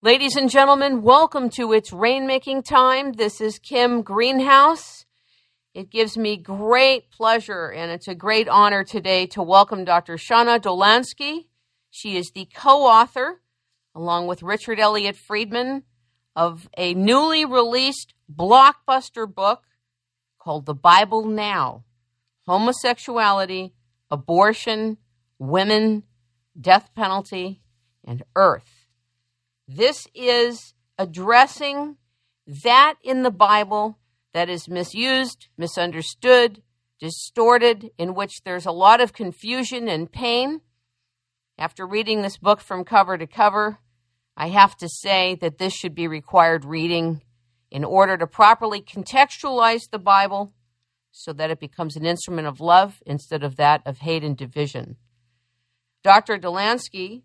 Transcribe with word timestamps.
Ladies 0.00 0.36
and 0.36 0.48
gentlemen, 0.48 1.02
welcome 1.02 1.50
to 1.50 1.72
It's 1.72 1.90
Rainmaking 1.90 2.64
Time. 2.64 3.14
This 3.14 3.40
is 3.40 3.58
Kim 3.58 4.02
Greenhouse. 4.02 5.04
It 5.74 5.90
gives 5.90 6.16
me 6.16 6.36
great 6.36 7.10
pleasure 7.10 7.72
and 7.72 7.90
it's 7.90 8.06
a 8.06 8.14
great 8.14 8.48
honor 8.48 8.84
today 8.84 9.26
to 9.26 9.42
welcome 9.42 9.84
Dr. 9.84 10.14
Shawna 10.14 10.60
Dolansky. 10.60 11.46
She 11.90 12.16
is 12.16 12.30
the 12.30 12.46
co 12.54 12.84
author, 12.84 13.40
along 13.92 14.28
with 14.28 14.44
Richard 14.44 14.78
Elliott 14.78 15.16
Friedman, 15.16 15.82
of 16.36 16.68
a 16.76 16.94
newly 16.94 17.44
released 17.44 18.14
blockbuster 18.32 19.26
book 19.26 19.64
called 20.38 20.66
The 20.66 20.74
Bible 20.74 21.24
Now 21.24 21.82
Homosexuality, 22.46 23.72
Abortion, 24.12 24.98
Women, 25.40 26.04
Death 26.58 26.90
Penalty, 26.94 27.62
and 28.04 28.22
Earth. 28.36 28.77
This 29.70 30.08
is 30.14 30.72
addressing 30.96 31.98
that 32.64 32.94
in 33.04 33.22
the 33.22 33.30
Bible 33.30 33.98
that 34.32 34.48
is 34.48 34.66
misused, 34.66 35.48
misunderstood, 35.58 36.62
distorted, 36.98 37.90
in 37.98 38.14
which 38.14 38.42
there's 38.44 38.64
a 38.64 38.72
lot 38.72 39.02
of 39.02 39.12
confusion 39.12 39.86
and 39.86 40.10
pain. 40.10 40.62
After 41.58 41.86
reading 41.86 42.22
this 42.22 42.38
book 42.38 42.60
from 42.60 42.82
cover 42.82 43.18
to 43.18 43.26
cover, 43.26 43.78
I 44.38 44.48
have 44.48 44.74
to 44.78 44.88
say 44.88 45.34
that 45.42 45.58
this 45.58 45.74
should 45.74 45.94
be 45.94 46.08
required 46.08 46.64
reading 46.64 47.20
in 47.70 47.84
order 47.84 48.16
to 48.16 48.26
properly 48.26 48.80
contextualize 48.80 49.90
the 49.90 49.98
Bible 49.98 50.54
so 51.12 51.34
that 51.34 51.50
it 51.50 51.60
becomes 51.60 51.94
an 51.94 52.06
instrument 52.06 52.48
of 52.48 52.60
love 52.60 53.02
instead 53.04 53.42
of 53.42 53.56
that 53.56 53.82
of 53.84 53.98
hate 53.98 54.24
and 54.24 54.36
division. 54.36 54.96
Dr. 56.02 56.38
Dolansky 56.38 57.22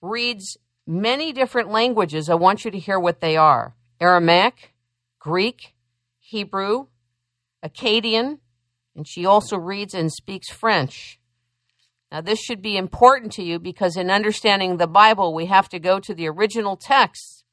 reads 0.00 0.56
many 0.88 1.32
different 1.32 1.70
languages. 1.70 2.30
I 2.30 2.34
want 2.34 2.64
you 2.64 2.70
to 2.70 2.78
hear 2.78 2.98
what 2.98 3.20
they 3.20 3.36
are 3.36 3.76
Aramaic, 4.00 4.74
Greek, 5.20 5.74
Hebrew, 6.18 6.86
Akkadian, 7.64 8.38
and 8.96 9.06
she 9.06 9.26
also 9.26 9.56
reads 9.56 9.94
and 9.94 10.10
speaks 10.10 10.50
French. 10.50 11.20
Now, 12.10 12.22
this 12.22 12.40
should 12.40 12.62
be 12.62 12.78
important 12.78 13.32
to 13.32 13.42
you 13.42 13.58
because 13.58 13.96
in 13.96 14.10
understanding 14.10 14.78
the 14.78 14.86
Bible, 14.86 15.34
we 15.34 15.46
have 15.46 15.68
to 15.68 15.78
go 15.78 16.00
to 16.00 16.14
the 16.14 16.26
original 16.26 16.76
texts. 16.76 17.44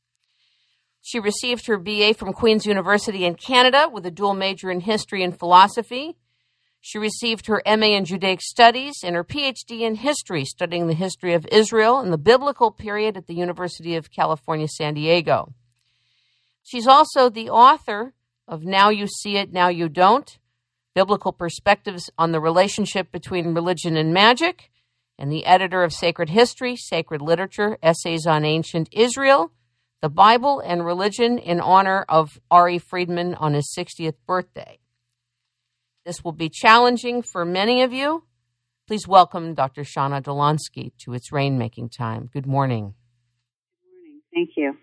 She 1.01 1.19
received 1.19 1.67
her 1.67 1.77
BA 1.77 2.13
from 2.13 2.31
Queen's 2.31 2.65
University 2.65 3.25
in 3.25 3.35
Canada 3.35 3.89
with 3.91 4.05
a 4.05 4.11
dual 4.11 4.33
major 4.33 4.71
in 4.71 4.79
history 4.79 5.23
and 5.23 5.37
philosophy. 5.37 6.15
She 6.87 6.99
received 6.99 7.47
her 7.47 7.63
MA 7.65 7.97
in 7.97 8.05
Judaic 8.05 8.41
Studies 8.43 8.97
and 9.03 9.15
her 9.15 9.23
PhD 9.23 9.81
in 9.81 9.95
history, 9.95 10.45
studying 10.45 10.85
the 10.85 10.93
history 10.93 11.33
of 11.33 11.47
Israel 11.51 11.97
and 11.97 12.13
the 12.13 12.17
biblical 12.19 12.69
period 12.69 13.17
at 13.17 13.25
the 13.25 13.33
University 13.33 13.95
of 13.95 14.11
California, 14.11 14.67
San 14.67 14.93
Diego. 14.93 15.55
She's 16.61 16.85
also 16.85 17.27
the 17.27 17.49
author 17.49 18.13
of 18.47 18.65
Now 18.65 18.89
You 18.89 19.07
See 19.07 19.35
It, 19.35 19.51
Now 19.51 19.67
You 19.67 19.89
Don't 19.89 20.37
biblical 20.93 21.31
perspectives 21.31 22.11
on 22.19 22.33
the 22.33 22.39
relationship 22.39 23.11
between 23.11 23.55
religion 23.55 23.97
and 23.97 24.13
magic, 24.13 24.69
and 25.17 25.31
the 25.31 25.47
editor 25.47 25.81
of 25.81 25.91
Sacred 25.91 26.29
History, 26.29 26.75
Sacred 26.75 27.19
Literature, 27.19 27.79
Essays 27.81 28.27
on 28.27 28.45
Ancient 28.45 28.89
Israel, 28.91 29.51
the 30.03 30.09
Bible 30.09 30.59
and 30.59 30.85
Religion 30.85 31.39
in 31.39 31.59
honor 31.59 32.05
of 32.07 32.39
R.E. 32.51 32.77
Friedman 32.77 33.33
on 33.33 33.55
his 33.55 33.75
60th 33.75 34.17
birthday. 34.27 34.77
This 36.05 36.23
will 36.23 36.33
be 36.33 36.49
challenging 36.49 37.23
for 37.23 37.43
many 37.43 37.81
of 37.81 37.91
you. 37.91 38.23
Please 38.87 39.07
welcome 39.07 39.55
Dr. 39.55 39.81
Shawna 39.81 40.21
Dolansky 40.21 40.91
to 40.99 41.13
its 41.13 41.31
rainmaking 41.31 41.91
time. 41.91 42.29
Good 42.31 42.45
morning. 42.45 42.93
Good 43.81 43.89
morning. 43.91 44.21
Thank 44.31 44.49
you. 44.55 44.77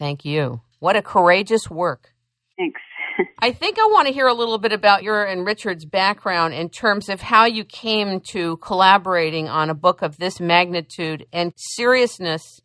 Thank 0.00 0.24
you. 0.24 0.62
What 0.80 0.96
a 0.96 1.02
courageous 1.02 1.70
work. 1.70 2.12
Thanks. 2.56 2.80
I 3.38 3.52
think 3.52 3.78
I 3.78 3.86
want 3.86 4.08
to 4.08 4.12
hear 4.12 4.26
a 4.26 4.34
little 4.34 4.58
bit 4.58 4.72
about 4.72 5.04
your 5.04 5.24
and 5.24 5.46
Richard's 5.46 5.84
background 5.84 6.54
in 6.54 6.70
terms 6.70 7.08
of 7.08 7.20
how 7.20 7.44
you 7.44 7.64
came 7.64 8.20
to 8.32 8.56
collaborating 8.56 9.48
on 9.48 9.70
a 9.70 9.74
book 9.74 10.02
of 10.02 10.16
this 10.16 10.40
magnitude 10.40 11.26
and 11.32 11.52
seriousness 11.56 12.60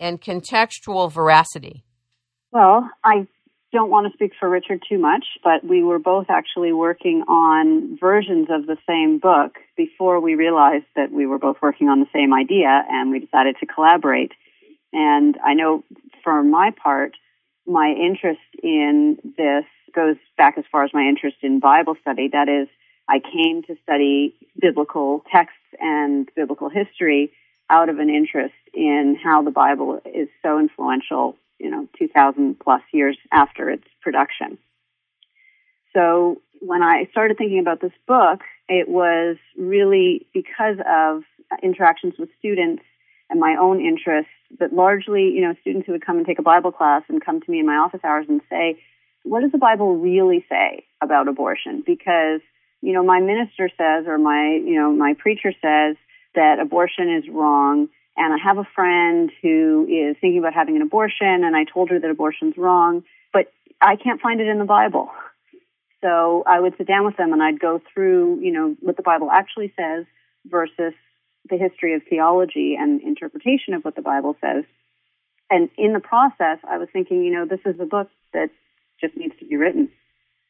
and 0.00 0.18
contextual 0.18 1.12
veracity. 1.12 1.84
Well, 2.52 2.88
I 3.04 3.26
don't 3.72 3.90
want 3.90 4.06
to 4.06 4.12
speak 4.12 4.32
for 4.38 4.48
Richard 4.48 4.82
too 4.88 4.98
much, 4.98 5.24
but 5.42 5.64
we 5.64 5.82
were 5.82 5.98
both 5.98 6.26
actually 6.28 6.72
working 6.72 7.22
on 7.28 7.98
versions 7.98 8.48
of 8.50 8.66
the 8.66 8.76
same 8.88 9.18
book 9.18 9.56
before 9.76 10.20
we 10.20 10.34
realized 10.34 10.86
that 10.94 11.10
we 11.12 11.26
were 11.26 11.38
both 11.38 11.56
working 11.60 11.88
on 11.88 12.00
the 12.00 12.06
same 12.12 12.32
idea 12.32 12.84
and 12.88 13.10
we 13.10 13.18
decided 13.18 13.56
to 13.60 13.66
collaborate. 13.66 14.32
And 14.92 15.36
I 15.44 15.54
know 15.54 15.84
for 16.22 16.42
my 16.42 16.70
part, 16.70 17.12
my 17.66 17.88
interest 17.88 18.40
in 18.62 19.18
this 19.36 19.64
goes 19.94 20.16
back 20.36 20.56
as 20.58 20.64
far 20.70 20.84
as 20.84 20.90
my 20.94 21.02
interest 21.02 21.38
in 21.42 21.58
Bible 21.58 21.96
study. 22.00 22.28
That 22.32 22.48
is, 22.48 22.68
I 23.08 23.18
came 23.18 23.62
to 23.64 23.76
study 23.82 24.34
biblical 24.60 25.24
texts 25.32 25.58
and 25.80 26.28
biblical 26.36 26.68
history 26.68 27.32
out 27.68 27.88
of 27.88 27.98
an 27.98 28.10
interest 28.10 28.54
in 28.72 29.18
how 29.22 29.42
the 29.42 29.50
Bible 29.50 30.00
is 30.04 30.28
so 30.42 30.58
influential, 30.58 31.36
you 31.58 31.70
know, 31.70 31.88
2000 31.98 32.58
plus 32.58 32.82
years 32.92 33.16
after 33.32 33.70
its 33.70 33.84
production. 34.02 34.58
So 35.94 36.42
when 36.60 36.82
I 36.82 37.08
started 37.10 37.38
thinking 37.38 37.58
about 37.58 37.80
this 37.80 37.92
book, 38.06 38.40
it 38.68 38.88
was 38.88 39.36
really 39.56 40.26
because 40.34 40.76
of 40.86 41.22
interactions 41.62 42.14
with 42.18 42.28
students 42.38 42.82
and 43.30 43.40
my 43.40 43.56
own 43.58 43.80
interests 43.80 44.30
that 44.60 44.72
largely, 44.72 45.30
you 45.30 45.40
know, 45.40 45.54
students 45.60 45.86
who 45.86 45.92
would 45.92 46.04
come 46.04 46.18
and 46.18 46.26
take 46.26 46.38
a 46.38 46.42
Bible 46.42 46.72
class 46.72 47.02
and 47.08 47.24
come 47.24 47.40
to 47.40 47.50
me 47.50 47.60
in 47.60 47.66
my 47.66 47.76
office 47.76 48.00
hours 48.04 48.26
and 48.28 48.40
say, 48.48 48.78
what 49.24 49.40
does 49.40 49.52
the 49.52 49.58
Bible 49.58 49.96
really 49.96 50.44
say 50.48 50.84
about 51.02 51.28
abortion? 51.28 51.82
Because, 51.84 52.40
you 52.80 52.92
know, 52.92 53.02
my 53.02 53.20
minister 53.20 53.68
says 53.76 54.04
or 54.06 54.18
my, 54.18 54.60
you 54.64 54.76
know, 54.76 54.92
my 54.92 55.14
preacher 55.18 55.52
says 55.60 55.96
that 56.34 56.60
abortion 56.60 57.12
is 57.12 57.28
wrong. 57.28 57.88
And 58.16 58.32
I 58.32 58.38
have 58.42 58.58
a 58.58 58.66
friend 58.74 59.30
who 59.42 59.86
is 59.88 60.16
thinking 60.20 60.38
about 60.38 60.54
having 60.54 60.76
an 60.76 60.82
abortion 60.82 61.44
and 61.44 61.54
I 61.54 61.64
told 61.64 61.90
her 61.90 61.98
that 61.98 62.10
abortion's 62.10 62.56
wrong, 62.56 63.04
but 63.32 63.52
I 63.80 63.96
can't 63.96 64.20
find 64.20 64.40
it 64.40 64.48
in 64.48 64.58
the 64.58 64.64
Bible. 64.64 65.10
So 66.02 66.42
I 66.46 66.60
would 66.60 66.74
sit 66.78 66.86
down 66.86 67.04
with 67.04 67.16
them 67.16 67.32
and 67.32 67.42
I'd 67.42 67.60
go 67.60 67.80
through, 67.92 68.40
you 68.40 68.52
know, 68.52 68.76
what 68.80 68.96
the 68.96 69.02
Bible 69.02 69.30
actually 69.30 69.72
says 69.76 70.06
versus 70.46 70.94
the 71.48 71.56
history 71.56 71.94
of 71.94 72.02
theology 72.08 72.76
and 72.78 73.00
interpretation 73.02 73.74
of 73.74 73.84
what 73.84 73.96
the 73.96 74.02
Bible 74.02 74.36
says. 74.40 74.64
And 75.50 75.70
in 75.76 75.92
the 75.92 76.00
process, 76.00 76.58
I 76.68 76.78
was 76.78 76.88
thinking, 76.92 77.22
you 77.22 77.32
know, 77.32 77.46
this 77.46 77.60
is 77.64 77.78
a 77.80 77.84
book 77.84 78.08
that 78.32 78.50
just 79.00 79.16
needs 79.16 79.34
to 79.38 79.44
be 79.44 79.56
written. 79.56 79.90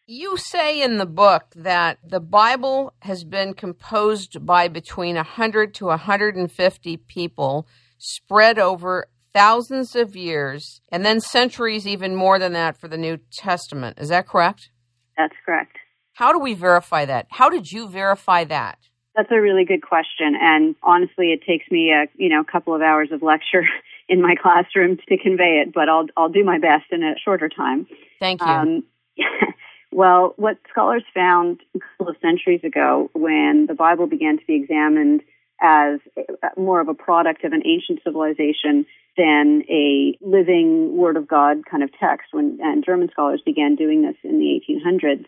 You 0.09 0.37
say 0.37 0.81
in 0.81 0.99
the 0.99 1.07
book 1.07 1.47
that 1.57 1.99
the 2.07 2.21
Bible 2.21 2.95
has 3.01 3.25
been 3.25 3.55
composed 3.55 4.47
by 4.47 4.69
between 4.69 5.17
100 5.17 5.75
to 5.75 5.87
150 5.87 6.97
people 6.97 7.67
spread 7.99 8.57
over 8.57 9.09
thousands 9.35 9.97
of 9.97 10.15
years 10.15 10.81
and 10.93 11.05
then 11.05 11.19
centuries 11.19 11.89
even 11.89 12.15
more 12.15 12.39
than 12.39 12.53
that 12.53 12.79
for 12.79 12.87
the 12.87 12.97
New 12.97 13.19
Testament. 13.33 13.99
Is 13.99 14.11
that 14.11 14.29
correct? 14.29 14.71
That's 15.19 15.35
correct. 15.45 15.77
How 16.13 16.33
do 16.33 16.39
we 16.39 16.55
verify 16.55 17.05
that? 17.05 17.27
How 17.31 17.51
did 17.51 17.73
you 17.73 17.89
verify 17.89 18.45
that? 18.45 18.79
That's 19.17 19.33
a 19.33 19.41
really 19.41 19.65
good 19.65 19.83
question 19.83 20.37
and 20.41 20.77
honestly 20.85 21.33
it 21.33 21.41
takes 21.45 21.69
me 21.69 21.91
a, 21.91 22.07
you 22.15 22.29
know, 22.29 22.43
a 22.43 22.45
couple 22.45 22.77
of 22.77 22.81
hours 22.81 23.09
of 23.11 23.23
lecture 23.23 23.67
in 24.09 24.23
my 24.23 24.37
classroom 24.41 24.99
to 25.09 25.19
convey 25.19 25.65
it, 25.67 25.75
but 25.75 25.89
I'll 25.89 26.07
I'll 26.17 26.29
do 26.29 26.45
my 26.45 26.61
best 26.61 26.85
in 26.93 27.03
a 27.03 27.15
shorter 27.25 27.49
time. 27.49 27.89
Thank 28.21 28.41
you. 28.41 28.47
Um, 28.47 28.85
well, 29.97 30.35
what 30.37 30.59
scholars 30.71 31.05
found 31.15 31.63
a 31.75 31.79
couple 31.79 32.11
of 32.11 32.17
centuries 32.21 32.61
ago, 32.63 33.09
when 33.15 33.65
the 33.67 33.73
Bible 33.73 34.07
began 34.07 34.37
to 34.37 34.45
be 34.47 34.55
examined 34.55 35.23
as 35.59 36.01
more 36.59 36.83
of 36.83 36.89
a 36.89 36.95
product 36.95 37.45
of 37.45 37.55
an 37.55 37.63
ancient 37.65 38.01
civilization 38.05 38.85
than 39.17 39.63
a 39.71 40.19
living 40.21 40.99
Word 40.99 41.17
of 41.17 41.27
God 41.27 41.65
kind 41.65 41.83
of 41.83 41.89
text, 41.99 42.27
when 42.33 42.59
and 42.63 42.85
German 42.85 43.09
scholars 43.11 43.41
began 43.43 43.75
doing 43.75 44.03
this 44.03 44.17
in 44.23 44.39
the 44.39 44.61
1800s, 44.69 45.25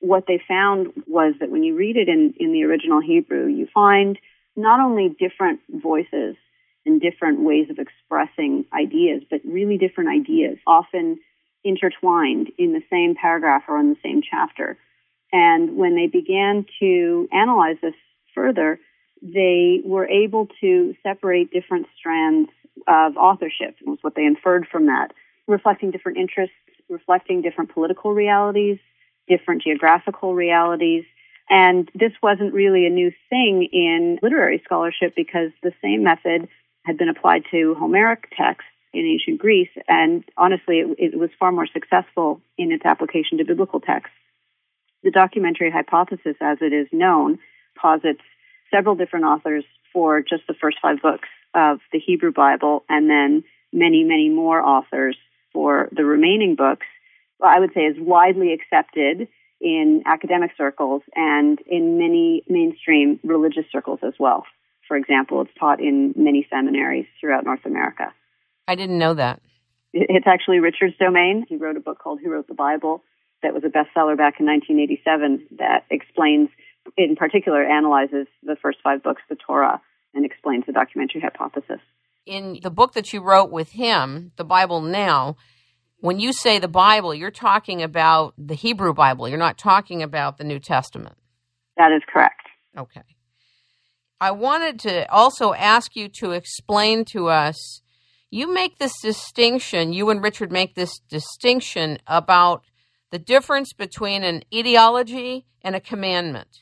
what 0.00 0.24
they 0.28 0.38
found 0.46 0.88
was 1.06 1.32
that 1.40 1.50
when 1.50 1.62
you 1.62 1.74
read 1.74 1.96
it 1.96 2.10
in, 2.10 2.34
in 2.38 2.52
the 2.52 2.64
original 2.64 3.00
Hebrew, 3.00 3.46
you 3.46 3.68
find 3.72 4.18
not 4.54 4.80
only 4.80 5.16
different 5.18 5.60
voices 5.70 6.36
and 6.84 7.00
different 7.00 7.40
ways 7.40 7.70
of 7.70 7.78
expressing 7.78 8.66
ideas, 8.78 9.22
but 9.30 9.40
really 9.46 9.78
different 9.78 10.10
ideas, 10.10 10.58
often 10.66 11.20
intertwined 11.64 12.50
in 12.58 12.72
the 12.72 12.82
same 12.90 13.14
paragraph 13.14 13.64
or 13.68 13.78
in 13.78 13.90
the 13.90 13.98
same 14.02 14.22
chapter. 14.22 14.78
And 15.32 15.76
when 15.76 15.94
they 15.94 16.06
began 16.06 16.66
to 16.80 17.28
analyze 17.32 17.76
this 17.82 17.94
further, 18.34 18.80
they 19.22 19.80
were 19.84 20.06
able 20.06 20.48
to 20.60 20.94
separate 21.02 21.52
different 21.52 21.86
strands 21.98 22.50
of 22.88 23.16
authorship, 23.16 23.76
was 23.84 23.98
what 24.00 24.14
they 24.14 24.24
inferred 24.24 24.66
from 24.70 24.86
that, 24.86 25.12
reflecting 25.46 25.90
different 25.90 26.18
interests, 26.18 26.54
reflecting 26.88 27.42
different 27.42 27.72
political 27.72 28.12
realities, 28.12 28.78
different 29.28 29.62
geographical 29.62 30.34
realities. 30.34 31.04
And 31.48 31.90
this 31.94 32.12
wasn't 32.22 32.54
really 32.54 32.86
a 32.86 32.90
new 32.90 33.12
thing 33.28 33.68
in 33.72 34.18
literary 34.22 34.62
scholarship 34.64 35.14
because 35.14 35.50
the 35.62 35.72
same 35.82 36.02
method 36.02 36.48
had 36.84 36.96
been 36.96 37.08
applied 37.08 37.42
to 37.50 37.74
Homeric 37.78 38.30
texts 38.36 38.70
in 38.92 39.06
ancient 39.06 39.38
Greece, 39.38 39.70
and 39.88 40.24
honestly, 40.36 40.80
it, 40.80 41.12
it 41.12 41.18
was 41.18 41.30
far 41.38 41.52
more 41.52 41.66
successful 41.66 42.40
in 42.58 42.72
its 42.72 42.84
application 42.84 43.38
to 43.38 43.44
biblical 43.44 43.80
texts. 43.80 44.16
The 45.02 45.10
documentary 45.10 45.70
hypothesis, 45.70 46.36
as 46.40 46.58
it 46.60 46.72
is 46.72 46.88
known, 46.92 47.38
posits 47.80 48.20
several 48.70 48.96
different 48.96 49.24
authors 49.24 49.64
for 49.92 50.20
just 50.20 50.46
the 50.46 50.54
first 50.54 50.78
five 50.82 51.00
books 51.02 51.28
of 51.54 51.78
the 51.92 51.98
Hebrew 51.98 52.32
Bible, 52.32 52.84
and 52.88 53.08
then 53.08 53.44
many, 53.72 54.04
many 54.04 54.28
more 54.28 54.60
authors 54.60 55.16
for 55.52 55.88
the 55.92 56.04
remaining 56.04 56.54
books. 56.54 56.86
I 57.42 57.58
would 57.58 57.72
say 57.74 57.82
is 57.82 57.96
widely 57.98 58.52
accepted 58.52 59.28
in 59.60 60.02
academic 60.06 60.52
circles 60.56 61.02
and 61.14 61.58
in 61.66 61.98
many 61.98 62.42
mainstream 62.48 63.20
religious 63.22 63.64
circles 63.72 64.00
as 64.02 64.14
well. 64.18 64.44
For 64.88 64.96
example, 64.96 65.42
it's 65.42 65.50
taught 65.58 65.80
in 65.80 66.12
many 66.16 66.46
seminaries 66.50 67.06
throughout 67.20 67.44
North 67.44 67.64
America. 67.64 68.12
I 68.70 68.76
didn't 68.76 68.98
know 68.98 69.14
that. 69.14 69.42
It's 69.92 70.28
actually 70.28 70.60
Richard's 70.60 70.96
domain. 70.96 71.44
He 71.48 71.56
wrote 71.56 71.76
a 71.76 71.80
book 71.80 71.98
called 71.98 72.20
Who 72.22 72.30
Wrote 72.30 72.46
the 72.46 72.54
Bible 72.54 73.02
that 73.42 73.52
was 73.52 73.64
a 73.64 73.66
bestseller 73.66 74.16
back 74.16 74.38
in 74.38 74.46
1987 74.46 75.48
that 75.58 75.86
explains, 75.90 76.50
in 76.96 77.16
particular, 77.16 77.64
analyzes 77.64 78.28
the 78.44 78.54
first 78.62 78.78
five 78.84 79.02
books 79.02 79.22
the 79.28 79.34
Torah 79.34 79.80
and 80.14 80.24
explains 80.24 80.66
the 80.66 80.72
documentary 80.72 81.20
hypothesis. 81.20 81.80
In 82.26 82.60
the 82.62 82.70
book 82.70 82.92
that 82.92 83.12
you 83.12 83.20
wrote 83.24 83.50
with 83.50 83.72
him, 83.72 84.30
The 84.36 84.44
Bible 84.44 84.82
Now, 84.82 85.34
when 85.98 86.20
you 86.20 86.32
say 86.32 86.60
the 86.60 86.68
Bible, 86.68 87.12
you're 87.12 87.32
talking 87.32 87.82
about 87.82 88.34
the 88.38 88.54
Hebrew 88.54 88.94
Bible. 88.94 89.28
You're 89.28 89.36
not 89.36 89.58
talking 89.58 90.00
about 90.00 90.38
the 90.38 90.44
New 90.44 90.60
Testament. 90.60 91.16
That 91.76 91.90
is 91.90 92.02
correct. 92.06 92.46
Okay. 92.78 93.02
I 94.20 94.30
wanted 94.30 94.78
to 94.80 95.10
also 95.10 95.54
ask 95.54 95.96
you 95.96 96.08
to 96.20 96.30
explain 96.30 97.04
to 97.06 97.30
us 97.30 97.82
you 98.30 98.52
make 98.52 98.78
this 98.78 98.92
distinction, 99.02 99.92
you 99.92 100.10
and 100.10 100.22
Richard 100.22 100.52
make 100.52 100.74
this 100.74 101.00
distinction 101.08 101.98
about 102.06 102.62
the 103.10 103.18
difference 103.18 103.72
between 103.72 104.22
an 104.22 104.44
ideology 104.54 105.46
and 105.62 105.74
a 105.74 105.80
commandment. 105.80 106.60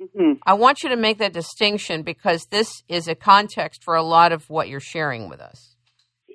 Mm-hmm. 0.00 0.34
I 0.46 0.54
want 0.54 0.82
you 0.82 0.90
to 0.90 0.96
make 0.96 1.18
that 1.18 1.32
distinction 1.32 2.02
because 2.02 2.46
this 2.46 2.82
is 2.88 3.08
a 3.08 3.14
context 3.14 3.82
for 3.82 3.94
a 3.94 4.02
lot 4.02 4.32
of 4.32 4.48
what 4.48 4.68
you're 4.68 4.80
sharing 4.80 5.28
with 5.28 5.40
us. 5.40 5.74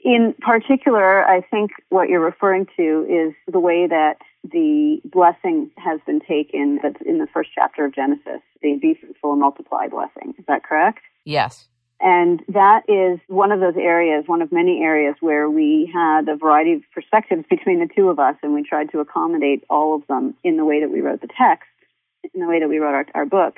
In 0.04 0.36
particular, 0.42 1.24
I 1.24 1.42
think 1.42 1.72
what 1.90 2.10
you're 2.10 2.20
referring 2.20 2.66
to 2.76 3.06
is 3.10 3.34
the 3.52 3.60
way 3.60 3.88
that 3.88 4.16
the 4.44 5.00
blessing 5.06 5.72
has 5.78 6.02
been 6.06 6.20
taken 6.20 6.80
that's 6.84 7.02
in 7.06 7.20
the 7.20 7.28
first 7.34 7.52
chapter 7.56 7.86
of 7.86 7.96
Genesis, 7.96 8.42
the 8.62 8.78
be 8.82 8.98
fruitful 9.00 9.32
and 9.32 9.40
multiply 9.40 9.88
blessing. 9.88 10.34
Is 10.38 10.44
that 10.48 10.64
correct? 10.66 11.00
Yes. 11.24 11.70
And 12.06 12.44
that 12.50 12.84
is 12.90 13.18
one 13.28 13.54
of 13.54 13.62
those 13.62 13.78
areas, 13.78 14.26
one 14.28 14.42
of 14.42 14.52
many 14.52 14.84
areas 14.84 15.16
where 15.22 15.50
we 15.50 15.90
had 15.92 16.28
a 16.28 16.36
variety 16.36 16.74
of 16.74 16.82
perspectives 16.94 17.46
between 17.50 17.80
the 17.80 17.88
two 17.96 18.10
of 18.10 18.20
us, 18.20 18.36
and 18.44 18.54
we 18.54 18.62
tried 18.62 18.92
to 18.92 19.00
accommodate 19.00 19.64
all 19.70 19.96
of 19.96 20.06
them 20.08 20.36
in 20.44 20.58
the 20.58 20.66
way 20.66 20.82
that 20.82 20.92
we 20.92 21.00
wrote 21.00 21.22
the 21.22 21.30
text, 21.36 21.70
in 22.34 22.42
the 22.42 22.48
way 22.48 22.60
that 22.60 22.68
we 22.68 22.78
wrote 22.78 22.94
our, 22.94 23.06
our 23.16 23.26
book. 23.26 23.56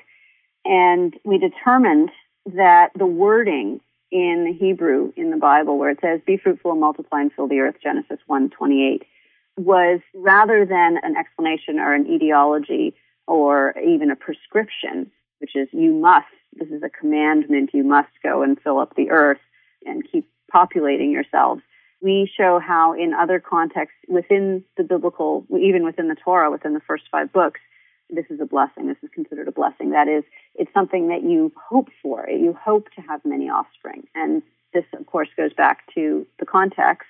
And 0.63 1.15
we 1.25 1.39
determined 1.39 2.12
that 2.45 2.92
the 2.95 3.07
wording 3.07 3.81
in 4.12 4.45
the 4.45 4.53
Hebrew 4.53 5.12
in 5.15 5.31
the 5.31 5.38
Bible, 5.38 5.80
where 5.80 5.89
it 5.89 6.00
says, 6.00 6.21
"Be 6.25 6.38
fruitful 6.38 6.71
and 6.71 6.80
multiply 6.80 7.21
and 7.21 7.33
fill 7.33 7.47
the 7.47 7.59
earth," 7.59 7.77
Genesis 7.81 8.19
one 8.27 8.51
twenty 8.51 8.88
eight, 8.88 9.07
was 9.57 10.01
rather 10.13 10.65
than 10.65 11.00
an 11.01 11.18
explanation 11.18 11.80
or 11.80 11.94
an 11.94 12.06
etiology 12.06 12.95
or 13.27 13.74
even 13.80 14.12
a 14.12 14.15
prescription, 14.15 15.12
which 15.40 15.56
is 15.56 15.68
you 15.72 15.94
must 15.94 16.28
this 16.56 16.70
is 16.70 16.84
a 16.84 16.90
commandment. 16.90 17.72
You 17.74 17.84
must 17.84 18.12
go 18.24 18.42
and 18.42 18.60
fill 18.62 18.80
up 18.80 18.96
the 18.96 19.10
earth 19.12 19.40
and 19.86 20.10
keep 20.10 20.30
populating 20.52 21.12
yourselves. 21.12 21.62
We 22.02 22.32
show 22.36 22.60
how 22.60 22.94
in 22.94 23.14
other 23.14 23.40
contexts 23.40 23.98
within 24.08 24.64
the 24.78 24.84
biblical, 24.84 25.46
even 25.60 25.84
within 25.84 26.08
the 26.08 26.16
Torah, 26.16 26.52
within 26.52 26.74
the 26.74 26.82
first 26.82 27.06
five 27.12 27.32
books, 27.34 27.60
this 28.10 28.26
is 28.30 28.40
a 28.40 28.46
blessing. 28.46 28.88
This 28.88 28.98
is 29.02 29.10
considered 29.14 29.48
a 29.48 29.52
blessing. 29.52 29.90
That 29.92 30.08
is, 30.08 30.24
it's 30.54 30.74
something 30.74 31.08
that 31.08 31.24
you 31.24 31.52
hope 31.70 31.90
for. 32.02 32.30
You 32.30 32.54
hope 32.54 32.88
to 32.96 33.02
have 33.02 33.22
many 33.26 33.50
offspring. 33.50 34.08
And 34.14 34.44
this, 34.74 34.86
of 34.98 35.06
course, 35.08 35.30
goes 35.36 35.54
back 35.54 35.84
to 35.96 36.28
the 36.40 36.46
context, 36.46 37.08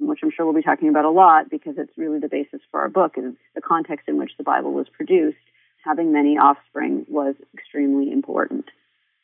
which 0.00 0.20
I'm 0.22 0.30
sure 0.30 0.46
we'll 0.46 0.54
be 0.54 0.62
talking 0.62 0.88
about 0.88 1.04
a 1.04 1.10
lot 1.10 1.50
because 1.50 1.74
it's 1.76 1.98
really 1.98 2.18
the 2.18 2.28
basis 2.28 2.60
for 2.70 2.80
our 2.80 2.88
book, 2.88 3.16
and 3.16 3.36
the 3.54 3.60
context 3.60 4.08
in 4.08 4.16
which 4.16 4.32
the 4.38 4.44
Bible 4.44 4.72
was 4.72 4.88
produced. 4.88 5.36
Having 5.84 6.12
many 6.12 6.38
offspring 6.38 7.06
was 7.08 7.34
extremely 7.54 8.10
important 8.12 8.66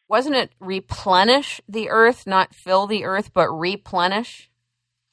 wasn't 0.09 0.37
it 0.37 0.53
replenish 0.61 1.61
the 1.69 1.91
earth, 1.91 2.27
not 2.27 2.55
fill 2.55 2.87
the 2.87 3.05
earth, 3.05 3.33
but 3.33 3.49
replenish? 3.49 4.51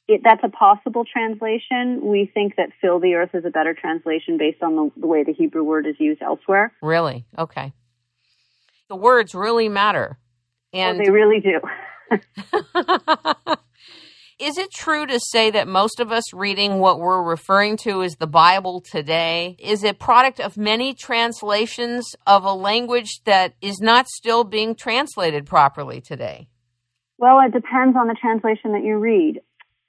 It, 0.08 0.22
that's 0.24 0.44
a 0.44 0.50
possible 0.50 1.06
translation. 1.06 2.02
We 2.04 2.30
think 2.32 2.56
that 2.58 2.70
fill 2.82 3.00
the 3.00 3.16
earth 3.16 3.32
is 3.34 3.46
a 3.46 3.50
better 3.50 3.74
translation 3.74 4.38
based 4.38 4.62
on 4.62 4.76
the, 4.76 4.92
the 5.00 5.08
way 5.08 5.24
the 5.24 5.34
Hebrew 5.34 5.64
word 5.64 5.88
is 5.88 5.96
used 6.00 6.22
elsewhere. 6.22 6.74
Really? 6.82 7.26
Okay. 7.38 7.74
The 8.90 8.96
words 8.96 9.34
really 9.34 9.70
matter. 9.70 10.18
And 10.74 10.98
well, 10.98 11.06
they 11.06 11.12
really 11.12 11.40
do. 11.40 11.62
is 14.42 14.58
it 14.58 14.72
true 14.72 15.06
to 15.06 15.20
say 15.20 15.52
that 15.52 15.68
most 15.68 16.00
of 16.00 16.12
us 16.12 16.34
reading 16.34 16.80
what 16.80 17.00
we're 17.00 17.22
referring 17.22 17.78
to 17.78 18.02
as 18.02 18.16
the 18.16 18.26
Bible 18.26 18.82
today 18.82 19.56
is 19.60 19.84
a 19.84 19.94
product 19.94 20.40
of 20.40 20.58
many 20.58 20.96
translations 20.96 22.16
of 22.26 22.44
a 22.44 22.52
language 22.52 23.22
that 23.26 23.54
is 23.62 23.80
not 23.80 24.08
still 24.08 24.44
being 24.44 24.74
translated 24.74 25.46
properly 25.46 26.02
today? 26.02 26.48
Well, 27.20 27.40
it 27.46 27.54
depends 27.54 27.96
on 27.96 28.08
the 28.08 28.16
translation 28.20 28.72
that 28.72 28.84
you 28.84 28.98
read. 28.98 29.42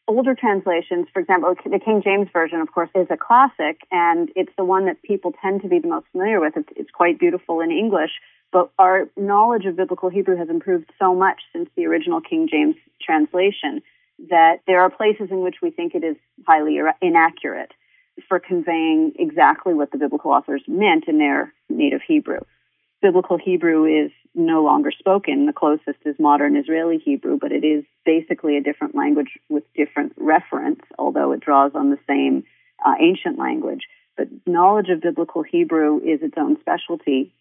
Older 0.06 0.34
translations, 0.34 1.06
for 1.14 1.20
example, 1.20 1.54
the 1.64 1.78
King 1.78 2.02
James 2.04 2.28
Version, 2.30 2.60
of 2.60 2.70
course, 2.72 2.90
is 2.94 3.06
a 3.08 3.16
classic, 3.16 3.80
and 3.90 4.28
it's 4.36 4.52
the 4.58 4.64
one 4.66 4.84
that 4.84 5.00
people 5.00 5.32
tend 5.40 5.62
to 5.62 5.68
be 5.68 5.78
the 5.78 5.88
most 5.88 6.06
familiar 6.12 6.40
with. 6.40 6.52
It's, 6.56 6.68
it's 6.76 6.90
quite 6.90 7.18
beautiful 7.18 7.60
in 7.60 7.70
English, 7.70 8.10
but 8.52 8.70
our 8.78 9.08
knowledge 9.16 9.64
of 9.64 9.76
biblical 9.76 10.10
Hebrew 10.10 10.36
has 10.36 10.50
improved 10.50 10.90
so 10.98 11.14
much 11.14 11.40
since 11.54 11.70
the 11.74 11.86
original 11.86 12.20
King 12.20 12.48
James 12.50 12.76
translation 13.00 13.80
that 14.30 14.60
there 14.66 14.80
are 14.80 14.90
places 14.90 15.28
in 15.30 15.42
which 15.42 15.56
we 15.62 15.70
think 15.70 15.94
it 15.94 16.04
is 16.04 16.16
highly 16.46 16.78
inaccurate 17.00 17.72
for 18.28 18.38
conveying 18.38 19.12
exactly 19.18 19.74
what 19.74 19.90
the 19.90 19.98
biblical 19.98 20.30
authors 20.30 20.62
meant 20.66 21.04
in 21.08 21.18
their 21.18 21.52
native 21.68 22.00
Hebrew. 22.06 22.40
Biblical 23.00 23.38
Hebrew 23.38 23.84
is 23.84 24.12
no 24.34 24.62
longer 24.62 24.90
spoken. 24.90 25.46
The 25.46 25.52
closest 25.52 25.98
is 26.04 26.14
modern 26.18 26.56
Israeli 26.56 26.98
Hebrew, 26.98 27.38
but 27.38 27.52
it 27.52 27.64
is 27.64 27.84
basically 28.04 28.56
a 28.56 28.62
different 28.62 28.94
language 28.94 29.38
with 29.48 29.64
different 29.74 30.12
reference, 30.16 30.80
although 30.98 31.32
it 31.32 31.40
draws 31.40 31.72
on 31.74 31.90
the 31.90 31.98
same 32.06 32.44
uh, 32.84 32.94
ancient 33.00 33.38
language. 33.38 33.82
But 34.16 34.28
knowledge 34.46 34.88
of 34.88 35.00
biblical 35.00 35.42
Hebrew 35.42 35.98
is 35.98 36.22
its 36.22 36.34
own 36.36 36.58
specialty. 36.60 37.32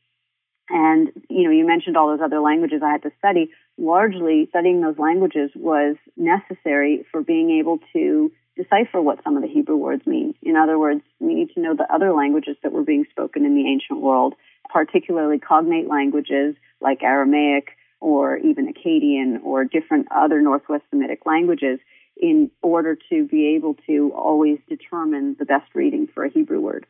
And, 0.73 1.11
you 1.29 1.43
know, 1.43 1.51
you 1.51 1.67
mentioned 1.67 1.97
all 1.97 2.07
those 2.07 2.23
other 2.23 2.39
languages 2.39 2.81
I 2.83 2.91
had 2.91 3.03
to 3.03 3.11
study 3.19 3.51
largely 3.77 4.47
studying 4.49 4.81
those 4.81 4.97
languages 4.97 5.51
was 5.55 5.95
necessary 6.15 7.05
for 7.11 7.21
being 7.21 7.59
able 7.59 7.79
to 7.93 8.31
decipher 8.55 9.01
what 9.01 9.23
some 9.23 9.35
of 9.35 9.41
the 9.41 9.49
Hebrew 9.49 9.75
words 9.75 10.05
mean. 10.05 10.33
In 10.41 10.55
other 10.55 10.77
words, 10.77 11.01
we 11.19 11.33
need 11.33 11.49
to 11.55 11.61
know 11.61 11.75
the 11.75 11.91
other 11.93 12.13
languages 12.13 12.55
that 12.63 12.71
were 12.71 12.83
being 12.83 13.05
spoken 13.09 13.45
in 13.45 13.55
the 13.55 13.67
ancient 13.67 14.01
world, 14.01 14.35
particularly 14.71 15.39
cognate 15.39 15.87
languages 15.87 16.55
like 16.79 17.03
Aramaic 17.03 17.71
or 17.99 18.37
even 18.37 18.71
Akkadian 18.71 19.43
or 19.43 19.63
different 19.63 20.07
other 20.11 20.41
Northwest 20.41 20.83
Semitic 20.89 21.25
languages 21.25 21.79
in 22.17 22.51
order 22.61 22.97
to 23.09 23.27
be 23.27 23.55
able 23.55 23.75
to 23.87 24.11
always 24.15 24.59
determine 24.69 25.35
the 25.39 25.45
best 25.45 25.73
reading 25.73 26.07
for 26.13 26.23
a 26.23 26.29
Hebrew 26.29 26.59
word. 26.59 26.85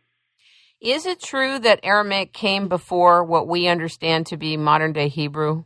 Is 0.82 1.06
it 1.06 1.22
true 1.22 1.60
that 1.60 1.82
Aramaic 1.84 2.34
came 2.34 2.68
before 2.68 3.24
what 3.24 3.48
we 3.48 3.68
understand 3.68 4.26
to 4.28 4.38
be 4.38 4.58
modern 4.58 4.94
day 4.94 5.10
Hebrew? 5.10 5.64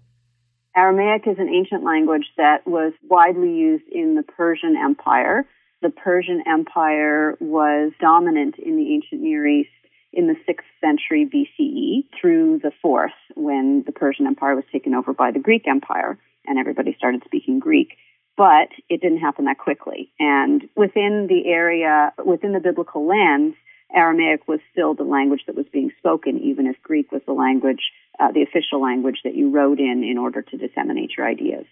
Aramaic 0.75 1.22
is 1.25 1.38
an 1.39 1.48
ancient 1.48 1.86
language 1.86 2.25
that 2.36 2.67
was 2.67 2.91
widely 3.01 3.53
used 3.53 3.86
in 3.89 4.15
the 4.15 4.24
Persian 4.24 4.75
Empire. 4.75 5.45
The 5.81 5.89
Persian 5.89 6.43
Empire 6.45 7.38
was 7.39 7.93
dominant 8.01 8.55
in 8.60 8.75
the 8.75 8.93
ancient 8.93 9.22
Near 9.22 9.48
East 9.48 9.69
in 10.12 10.27
the 10.27 10.36
6th 10.45 10.67
century 10.81 11.25
BCE 11.25 12.10
through 12.19 12.60
the 12.60 12.74
4th 12.84 13.15
when 13.36 13.84
the 13.86 13.93
Persian 13.93 14.27
Empire 14.27 14.55
was 14.55 14.65
taken 14.69 14.93
over 14.93 15.13
by 15.13 15.31
the 15.31 15.39
Greek 15.39 15.65
Empire 15.65 16.19
and 16.45 16.60
everybody 16.60 16.93
started 16.98 17.22
speaking 17.24 17.60
Greek. 17.60 17.93
But 18.36 18.67
it 18.89 19.00
didn't 19.00 19.19
happen 19.19 19.45
that 19.45 19.60
quickly. 19.60 20.12
And 20.19 20.63
within 20.75 21.27
the 21.29 21.50
area, 21.50 22.12
within 22.25 22.51
the 22.51 22.60
biblical 22.60 23.07
lands, 23.07 23.55
Aramaic 23.96 24.48
was 24.48 24.60
still 24.72 24.94
the 24.94 25.04
language 25.04 25.42
that 25.48 25.56
was 25.56 25.66
being 25.72 25.92
spoken, 25.98 26.40
even 26.40 26.68
if 26.68 26.75
Greek 26.84 27.12
was 27.12 27.22
the 27.25 27.34
language, 27.34 27.80
uh, 28.20 28.32
the 28.32 28.44
official 28.44 28.82
language 28.82 29.18
that 29.24 29.36
you 29.36 29.50
wrote 29.50 29.80
in 29.80 30.04
in 30.04 30.18
order 30.18 30.42
to 30.42 30.58
disseminate 30.58 31.12
your 31.18 31.28
ideas. 31.28 31.66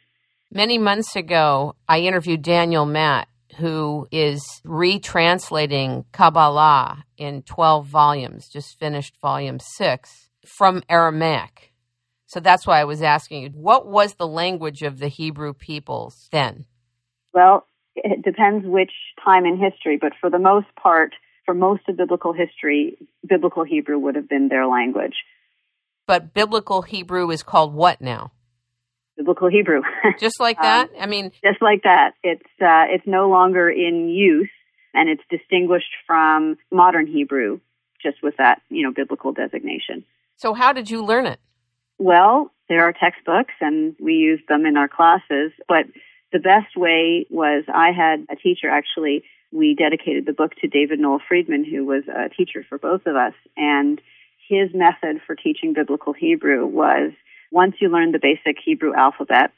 Many 0.51 0.77
months 0.77 1.15
ago, 1.15 1.75
I 1.87 1.99
interviewed 1.99 2.41
Daniel 2.41 2.85
Matt, 2.85 3.27
who 3.57 4.07
is 4.11 4.61
retranslating 4.65 6.05
Kabbalah 6.11 7.03
in 7.17 7.41
12 7.43 7.87
volumes, 7.87 8.49
just 8.49 8.79
finished 8.79 9.15
volume 9.21 9.59
six, 9.59 10.29
from 10.45 10.83
Aramaic. 10.89 11.73
So 12.25 12.39
that's 12.39 12.65
why 12.65 12.79
I 12.79 12.85
was 12.85 13.01
asking 13.01 13.43
you, 13.43 13.49
what 13.49 13.87
was 13.87 14.15
the 14.15 14.27
language 14.27 14.81
of 14.81 14.99
the 14.99 15.07
Hebrew 15.07 15.53
peoples 15.53 16.29
then? 16.31 16.65
Well, 17.33 17.67
It 17.95 18.23
depends 18.23 18.65
which 18.65 18.91
time 19.23 19.45
in 19.45 19.57
history, 19.57 19.97
but 20.01 20.13
for 20.19 20.29
the 20.29 20.39
most 20.39 20.65
part, 20.81 21.13
for 21.45 21.53
most 21.53 21.81
of 21.87 21.97
biblical 21.97 22.33
history, 22.33 22.97
biblical 23.27 23.63
Hebrew 23.63 23.97
would 23.99 24.15
have 24.15 24.29
been 24.29 24.47
their 24.49 24.65
language. 24.67 25.15
But 26.07 26.33
biblical 26.33 26.81
Hebrew 26.81 27.29
is 27.31 27.43
called 27.43 27.73
what 27.73 28.01
now? 28.01 28.31
Biblical 29.17 29.49
Hebrew. 29.49 29.81
Just 30.19 30.39
like 30.39 30.57
that? 30.61 30.89
Um, 30.89 30.95
I 30.99 31.05
mean, 31.05 31.31
just 31.43 31.61
like 31.61 31.83
that. 31.83 32.13
It's 32.23 32.41
uh, 32.59 32.85
it's 32.89 33.05
no 33.05 33.29
longer 33.29 33.69
in 33.69 34.09
use, 34.09 34.49
and 34.93 35.07
it's 35.07 35.21
distinguished 35.29 35.93
from 36.07 36.57
modern 36.71 37.05
Hebrew, 37.05 37.59
just 38.01 38.23
with 38.23 38.37
that 38.37 38.63
you 38.69 38.81
know 38.81 38.91
biblical 38.91 39.31
designation. 39.31 40.03
So, 40.37 40.55
how 40.55 40.73
did 40.73 40.89
you 40.89 41.05
learn 41.05 41.27
it? 41.27 41.39
Well, 41.99 42.51
there 42.69 42.83
are 42.85 42.91
textbooks, 42.91 43.53
and 43.61 43.95
we 43.99 44.13
use 44.13 44.41
them 44.49 44.65
in 44.65 44.77
our 44.77 44.87
classes. 44.87 45.51
But 45.67 45.85
the 46.31 46.39
best 46.39 46.75
way 46.75 47.27
was 47.29 47.63
I 47.71 47.91
had 47.91 48.25
a 48.31 48.35
teacher 48.35 48.67
actually. 48.67 49.23
We 49.53 49.75
dedicated 49.75 50.25
the 50.25 50.33
book 50.33 50.55
to 50.61 50.67
David 50.67 50.99
Noel 50.99 51.21
Freedman, 51.27 51.63
who 51.63 51.85
was 51.85 52.03
a 52.07 52.29
teacher 52.29 52.65
for 52.67 52.79
both 52.79 53.05
of 53.05 53.15
us, 53.15 53.33
and 53.55 54.01
his 54.49 54.69
method 54.73 55.21
for 55.25 55.35
teaching 55.35 55.73
biblical 55.73 56.13
Hebrew 56.13 56.65
was 56.65 57.11
once 57.51 57.75
you 57.79 57.89
learned 57.89 58.15
the 58.15 58.19
basic 58.19 58.57
Hebrew 58.63 58.95
alphabet, 58.95 59.51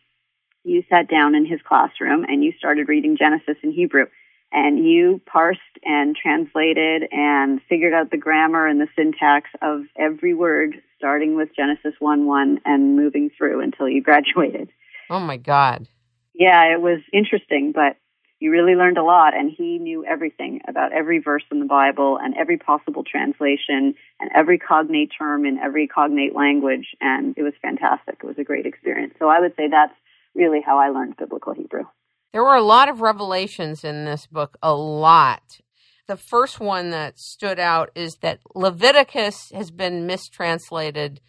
you 0.66 0.84
sat 0.90 1.10
down 1.10 1.34
in 1.34 1.46
his 1.46 1.62
classroom 1.66 2.25
and 2.25 2.44
you 2.44 2.52
started 2.58 2.90
reading 2.90 3.16
Genesis 3.18 3.56
in 3.64 3.72
Hebrew. 3.72 4.08
And 4.52 4.86
you 4.86 5.22
parsed 5.25 5.60
and 5.84 6.16
translated 6.16 7.04
and 7.12 7.62
figured 7.68 7.94
out 7.94 8.12
the 8.12 8.18
grammar 8.18 8.68
and 8.68 8.80
the 8.80 8.88
syntax 8.96 9.50
of 9.62 9.84
every 9.98 10.34
word, 10.34 10.82
starting 10.98 11.36
with 11.36 11.56
Genesis 11.56 11.94
1 12.00 12.25
1 12.25 12.62
and 12.66 12.96
moving 12.96 13.32
through 13.38 13.62
until 13.62 13.88
you 13.90 14.02
graduated. 14.04 14.70
Oh 15.10 15.20
my 15.20 15.38
God. 15.38 15.88
Yeah, 16.34 16.74
it 16.74 16.82
was 16.82 17.00
interesting, 17.14 17.72
but 17.74 17.98
you 18.46 18.52
really 18.52 18.75
learned 18.75 19.00
a 19.00 19.04
lot 19.04 19.36
and 19.36 19.52
he 19.52 19.80
knew 19.80 20.06
everything 20.06 20.62
about 20.68 20.94
every 20.94 21.18
verse 21.18 21.42
in 21.52 21.58
the 21.58 21.66
Bible 21.66 22.20
and 22.22 22.36
every 22.38 22.58
possible 22.58 23.04
translation 23.04 23.96
and 24.20 24.30
every 24.36 24.60
cognate 24.60 25.10
term 25.18 25.48
in 25.48 25.58
every 25.58 25.88
cognate 25.88 26.36
language 26.36 26.86
and 27.02 27.34
it 27.38 27.42
was 27.42 27.54
fantastic. 27.60 28.20
It 28.24 28.28
was 28.28 28.38
a 28.38 28.44
great 28.44 28.68
experience. 28.68 29.16
So 29.18 29.30
I 29.30 29.40
would 29.40 29.56
say 29.58 29.68
that's 29.68 29.96
really 30.36 30.62
how 30.64 30.78
I 30.78 30.90
learned 30.90 31.18
biblical 31.18 31.56
Hebrew. 31.56 31.86
There 32.34 32.44
were 32.44 32.54
a 32.54 32.62
lot 32.62 32.88
of 32.88 33.02
revelations 33.02 33.84
in 33.84 34.06
this 34.06 34.28
book, 34.28 34.60
a 34.62 34.75
lot. 34.75 35.62
The 36.08 36.18
first 36.18 36.60
one 36.60 36.92
that 36.92 37.18
stood 37.18 37.58
out 37.58 37.90
is 37.96 38.18
that 38.18 38.42
Leviticus 38.54 39.50
has 39.56 39.72
been 39.72 40.06
mistranslated 40.06 41.20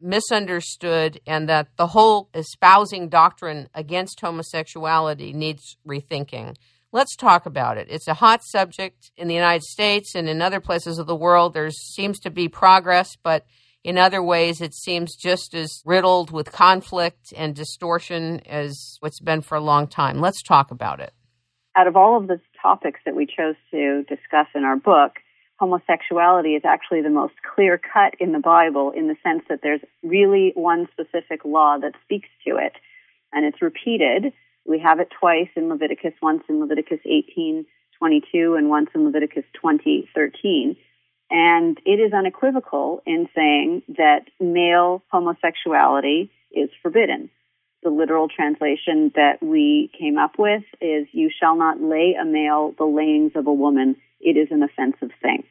misunderstood 0.00 1.20
and 1.26 1.48
that 1.48 1.68
the 1.76 1.88
whole 1.88 2.28
espousing 2.34 3.08
doctrine 3.08 3.68
against 3.74 4.20
homosexuality 4.20 5.32
needs 5.32 5.76
rethinking. 5.86 6.56
Let's 6.92 7.16
talk 7.16 7.46
about 7.46 7.76
it. 7.76 7.88
It's 7.90 8.06
a 8.06 8.14
hot 8.14 8.42
subject 8.44 9.10
in 9.16 9.26
the 9.26 9.34
United 9.34 9.64
States 9.64 10.14
and 10.14 10.28
in 10.28 10.40
other 10.40 10.60
places 10.60 10.98
of 10.98 11.06
the 11.06 11.16
world. 11.16 11.52
There 11.52 11.70
seems 11.70 12.20
to 12.20 12.30
be 12.30 12.48
progress, 12.48 13.16
but 13.22 13.44
in 13.82 13.98
other 13.98 14.22
ways, 14.22 14.60
it 14.60 14.74
seems 14.74 15.14
just 15.14 15.54
as 15.54 15.82
riddled 15.84 16.30
with 16.30 16.52
conflict 16.52 17.34
and 17.36 17.54
distortion 17.54 18.40
as 18.46 18.96
what's 19.00 19.20
been 19.20 19.42
for 19.42 19.56
a 19.56 19.60
long 19.60 19.88
time. 19.88 20.20
Let's 20.20 20.42
talk 20.42 20.70
about 20.70 21.00
it. 21.00 21.12
Out 21.76 21.86
of 21.86 21.96
all 21.96 22.16
of 22.16 22.28
the 22.28 22.40
topics 22.62 23.00
that 23.04 23.14
we 23.14 23.26
chose 23.26 23.56
to 23.72 24.04
discuss 24.04 24.46
in 24.54 24.64
our 24.64 24.76
book, 24.76 25.16
homosexuality 25.64 26.50
is 26.50 26.62
actually 26.64 27.00
the 27.00 27.08
most 27.10 27.34
clear 27.54 27.78
cut 27.78 28.14
in 28.20 28.32
the 28.32 28.38
Bible 28.38 28.90
in 28.90 29.08
the 29.08 29.16
sense 29.22 29.42
that 29.48 29.60
there's 29.62 29.80
really 30.02 30.52
one 30.54 30.86
specific 30.92 31.44
law 31.44 31.78
that 31.80 31.92
speaks 32.04 32.28
to 32.46 32.56
it. 32.56 32.72
And 33.32 33.46
it's 33.46 33.62
repeated. 33.62 34.32
We 34.66 34.78
have 34.80 35.00
it 35.00 35.08
twice 35.18 35.48
in 35.56 35.70
Leviticus, 35.70 36.12
once 36.20 36.42
in 36.48 36.60
Leviticus 36.60 37.00
18, 37.06 37.64
22, 37.98 38.54
and 38.54 38.68
once 38.68 38.90
in 38.94 39.04
Leviticus 39.04 39.44
20, 39.54 40.08
13. 40.14 40.76
And 41.30 41.78
it 41.86 41.98
is 41.98 42.12
unequivocal 42.12 43.02
in 43.06 43.28
saying 43.34 43.82
that 43.96 44.26
male 44.38 45.02
homosexuality 45.10 46.30
is 46.52 46.68
forbidden. 46.82 47.30
The 47.82 47.90
literal 47.90 48.28
translation 48.28 49.12
that 49.14 49.42
we 49.42 49.90
came 49.98 50.18
up 50.18 50.32
with 50.38 50.62
is, 50.80 51.06
You 51.12 51.30
shall 51.30 51.56
not 51.56 51.80
lay 51.80 52.16
a 52.20 52.24
male 52.24 52.74
the 52.76 52.84
layings 52.84 53.32
of 53.34 53.46
a 53.46 53.52
woman 53.52 53.96
it 54.24 54.38
is 54.38 54.48
an 54.50 54.62
offensive 54.62 55.10
thing. 55.20 55.44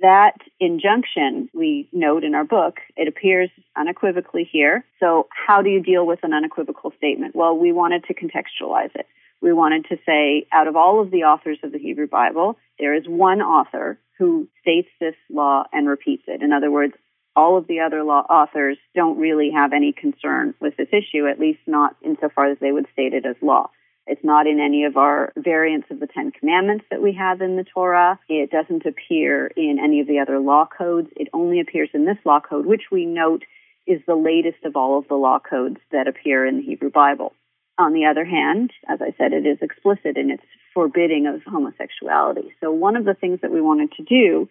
That 0.00 0.36
injunction 0.58 1.50
we 1.52 1.88
note 1.92 2.24
in 2.24 2.34
our 2.34 2.44
book, 2.44 2.78
it 2.96 3.06
appears 3.06 3.50
unequivocally 3.76 4.48
here. 4.50 4.84
So 4.98 5.28
how 5.30 5.60
do 5.60 5.68
you 5.68 5.82
deal 5.82 6.06
with 6.06 6.20
an 6.22 6.32
unequivocal 6.32 6.92
statement? 6.96 7.36
Well, 7.36 7.56
we 7.56 7.72
wanted 7.72 8.04
to 8.04 8.14
contextualize 8.14 8.94
it. 8.94 9.06
We 9.42 9.52
wanted 9.52 9.86
to 9.86 9.96
say, 10.06 10.46
out 10.52 10.68
of 10.68 10.76
all 10.76 11.00
of 11.00 11.10
the 11.10 11.24
authors 11.24 11.58
of 11.62 11.72
the 11.72 11.78
Hebrew 11.78 12.06
Bible, 12.06 12.56
there 12.78 12.94
is 12.94 13.04
one 13.06 13.40
author 13.40 13.98
who 14.18 14.48
states 14.60 14.88
this 15.00 15.14
law 15.30 15.64
and 15.72 15.88
repeats 15.88 16.24
it. 16.26 16.42
In 16.42 16.52
other 16.52 16.70
words, 16.70 16.94
all 17.36 17.56
of 17.56 17.66
the 17.66 17.80
other 17.80 18.02
law 18.02 18.20
authors 18.20 18.76
don't 18.94 19.18
really 19.18 19.50
have 19.50 19.72
any 19.72 19.92
concern 19.92 20.54
with 20.60 20.76
this 20.76 20.88
issue, 20.92 21.26
at 21.26 21.40
least 21.40 21.60
not 21.66 21.96
insofar 22.02 22.50
as 22.50 22.58
they 22.60 22.72
would 22.72 22.86
state 22.92 23.14
it 23.14 23.24
as 23.24 23.36
law. 23.40 23.70
It's 24.06 24.24
not 24.24 24.46
in 24.46 24.58
any 24.60 24.84
of 24.84 24.96
our 24.96 25.32
variants 25.36 25.88
of 25.90 26.00
the 26.00 26.06
Ten 26.06 26.32
Commandments 26.32 26.84
that 26.90 27.02
we 27.02 27.12
have 27.12 27.40
in 27.40 27.56
the 27.56 27.64
Torah. 27.64 28.18
It 28.28 28.50
doesn't 28.50 28.86
appear 28.86 29.46
in 29.56 29.78
any 29.82 30.00
of 30.00 30.08
the 30.08 30.18
other 30.18 30.38
law 30.38 30.66
codes. 30.66 31.08
It 31.16 31.28
only 31.32 31.60
appears 31.60 31.90
in 31.94 32.06
this 32.06 32.18
law 32.24 32.40
code, 32.40 32.66
which 32.66 32.84
we 32.90 33.06
note 33.06 33.44
is 33.86 34.00
the 34.06 34.16
latest 34.16 34.64
of 34.64 34.76
all 34.76 34.98
of 34.98 35.08
the 35.08 35.14
law 35.14 35.38
codes 35.38 35.78
that 35.92 36.08
appear 36.08 36.46
in 36.46 36.58
the 36.58 36.62
Hebrew 36.62 36.90
Bible. 36.90 37.32
On 37.78 37.92
the 37.92 38.04
other 38.04 38.24
hand, 38.24 38.72
as 38.88 39.00
I 39.00 39.14
said, 39.16 39.32
it 39.32 39.46
is 39.46 39.58
explicit 39.62 40.16
in 40.16 40.30
its 40.30 40.42
forbidding 40.74 41.26
of 41.26 41.42
homosexuality. 41.44 42.52
So 42.60 42.70
one 42.72 42.96
of 42.96 43.04
the 43.04 43.14
things 43.14 43.40
that 43.42 43.52
we 43.52 43.60
wanted 43.60 43.92
to 43.92 44.04
do 44.04 44.48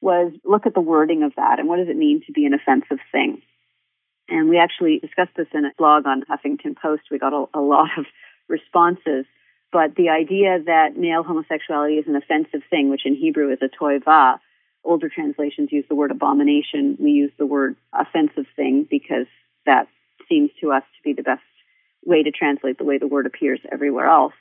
was 0.00 0.32
look 0.44 0.66
at 0.66 0.74
the 0.74 0.80
wording 0.80 1.22
of 1.22 1.32
that 1.36 1.58
and 1.58 1.68
what 1.68 1.76
does 1.76 1.88
it 1.88 1.96
mean 1.96 2.22
to 2.26 2.32
be 2.32 2.44
an 2.44 2.54
offensive 2.54 2.98
thing. 3.12 3.40
And 4.28 4.48
we 4.48 4.58
actually 4.58 4.98
discussed 4.98 5.36
this 5.36 5.46
in 5.54 5.64
a 5.64 5.70
blog 5.78 6.06
on 6.06 6.24
Huffington 6.24 6.76
Post. 6.76 7.02
We 7.10 7.18
got 7.18 7.32
a, 7.32 7.44
a 7.54 7.60
lot 7.60 7.90
of 7.96 8.06
responses. 8.48 9.26
But 9.72 9.94
the 9.96 10.10
idea 10.10 10.58
that 10.66 10.96
male 10.96 11.22
homosexuality 11.22 11.94
is 11.94 12.06
an 12.06 12.16
offensive 12.16 12.62
thing, 12.68 12.90
which 12.90 13.06
in 13.06 13.14
Hebrew 13.14 13.50
is 13.52 13.58
a 13.62 13.68
toiva, 13.68 14.38
older 14.84 15.08
translations 15.08 15.72
use 15.72 15.84
the 15.88 15.94
word 15.94 16.10
abomination. 16.10 16.96
We 17.00 17.12
use 17.12 17.32
the 17.38 17.46
word 17.46 17.76
offensive 17.92 18.46
thing 18.56 18.86
because 18.88 19.26
that 19.64 19.88
seems 20.28 20.50
to 20.60 20.72
us 20.72 20.82
to 20.82 21.02
be 21.02 21.12
the 21.12 21.22
best 21.22 21.42
way 22.04 22.22
to 22.22 22.30
translate 22.30 22.78
the 22.78 22.84
way 22.84 22.98
the 22.98 23.06
word 23.06 23.26
appears 23.26 23.60
everywhere 23.70 24.06
else. 24.06 24.34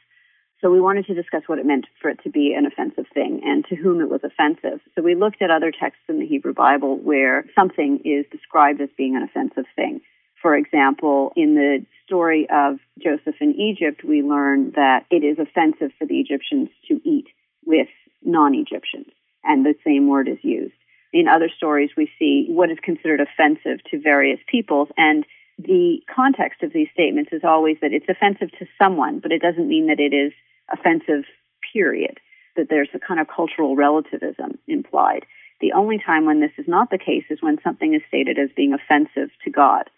So 0.61 0.69
we 0.69 0.79
wanted 0.79 1.07
to 1.07 1.15
discuss 1.15 1.43
what 1.47 1.57
it 1.57 1.65
meant 1.65 1.87
for 2.01 2.09
it 2.09 2.19
to 2.23 2.29
be 2.29 2.53
an 2.53 2.65
offensive 2.67 3.05
thing 3.13 3.41
and 3.43 3.65
to 3.65 3.75
whom 3.75 3.99
it 3.99 4.09
was 4.09 4.21
offensive. 4.23 4.79
So 4.95 5.01
we 5.01 5.15
looked 5.15 5.41
at 5.41 5.49
other 5.49 5.71
texts 5.71 6.03
in 6.07 6.19
the 6.19 6.27
Hebrew 6.27 6.53
Bible 6.53 6.97
where 6.97 7.45
something 7.55 7.99
is 8.05 8.25
described 8.31 8.79
as 8.79 8.89
being 8.95 9.15
an 9.15 9.23
offensive 9.23 9.65
thing. 9.75 10.01
For 10.41 10.55
example, 10.55 11.31
in 11.35 11.55
the 11.55 11.85
story 12.05 12.47
of 12.49 12.79
Joseph 13.01 13.35
in 13.39 13.53
Egypt, 13.55 14.03
we 14.03 14.21
learn 14.21 14.71
that 14.75 15.05
it 15.11 15.23
is 15.23 15.37
offensive 15.39 15.91
for 15.99 16.05
the 16.05 16.19
Egyptians 16.19 16.69
to 16.87 16.99
eat 17.03 17.27
with 17.65 17.87
non 18.23 18.55
Egyptians, 18.55 19.07
and 19.43 19.65
the 19.65 19.75
same 19.85 20.07
word 20.07 20.27
is 20.27 20.39
used. 20.41 20.73
In 21.13 21.27
other 21.27 21.49
stories, 21.55 21.91
we 21.95 22.09
see 22.17 22.47
what 22.49 22.71
is 22.71 22.77
considered 22.81 23.21
offensive 23.21 23.83
to 23.91 24.01
various 24.01 24.39
peoples, 24.47 24.89
and 24.97 25.25
the 25.59 25.99
context 26.13 26.63
of 26.63 26.73
these 26.73 26.87
statements 26.93 27.31
is 27.31 27.43
always 27.43 27.77
that 27.81 27.93
it's 27.93 28.09
offensive 28.09 28.49
to 28.57 28.65
someone, 28.81 29.19
but 29.19 29.31
it 29.31 29.41
doesn't 29.41 29.67
mean 29.67 29.87
that 29.87 29.99
it 29.99 30.13
is 30.13 30.33
offensive, 30.71 31.25
period. 31.73 32.19
That 32.55 32.67
there's 32.69 32.89
a 32.93 32.99
kind 32.99 33.19
of 33.19 33.27
cultural 33.33 33.75
relativism 33.75 34.57
implied. 34.67 35.25
The 35.61 35.73
only 35.73 35.99
time 36.03 36.25
when 36.25 36.41
this 36.41 36.51
is 36.57 36.67
not 36.67 36.89
the 36.89 36.97
case 36.97 37.23
is 37.29 37.41
when 37.41 37.59
something 37.63 37.93
is 37.93 38.01
stated 38.07 38.37
as 38.39 38.49
being 38.55 38.73
offensive 38.73 39.29
to 39.43 39.51
God. 39.51 39.89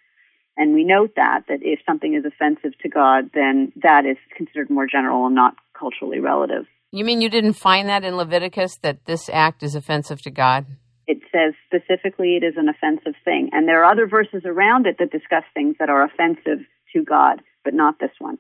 And 0.56 0.74
we 0.74 0.84
note 0.84 1.14
that, 1.16 1.46
that 1.48 1.60
if 1.62 1.80
something 1.86 2.14
is 2.14 2.26
offensive 2.26 2.78
to 2.82 2.90
God, 2.90 3.32
then 3.34 3.72
that 3.82 4.06
is 4.06 4.18
considered 4.38 4.70
more 4.70 4.86
general 4.86 5.26
and 5.26 5.36
not 5.36 5.56
culturally 5.78 6.20
relative. 6.20 6.66
You 6.92 7.04
mean 7.04 7.22
you 7.22 7.30
didn't 7.30 7.54
find 7.54 7.90
that 7.90 8.04
in 8.04 8.16
Leviticus 8.18 8.78
that 8.84 9.06
this 9.06 9.30
act 9.34 9.64
is 9.64 9.74
offensive 9.74 10.22
to 10.22 10.30
God? 10.30 10.68
It 11.08 11.20
says 11.32 11.54
specifically 11.66 12.38
it 12.38 12.46
is 12.46 12.54
an 12.56 12.70
offensive 12.70 13.16
thing. 13.26 13.50
And 13.52 13.68
there 13.68 13.84
are 13.84 13.92
other 13.92 14.08
verses 14.08 14.44
around 14.46 14.86
it 14.86 14.98
that 15.00 15.12
discuss 15.12 15.44
things 15.54 15.76
that 15.80 15.90
are 15.90 16.04
offensive 16.04 16.66
to 16.94 17.04
God, 17.04 17.42
but 17.64 17.74
not 17.74 18.00
this 18.00 18.12
one. 18.20 18.38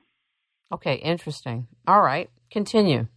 Okay, 0.72 0.96
interesting. 0.96 1.67
All 1.88 2.01
right, 2.01 2.29
continue. 2.51 3.08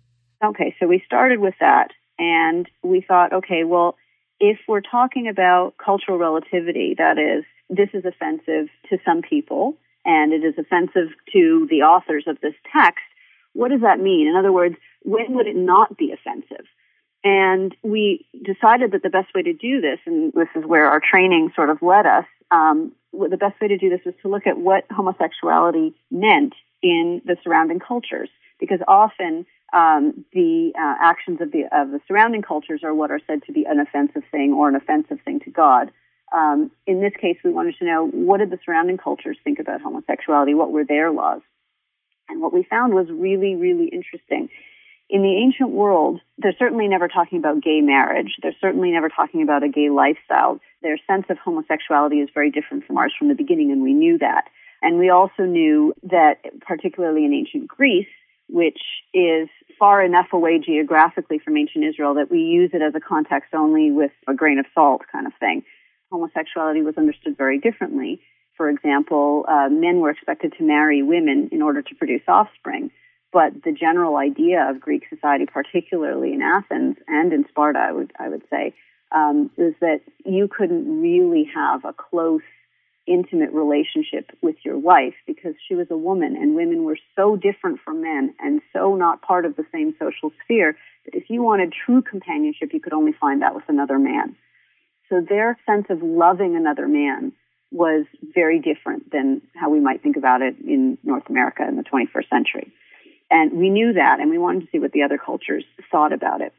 Okay, 0.43 0.75
so 0.81 0.87
we 0.87 1.03
started 1.07 1.39
with 1.39 1.55
that 1.61 1.89
and 2.19 2.69
we 2.83 3.05
thought, 3.07 3.33
okay, 3.33 3.65
well, 3.65 3.97
if 4.41 4.59
we're 4.69 4.81
talking 4.81 5.29
about 5.29 5.75
cultural 5.83 6.19
relativity, 6.19 6.95
that 6.99 7.19
is, 7.19 7.45
this 7.69 7.89
is 7.95 8.05
offensive 8.05 8.69
to 8.91 8.99
some 9.05 9.23
people 9.23 9.77
and 10.05 10.33
it 10.33 10.45
is 10.45 10.55
offensive 10.59 11.09
to 11.33 11.67
the 11.69 11.83
authors 11.83 12.25
of 12.27 12.41
this 12.41 12.55
text, 12.73 13.03
what 13.55 13.71
does 13.71 13.81
that 13.81 13.99
mean? 13.99 14.29
In 14.29 14.37
other 14.37 14.53
words, 14.53 14.77
when 15.03 15.35
would 15.35 15.47
it 15.47 15.57
not 15.57 15.97
be 15.97 16.13
offensive? 16.13 16.67
And 17.25 17.75
we 17.83 18.25
decided 18.45 18.93
that 18.93 19.03
the 19.03 19.11
best 19.11 19.35
way 19.35 19.43
to 19.43 19.53
do 19.53 19.81
this, 19.81 19.99
and 20.07 20.33
this 20.33 20.49
is 20.55 20.65
where 20.65 20.89
our 20.89 21.01
training 21.01 21.51
sort 21.57 21.71
of 21.71 21.83
led 21.83 22.07
us, 22.07 22.25
um, 22.53 22.93
the 23.13 23.37
best 23.37 23.61
way 23.61 23.67
to 23.69 23.79
do 23.79 23.91
this 23.91 24.01
was 24.07 24.15
to 24.23 24.29
look 24.29 24.47
at 24.47 24.59
what 24.59 24.85
homosexuality 24.91 25.95
meant 26.11 26.55
in 26.83 27.21
the 27.25 27.37
surrounding 27.43 27.81
cultures. 27.81 28.29
because 28.61 28.81
often 28.89 29.45
um, 29.73 30.25
the 30.33 30.73
uh, 30.79 30.95
actions 31.01 31.41
of 31.41 31.51
the 31.51 31.65
of 31.73 31.91
the 31.91 32.01
surrounding 32.07 32.43
cultures 32.43 32.83
are 32.85 32.95
what 32.95 33.11
are 33.11 33.21
said 33.27 33.43
to 33.45 33.53
be 33.53 33.65
an 33.65 33.81
offensive 33.81 34.23
thing 34.31 34.53
or 34.53 34.69
an 34.69 34.77
offensive 34.77 35.19
thing 35.25 35.41
to 35.41 35.51
God. 35.51 35.91
Um, 36.33 36.71
in 36.87 37.01
this 37.01 37.13
case, 37.21 37.37
we 37.45 37.53
wanted 37.53 37.77
to 37.79 37.85
know 37.85 38.07
what 38.09 38.39
did 38.39 38.51
the 38.51 38.59
surrounding 38.65 38.99
cultures 38.99 39.39
think 39.45 39.59
about 39.59 39.81
homosexuality? 39.81 40.55
What 40.55 40.73
were 40.73 40.85
their 40.85 41.11
laws? 41.13 41.41
And 42.29 42.41
what 42.41 42.53
we 42.53 42.65
found 42.65 42.95
was 42.95 43.07
really, 43.09 43.55
really 43.55 43.87
interesting. 43.87 44.49
In 45.09 45.23
the 45.23 45.37
ancient 45.37 45.71
world, 45.71 46.21
they're 46.39 46.57
certainly 46.59 46.89
never 46.89 47.07
talking 47.07 47.39
about 47.39 47.63
gay 47.63 47.81
marriage. 47.81 48.35
They're 48.43 48.57
certainly 48.61 48.91
never 48.91 49.09
talking 49.09 49.43
about 49.43 49.63
a 49.63 49.69
gay 49.69 49.89
lifestyle. 49.89 50.59
Their 50.83 50.99
sense 51.07 51.27
of 51.31 51.39
homosexuality 51.39 52.17
is 52.17 52.29
very 52.35 52.51
different 52.51 52.85
from 52.85 52.99
ours 52.99 53.15
from 53.17 53.29
the 53.29 53.35
beginning, 53.35 53.71
and 53.71 53.83
we 53.83 53.95
knew 53.95 54.19
that. 54.19 54.47
And 54.83 54.99
we 54.99 55.09
also 55.09 55.45
knew 55.45 55.95
that, 56.03 56.41
particularly 56.61 57.25
in 57.25 57.33
ancient 57.33 57.69
Greece, 57.69 58.09
which 58.49 58.81
is 59.15 59.49
far 59.79 60.03
enough 60.03 60.29
away 60.33 60.59
geographically 60.59 61.39
from 61.39 61.57
ancient 61.57 61.85
Israel 61.85 62.15
that 62.15 62.31
we 62.31 62.41
use 62.41 62.71
it 62.73 62.83
as 62.83 62.95
a 62.95 63.01
context 63.01 63.55
only 63.55 63.91
with 63.91 64.13
a 64.29 64.35
grain 64.35 64.59
of 64.59 64.67
salt 64.75 65.03
kind 65.11 65.27
of 65.27 65.33
thing. 65.39 65.63
Homosexuality 66.11 66.83
was 66.83 66.97
understood 66.97 67.37
very 67.37 67.59
differently. 67.59 68.21
For 68.57 68.71
example, 68.71 69.45
uh, 69.49 69.69
men 69.69 70.01
were 70.01 70.11
expected 70.11 70.55
to 70.59 70.65
marry 70.65 71.03
women 71.03 71.49
in 71.53 71.63
order 71.63 71.83
to 71.83 71.95
produce 71.95 72.23
offspring. 72.27 72.91
But 73.33 73.65
the 73.65 73.73
general 73.73 74.17
idea 74.17 74.67
of 74.71 74.81
Greek 74.81 75.05
society, 75.11 75.47
particularly 75.47 76.33
in 76.33 76.43
Athens 76.43 76.97
and 77.07 77.33
in 77.33 77.45
Sparta, 77.49 77.79
I 77.79 77.93
would, 77.93 78.13
I 78.19 78.29
would 78.29 78.43
say, 78.49 78.75
um, 79.13 79.51
is 79.57 79.75
that 79.81 80.01
you 80.25 80.49
couldn't 80.49 81.03
really 81.03 81.49
have 81.55 81.85
a 81.85 81.93
close 81.93 82.43
intimate 83.07 83.53
relationship 83.53 84.31
with 84.43 84.57
your 84.65 84.79
wife 84.79 85.15
because 85.27 85.55
she 85.69 85.75
was 85.75 85.87
a 85.91 85.97
woman 85.97 86.37
and 86.37 86.57
women 86.57 86.85
were 86.85 86.99
so 87.15 87.37
different 87.37 87.79
from 87.85 88.03
men 88.03 88.35
and 88.41 88.61
so 88.73 88.97
not 88.97 89.23
part 89.23 89.45
of 89.45 89.55
the 89.57 89.65
same 89.71 89.95
social 89.99 90.33
sphere 90.43 90.77
that 91.05 91.15
if 91.15 91.31
you 91.31 91.43
wanted 91.43 91.73
true 91.73 92.03
companionship, 92.03 92.73
you 92.73 92.81
could 92.81 92.93
only 92.93 93.13
find 93.13 93.43
that 93.43 93.55
with 93.55 93.65
another 93.69 93.99
man. 93.99 94.35
So 95.09 95.21
their 95.21 95.59
sense 95.67 95.87
of 95.91 96.03
loving 96.03 96.57
another 96.57 96.89
man 96.89 97.33
was 97.73 98.07
very 98.35 98.61
different 98.61 99.11
than 99.11 99.43
how 99.55 99.71
we 99.71 99.81
might 99.81 100.03
think 100.03 100.17
about 100.17 100.43
it 100.43 100.57
in 100.61 100.99
North 101.03 101.29
America 101.29 101.67
in 101.67 101.77
the 101.77 101.83
21st 101.83 102.29
century. 102.29 102.73
And 103.31 103.53
we 103.53 103.71
knew 103.71 103.93
that 103.95 104.21
and 104.21 104.31
we 104.31 104.39
wanted 104.39 104.61
to 104.61 104.67
see 104.71 104.79
what 104.79 104.93
the 104.93 105.03
other 105.03 105.19
cultures 105.19 105.65
thought 105.91 106.13
about 106.13 106.41
it. 106.41 106.53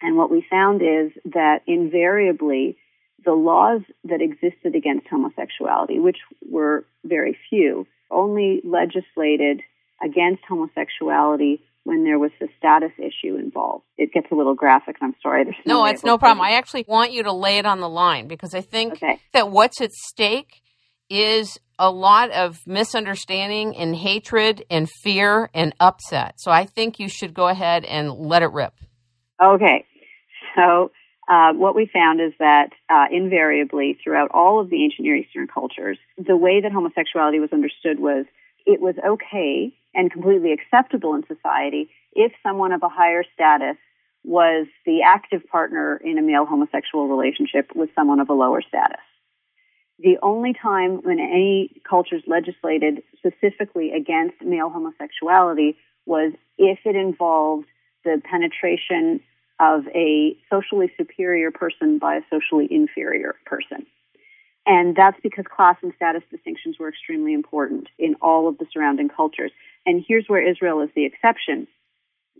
And 0.00 0.16
what 0.16 0.30
we 0.30 0.44
found 0.50 0.82
is 0.82 1.12
that 1.26 1.62
invariably 1.66 2.76
the 3.24 3.32
laws 3.32 3.82
that 4.04 4.20
existed 4.20 4.74
against 4.74 5.06
homosexuality, 5.06 6.00
which 6.00 6.18
were 6.48 6.84
very 7.04 7.38
few, 7.48 7.86
only 8.10 8.60
legislated 8.64 9.62
against 10.02 10.42
homosexuality 10.48 11.62
when 11.84 12.04
there 12.04 12.18
was 12.18 12.30
the 12.40 12.48
status 12.58 12.92
issue 12.98 13.36
involved. 13.36 13.84
It 13.98 14.12
gets 14.12 14.26
a 14.30 14.34
little 14.34 14.54
graphic, 14.54 14.96
I'm 15.00 15.14
sorry. 15.22 15.44
no, 15.66 15.80
no 15.80 15.84
it's 15.86 16.04
no 16.04 16.18
problem. 16.18 16.44
I 16.44 16.52
actually 16.52 16.84
want 16.86 17.12
you 17.12 17.24
to 17.24 17.32
lay 17.32 17.58
it 17.58 17.66
on 17.66 17.80
the 17.80 17.88
line 17.88 18.28
because 18.28 18.54
I 18.54 18.60
think 18.60 18.94
okay. 18.94 19.20
that 19.32 19.50
what's 19.50 19.80
at 19.80 19.92
stake 19.92 20.62
is 21.10 21.58
a 21.78 21.90
lot 21.90 22.30
of 22.30 22.58
misunderstanding 22.66 23.76
and 23.76 23.96
hatred 23.96 24.64
and 24.70 24.88
fear 25.02 25.50
and 25.52 25.74
upset. 25.80 26.34
So 26.38 26.50
I 26.50 26.64
think 26.64 26.98
you 26.98 27.08
should 27.08 27.34
go 27.34 27.48
ahead 27.48 27.84
and 27.84 28.12
let 28.12 28.42
it 28.42 28.52
rip. 28.52 28.74
Okay. 29.42 29.84
So 30.54 30.92
uh, 31.28 31.52
what 31.54 31.74
we 31.74 31.90
found 31.92 32.20
is 32.20 32.32
that 32.38 32.70
uh, 32.88 33.06
invariably 33.10 33.98
throughout 34.02 34.30
all 34.32 34.60
of 34.60 34.70
the 34.70 34.84
ancient 34.84 35.06
Near 35.06 35.16
Eastern 35.16 35.48
cultures, 35.48 35.98
the 36.16 36.36
way 36.36 36.60
that 36.60 36.72
homosexuality 36.72 37.40
was 37.40 37.50
understood 37.52 37.98
was 37.98 38.26
it 38.64 38.80
was 38.80 38.94
okay 39.04 39.74
and 39.94 40.10
completely 40.10 40.52
acceptable 40.52 41.14
in 41.14 41.24
society 41.26 41.90
if 42.12 42.32
someone 42.42 42.72
of 42.72 42.82
a 42.82 42.88
higher 42.88 43.24
status 43.34 43.76
was 44.24 44.66
the 44.86 45.02
active 45.02 45.46
partner 45.48 46.00
in 46.04 46.18
a 46.18 46.22
male 46.22 46.46
homosexual 46.46 47.08
relationship 47.08 47.70
with 47.74 47.90
someone 47.94 48.20
of 48.20 48.28
a 48.28 48.34
lower 48.34 48.62
status. 48.62 49.00
The 49.98 50.18
only 50.22 50.52
time 50.52 51.02
when 51.02 51.18
any 51.18 51.70
cultures 51.88 52.22
legislated 52.26 53.02
specifically 53.18 53.92
against 53.92 54.40
male 54.42 54.68
homosexuality 54.68 55.76
was 56.06 56.32
if 56.58 56.80
it 56.84 56.96
involved 56.96 57.66
the 58.04 58.20
penetration 58.24 59.20
of 59.60 59.86
a 59.94 60.36
socially 60.50 60.92
superior 60.96 61.50
person 61.50 61.98
by 61.98 62.16
a 62.16 62.20
socially 62.30 62.66
inferior 62.70 63.36
person. 63.46 63.86
And 64.64 64.94
that's 64.94 65.18
because 65.22 65.44
class 65.54 65.76
and 65.82 65.92
status 65.96 66.22
distinctions 66.30 66.76
were 66.78 66.88
extremely 66.88 67.34
important 67.34 67.88
in 67.98 68.14
all 68.22 68.48
of 68.48 68.58
the 68.58 68.66
surrounding 68.72 69.08
cultures. 69.08 69.50
And 69.84 70.04
here's 70.06 70.26
where 70.28 70.46
Israel 70.46 70.80
is 70.82 70.90
the 70.94 71.04
exception, 71.04 71.66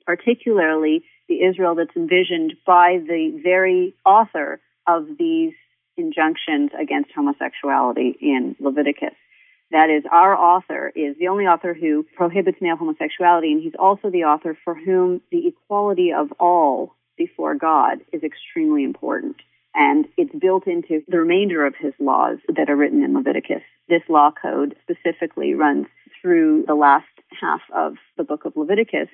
particularly 0.07 1.05
the 1.29 1.43
Israel 1.43 1.75
that's 1.75 1.97
envisioned 1.97 2.55
by 2.65 2.99
the 3.05 3.41
very 3.43 3.95
author 4.05 4.61
of 4.87 5.07
these 5.19 5.55
injunctions 5.97 6.71
against 6.81 7.11
homosexuality 7.15 8.17
in 8.21 8.57
Leviticus. 8.61 9.15
That 9.73 9.89
is, 9.91 10.05
our 10.11 10.37
author 10.37 10.93
is 10.95 11.17
the 11.19 11.29
only 11.29 11.47
author 11.47 11.75
who 11.75 12.05
prohibits 12.15 12.59
male 12.61 12.77
homosexuality, 12.77 13.53
and 13.53 13.63
he's 13.63 13.75
also 13.79 14.11
the 14.11 14.25
author 14.25 14.57
for 14.65 14.75
whom 14.75 15.23
the 15.31 15.49
equality 15.49 16.13
of 16.13 16.31
all 16.39 16.95
before 17.17 17.55
God 17.55 18.01
is 18.13 18.23
extremely 18.23 18.85
important. 18.85 19.37
And 19.75 20.07
it's 20.17 20.35
built 20.35 20.67
into 20.67 21.03
the 21.09 21.19
remainder 21.19 21.65
of 21.65 21.75
his 21.79 21.95
laws 21.99 22.39
that 22.55 22.69
are 22.69 22.77
written 22.77 23.03
in 23.03 23.15
Leviticus. 23.15 23.63
This 23.89 24.03
law 24.09 24.31
code 24.31 24.77
specifically 24.83 25.55
runs 25.55 25.87
through 26.21 26.65
the 26.67 26.75
last 26.75 27.07
half 27.41 27.63
of 27.75 27.95
the 28.17 28.25
book 28.25 28.45
of 28.45 28.57
Leviticus. 28.57 29.09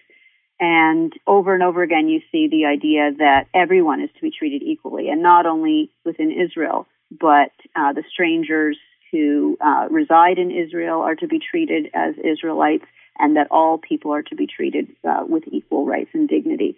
And 0.60 1.12
over 1.26 1.54
and 1.54 1.62
over 1.62 1.82
again, 1.82 2.08
you 2.08 2.20
see 2.32 2.48
the 2.48 2.66
idea 2.66 3.12
that 3.18 3.46
everyone 3.54 4.02
is 4.02 4.10
to 4.16 4.20
be 4.20 4.32
treated 4.36 4.62
equally, 4.62 5.08
and 5.08 5.22
not 5.22 5.46
only 5.46 5.90
within 6.04 6.32
Israel, 6.32 6.88
but 7.10 7.52
uh, 7.76 7.92
the 7.92 8.02
strangers 8.12 8.76
who 9.12 9.56
uh, 9.64 9.86
reside 9.90 10.38
in 10.38 10.50
Israel 10.50 11.00
are 11.00 11.14
to 11.14 11.28
be 11.28 11.38
treated 11.38 11.88
as 11.94 12.14
Israelites, 12.18 12.84
and 13.18 13.36
that 13.36 13.46
all 13.50 13.78
people 13.78 14.12
are 14.12 14.22
to 14.22 14.34
be 14.34 14.48
treated 14.48 14.88
uh, 15.08 15.24
with 15.26 15.44
equal 15.46 15.86
rights 15.86 16.10
and 16.12 16.28
dignity. 16.28 16.76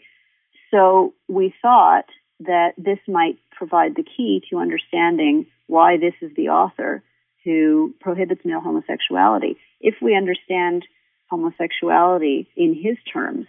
So 0.71 1.15
we 1.29 1.55
thought 1.63 2.05
that 2.41 2.73
this 2.79 2.99
might 3.07 3.39
provide 3.51 3.95
the 3.95 4.03
key 4.03 4.43
to 4.51 4.59
understanding 4.59 5.47
why 5.67 5.97
this 5.97 6.15
is 6.21 6.31
the 6.37 6.49
author 6.49 7.03
who 7.45 7.95
prohibits 8.01 8.45
male 8.45 8.61
homosexuality. 8.61 9.57
If 9.81 9.97
we 10.03 10.17
understand 10.17 10.85
homosexuality 11.31 12.49
in 12.57 12.75
his 12.75 12.97
terms, 13.13 13.47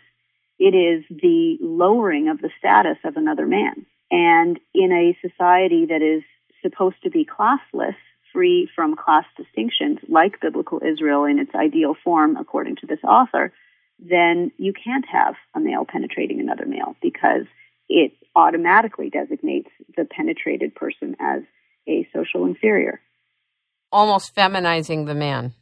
it 0.60 0.75
is 0.75 1.04
the 1.10 1.58
lowering 1.60 2.30
of 2.30 2.39
the 2.39 2.51
status 2.60 2.97
of 3.04 3.17
another 3.17 3.47
man. 3.47 3.86
And 4.12 4.60
in 4.73 4.91
a 4.91 5.17
society 5.27 5.88
that 5.88 6.01
is 6.01 6.23
supposed 6.62 7.01
to 7.04 7.10
be 7.10 7.25
classless, 7.25 7.95
free 8.32 8.69
from 8.75 8.95
class 8.95 9.25
distinctions, 9.36 9.99
like 10.08 10.39
biblical 10.39 10.82
Israel 10.86 11.25
in 11.25 11.39
its 11.39 11.54
ideal 11.56 11.95
form, 12.04 12.38
according 12.38 12.77
to 12.77 12.88
this 12.88 13.04
author, 13.04 13.51
then 13.99 14.51
you 14.58 14.73
can't 14.73 15.06
have 15.12 15.36
a 15.54 15.60
male 15.60 15.86
penetrating 15.86 16.39
another 16.39 16.65
male 16.65 16.95
because 17.01 17.45
it 17.91 18.13
automatically 18.36 19.10
designates 19.10 19.69
the 19.95 20.06
penetrated 20.06 20.73
person 20.73 21.15
as 21.19 21.41
a 21.88 22.08
social 22.15 22.45
inferior. 22.45 23.01
Almost 23.91 24.34
feminizing 24.34 25.06
the 25.06 25.13
man. 25.13 25.54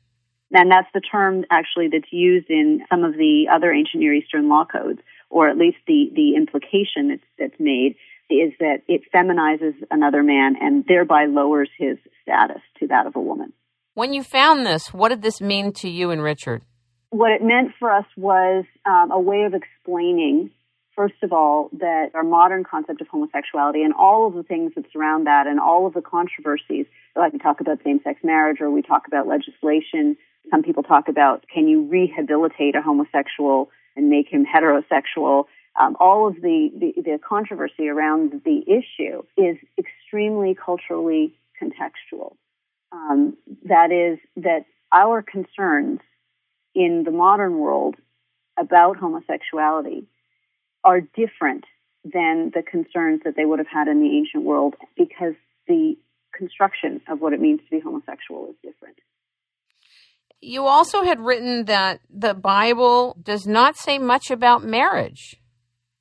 And 0.52 0.72
that's 0.72 0.88
the 0.94 1.02
term 1.02 1.46
actually 1.50 1.90
that's 1.92 2.12
used 2.12 2.50
in 2.50 2.82
some 2.90 3.04
of 3.04 3.14
the 3.14 3.48
other 3.54 3.72
ancient 3.72 4.02
Near 4.02 4.14
Eastern 4.14 4.50
law 4.50 4.66
codes, 4.66 5.00
or 5.30 5.50
at 5.50 5.58
least 5.58 5.78
the, 5.88 6.10
the 6.16 6.36
implication 6.36 7.10
that's, 7.10 7.24
that's 7.38 7.60
made 7.60 7.96
is 8.30 8.54
that 8.60 8.82
it 8.88 9.02
feminizes 9.14 9.74
another 9.90 10.22
man 10.24 10.56
and 10.60 10.86
thereby 10.88 11.26
lowers 11.26 11.70
his 11.78 11.98
status 12.22 12.62
to 12.80 12.88
that 12.88 13.08
of 13.08 13.16
a 13.16 13.20
woman. 13.20 13.54
When 13.96 14.14
you 14.14 14.24
found 14.24 14.66
this, 14.66 14.94
what 14.94 15.10
did 15.10 15.24
this 15.24 15.42
mean 15.42 15.74
to 15.74 15.90
you 15.90 16.12
and 16.12 16.22
Richard? 16.22 16.62
what 17.12 17.32
it 17.32 17.42
meant 17.42 17.72
for 17.80 17.92
us 17.92 18.06
was 18.16 18.66
um, 18.86 19.12
a 19.12 19.20
way 19.20 19.44
of 19.44 19.54
explaining, 19.54 20.52
first 21.00 21.24
of 21.24 21.32
all, 21.32 21.70
that 21.80 22.12
our 22.14 22.26
modern 22.26 22.66
concept 22.66 23.00
of 23.00 23.08
homosexuality 23.08 23.84
and 23.84 23.94
all 23.94 24.28
of 24.28 24.34
the 24.34 24.44
things 24.44 24.74
that 24.76 24.84
surround 24.92 25.26
that 25.26 25.48
and 25.48 25.58
all 25.58 25.88
of 25.88 25.94
the 25.94 26.02
controversies, 26.02 26.86
like 27.16 27.32
we 27.32 27.40
talk 27.40 27.62
about 27.62 27.80
same 27.86 28.02
sex 28.04 28.20
marriage 28.22 28.60
or 28.60 28.70
we 28.70 28.82
talk 28.82 29.08
about 29.08 29.26
legislation. 29.26 30.18
Some 30.52 30.62
people 30.62 30.84
talk 30.84 31.08
about 31.08 31.46
can 31.48 31.70
you 31.70 31.84
rehabilitate 31.84 32.76
a 32.76 32.82
homosexual 32.82 33.72
and 33.96 34.10
make 34.10 34.28
him 34.28 34.46
heterosexual? 34.46 35.46
Um, 35.80 35.96
all 36.02 36.28
of 36.28 36.36
the, 36.36 36.70
the, 36.78 37.02
the 37.02 37.18
controversy 37.18 37.88
around 37.88 38.42
the 38.44 38.62
issue 38.68 39.24
is 39.38 39.56
extremely 39.78 40.54
culturally 40.54 41.34
contextual. 41.64 42.36
Um, 42.92 43.38
that 43.64 43.94
is, 43.94 44.20
that 44.36 44.66
our 44.92 45.22
concerns 45.22 46.02
in 46.76 47.04
the 47.06 47.12
modern 47.12 47.58
world 47.58 47.96
about 48.58 48.98
homosexuality 48.98 50.06
are 50.84 51.02
different 51.02 51.66
than 52.04 52.52
the 52.54 52.64
concerns 52.64 53.22
that 53.26 53.36
they 53.36 53.46
would 53.46 53.60
have 53.60 53.68
had 53.68 53.88
in 53.88 54.02
the 54.02 54.18
ancient 54.18 54.44
world 54.44 54.76
because 54.98 55.34
the 55.68 55.96
construction 56.36 57.02
of 57.10 57.20
what 57.20 57.34
it 57.34 57.42
means 57.42 57.60
to 57.60 57.70
be 57.70 57.80
homosexual 57.80 58.48
is 58.50 58.56
different. 58.64 58.98
you 60.42 60.66
also 60.66 61.04
had 61.04 61.20
written 61.20 61.66
that 61.66 62.00
the 62.10 62.34
Bible 62.34 63.18
does 63.22 63.46
not 63.46 63.76
say 63.76 64.00
much 64.00 64.32
about 64.32 64.64
marriage. 64.64 65.36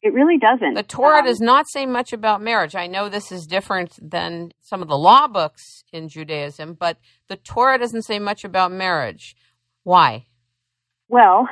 It 0.01 0.12
really 0.12 0.38
doesn't. 0.38 0.75
The 0.75 0.85
Torah 0.85 1.21
um, 1.21 1.25
does 1.27 1.41
not 1.41 1.67
say 1.69 1.85
much 1.85 2.12
about 2.12 2.41
marriage. 2.41 2.77
I 2.77 2.87
know 2.87 3.09
this 3.09 3.33
is 3.33 3.47
different 3.47 3.99
than 4.01 4.53
some 4.61 4.81
of 4.81 4.87
the 4.87 4.97
law 4.97 5.27
books 5.27 5.83
in 5.93 6.09
Judaism, 6.09 6.75
but 6.75 6.99
the 7.29 7.37
Torah 7.37 7.79
doesn't 7.79 8.03
say 8.03 8.21
much 8.21 8.45
about 8.45 8.71
marriage. 8.71 9.35
Why? 9.83 10.27
Well, 11.09 11.49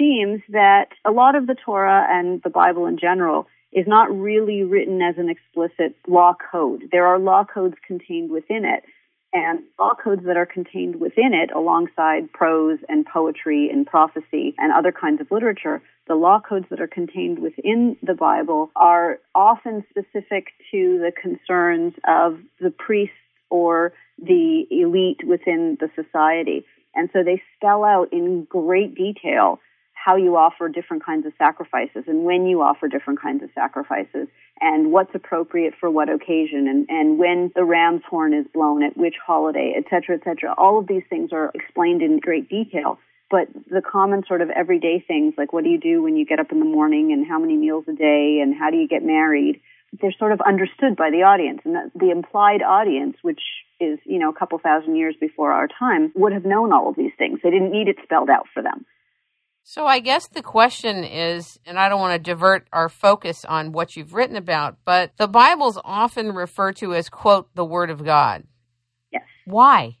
seems 0.00 0.40
that 0.48 0.88
a 1.04 1.10
lot 1.10 1.36
of 1.36 1.46
the 1.46 1.54
Torah 1.54 2.06
and 2.08 2.40
the 2.42 2.50
Bible 2.50 2.86
in 2.86 2.98
general 2.98 3.46
is 3.72 3.86
not 3.86 4.10
really 4.10 4.62
written 4.62 5.00
as 5.02 5.16
an 5.18 5.28
explicit 5.28 5.94
law 6.08 6.34
code. 6.50 6.84
There 6.90 7.06
are 7.06 7.18
law 7.18 7.44
codes 7.44 7.76
contained 7.86 8.30
within 8.30 8.64
it, 8.64 8.82
and 9.32 9.60
law 9.78 9.94
codes 9.94 10.22
that 10.24 10.36
are 10.36 10.46
contained 10.46 10.96
within 10.96 11.34
it, 11.34 11.50
alongside 11.54 12.32
prose 12.32 12.78
and 12.88 13.06
poetry 13.06 13.70
and 13.70 13.86
prophecy 13.86 14.54
and 14.58 14.72
other 14.72 14.90
kinds 14.90 15.20
of 15.20 15.30
literature, 15.30 15.82
the 16.08 16.16
law 16.16 16.40
codes 16.40 16.66
that 16.70 16.80
are 16.80 16.88
contained 16.88 17.38
within 17.38 17.96
the 18.02 18.14
Bible 18.14 18.70
are 18.74 19.20
often 19.34 19.84
specific 19.90 20.46
to 20.72 20.98
the 20.98 21.12
concerns 21.12 21.92
of 22.08 22.40
the 22.58 22.70
priests 22.70 23.14
or 23.50 23.92
the 24.18 24.64
elite 24.70 25.20
within 25.24 25.78
the 25.78 25.90
society. 25.94 26.64
And 26.96 27.08
so 27.12 27.22
they 27.22 27.40
spell 27.56 27.84
out 27.84 28.12
in 28.12 28.44
great 28.50 28.96
detail 28.96 29.60
how 30.02 30.16
you 30.16 30.36
offer 30.36 30.68
different 30.68 31.04
kinds 31.04 31.26
of 31.26 31.32
sacrifices 31.36 32.04
and 32.06 32.24
when 32.24 32.46
you 32.46 32.62
offer 32.62 32.88
different 32.88 33.20
kinds 33.20 33.42
of 33.42 33.50
sacrifices 33.54 34.28
and 34.60 34.92
what's 34.92 35.14
appropriate 35.14 35.74
for 35.78 35.90
what 35.90 36.08
occasion 36.08 36.68
and, 36.68 36.86
and 36.88 37.18
when 37.18 37.50
the 37.54 37.64
ram's 37.64 38.02
horn 38.08 38.32
is 38.32 38.46
blown 38.54 38.82
at 38.82 38.96
which 38.96 39.16
holiday, 39.24 39.74
et 39.76 39.84
cetera, 39.90 40.16
et 40.16 40.24
cetera. 40.24 40.54
All 40.56 40.78
of 40.78 40.86
these 40.86 41.02
things 41.10 41.30
are 41.32 41.50
explained 41.54 42.02
in 42.02 42.18
great 42.18 42.48
detail. 42.48 42.98
But 43.30 43.48
the 43.70 43.82
common 43.82 44.24
sort 44.26 44.40
of 44.40 44.50
everyday 44.50 45.04
things 45.06 45.34
like 45.38 45.52
what 45.52 45.64
do 45.64 45.70
you 45.70 45.78
do 45.78 46.02
when 46.02 46.16
you 46.16 46.24
get 46.24 46.40
up 46.40 46.50
in 46.50 46.58
the 46.58 46.64
morning 46.64 47.12
and 47.12 47.26
how 47.26 47.38
many 47.38 47.56
meals 47.56 47.84
a 47.86 47.92
day 47.92 48.40
and 48.42 48.54
how 48.54 48.70
do 48.70 48.76
you 48.76 48.88
get 48.88 49.04
married, 49.04 49.60
they're 50.00 50.14
sort 50.18 50.32
of 50.32 50.40
understood 50.40 50.96
by 50.96 51.10
the 51.10 51.22
audience. 51.22 51.60
And 51.64 51.74
the, 51.74 51.90
the 51.94 52.10
implied 52.10 52.62
audience, 52.62 53.16
which 53.22 53.42
is, 53.78 53.98
you 54.04 54.18
know, 54.18 54.30
a 54.30 54.34
couple 54.34 54.58
thousand 54.58 54.96
years 54.96 55.14
before 55.20 55.52
our 55.52 55.68
time, 55.68 56.10
would 56.14 56.32
have 56.32 56.44
known 56.44 56.72
all 56.72 56.88
of 56.88 56.96
these 56.96 57.12
things. 57.18 57.40
They 57.42 57.50
didn't 57.50 57.70
need 57.70 57.88
it 57.88 57.96
spelled 58.02 58.30
out 58.30 58.46
for 58.52 58.62
them. 58.62 58.84
So 59.72 59.86
I 59.86 60.00
guess 60.00 60.26
the 60.26 60.42
question 60.42 61.04
is, 61.04 61.60
and 61.64 61.78
I 61.78 61.88
don't 61.88 62.00
want 62.00 62.14
to 62.14 62.30
divert 62.30 62.66
our 62.72 62.88
focus 62.88 63.44
on 63.44 63.70
what 63.70 63.94
you've 63.94 64.14
written 64.14 64.34
about, 64.34 64.78
but 64.84 65.12
the 65.16 65.28
Bible's 65.28 65.78
often 65.84 66.32
referred 66.32 66.74
to 66.78 66.92
as, 66.92 67.08
quote, 67.08 67.54
the 67.54 67.64
Word 67.64 67.88
of 67.88 68.04
God. 68.04 68.42
Yes. 69.12 69.22
Why? 69.44 69.96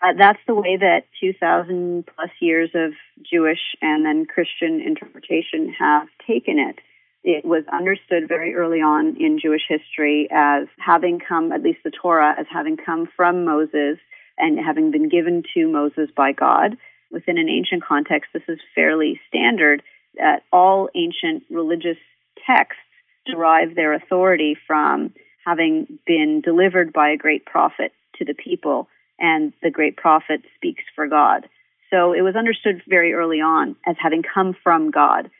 Uh, 0.00 0.12
that's 0.16 0.38
the 0.46 0.54
way 0.54 0.76
that 0.76 1.06
2,000 1.20 2.06
plus 2.06 2.30
years 2.40 2.70
of 2.76 2.92
Jewish 3.28 3.58
and 3.82 4.06
then 4.06 4.26
Christian 4.32 4.80
interpretation 4.80 5.74
have 5.76 6.06
taken 6.24 6.60
it. 6.60 6.78
It 7.24 7.44
was 7.44 7.64
understood 7.72 8.28
very 8.28 8.54
early 8.54 8.78
on 8.78 9.16
in 9.18 9.40
Jewish 9.42 9.62
history 9.68 10.28
as 10.30 10.68
having 10.78 11.18
come, 11.18 11.50
at 11.50 11.64
least 11.64 11.80
the 11.82 11.90
Torah, 11.90 12.36
as 12.38 12.46
having 12.48 12.76
come 12.76 13.08
from 13.16 13.44
Moses 13.44 13.98
and 14.38 14.64
having 14.64 14.92
been 14.92 15.08
given 15.08 15.42
to 15.54 15.66
Moses 15.66 16.10
by 16.16 16.30
God 16.30 16.76
within 17.10 17.38
an 17.38 17.48
ancient 17.48 17.84
context, 17.84 18.30
this 18.32 18.42
is 18.48 18.58
fairly 18.74 19.20
standard 19.28 19.82
that 20.16 20.42
all 20.52 20.88
ancient 20.94 21.44
religious 21.50 21.98
texts 22.46 22.82
derive 23.26 23.74
their 23.74 23.92
authority 23.94 24.56
from 24.66 25.12
having 25.44 25.98
been 26.06 26.40
delivered 26.40 26.92
by 26.92 27.10
a 27.10 27.16
great 27.16 27.44
prophet 27.44 27.92
to 28.16 28.24
the 28.24 28.34
people, 28.34 28.88
and 29.18 29.52
the 29.62 29.70
great 29.70 29.96
prophet 29.96 30.42
speaks 30.56 30.82
for 30.94 31.06
God. 31.06 31.48
So 31.90 32.12
it 32.12 32.22
was 32.22 32.36
understood 32.36 32.82
very 32.88 33.12
early 33.14 33.40
on 33.40 33.76
as 33.86 33.96
having 34.00 34.22
come 34.22 34.54
from 34.62 34.90
God. 34.90 35.30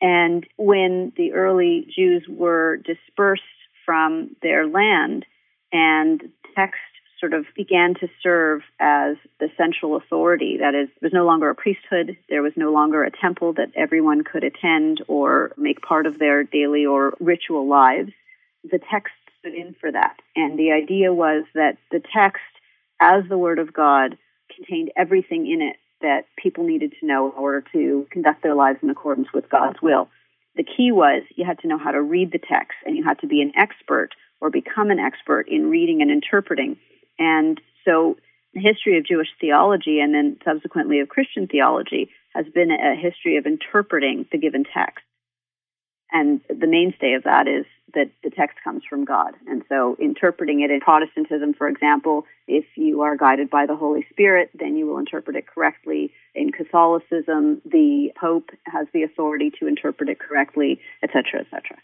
And 0.00 0.46
when 0.56 1.12
the 1.16 1.32
early 1.32 1.86
Jews 1.94 2.24
were 2.28 2.76
dispersed 2.76 3.42
from 3.86 4.36
their 4.42 4.66
land 4.66 5.24
and 5.72 6.20
texts 6.56 6.80
sort 7.24 7.32
of 7.32 7.46
began 7.56 7.94
to 7.94 8.08
serve 8.22 8.60
as 8.78 9.16
the 9.40 9.48
central 9.56 9.96
authority. 9.96 10.58
That 10.58 10.74
is, 10.74 10.88
there 11.00 11.08
was 11.08 11.14
no 11.14 11.24
longer 11.24 11.48
a 11.48 11.54
priesthood, 11.54 12.18
there 12.28 12.42
was 12.42 12.52
no 12.54 12.70
longer 12.70 13.02
a 13.02 13.10
temple 13.10 13.54
that 13.54 13.70
everyone 13.74 14.24
could 14.24 14.44
attend 14.44 15.02
or 15.08 15.52
make 15.56 15.80
part 15.80 16.04
of 16.04 16.18
their 16.18 16.44
daily 16.44 16.84
or 16.84 17.14
ritual 17.20 17.66
lives. 17.66 18.12
The 18.62 18.78
text 18.90 19.14
stood 19.38 19.54
in 19.54 19.74
for 19.80 19.90
that. 19.90 20.18
And 20.36 20.58
the 20.58 20.72
idea 20.72 21.14
was 21.14 21.44
that 21.54 21.78
the 21.90 22.02
text, 22.14 22.42
as 23.00 23.24
the 23.30 23.38
Word 23.38 23.58
of 23.58 23.72
God, 23.72 24.18
contained 24.54 24.90
everything 24.94 25.50
in 25.50 25.62
it 25.62 25.76
that 26.02 26.26
people 26.36 26.64
needed 26.64 26.92
to 27.00 27.06
know 27.06 27.32
in 27.32 27.38
order 27.38 27.64
to 27.72 28.06
conduct 28.10 28.42
their 28.42 28.54
lives 28.54 28.80
in 28.82 28.90
accordance 28.90 29.28
with 29.32 29.48
God's 29.48 29.80
will. 29.80 30.10
The 30.56 30.64
key 30.64 30.92
was 30.92 31.22
you 31.36 31.46
had 31.46 31.60
to 31.60 31.68
know 31.68 31.78
how 31.78 31.90
to 31.90 32.02
read 32.02 32.32
the 32.32 32.38
text 32.38 32.76
and 32.84 32.98
you 32.98 33.02
had 33.02 33.18
to 33.20 33.26
be 33.26 33.40
an 33.40 33.52
expert 33.56 34.10
or 34.42 34.50
become 34.50 34.90
an 34.90 34.98
expert 34.98 35.48
in 35.48 35.70
reading 35.70 36.02
and 36.02 36.10
interpreting 36.10 36.76
and 37.18 37.60
so 37.84 38.16
the 38.54 38.60
history 38.60 38.98
of 38.98 39.06
Jewish 39.06 39.28
theology 39.40 40.00
and 40.00 40.14
then 40.14 40.38
subsequently 40.44 41.00
of 41.00 41.08
Christian 41.08 41.46
theology 41.46 42.10
has 42.34 42.46
been 42.54 42.70
a 42.70 42.96
history 42.96 43.36
of 43.36 43.46
interpreting 43.46 44.26
the 44.30 44.38
given 44.38 44.64
text. 44.64 45.04
And 46.12 46.40
the 46.48 46.66
mainstay 46.68 47.14
of 47.14 47.24
that 47.24 47.48
is 47.48 47.66
that 47.94 48.10
the 48.22 48.30
text 48.30 48.58
comes 48.62 48.82
from 48.88 49.04
God. 49.04 49.34
And 49.48 49.62
so 49.68 49.96
interpreting 50.00 50.60
it 50.60 50.70
in 50.70 50.80
Protestantism, 50.80 51.54
for 51.54 51.68
example, 51.68 52.24
if 52.46 52.64
you 52.76 53.02
are 53.02 53.16
guided 53.16 53.50
by 53.50 53.66
the 53.66 53.76
Holy 53.76 54.06
Spirit, 54.10 54.50
then 54.54 54.76
you 54.76 54.86
will 54.86 54.98
interpret 54.98 55.36
it 55.36 55.46
correctly. 55.46 56.12
In 56.34 56.52
Catholicism, 56.52 57.62
the 57.64 58.10
Pope 58.20 58.50
has 58.66 58.86
the 58.92 59.02
authority 59.02 59.50
to 59.58 59.66
interpret 59.66 60.08
it 60.08 60.18
correctly, 60.20 60.80
etc., 61.02 61.40
etc. 61.40 61.78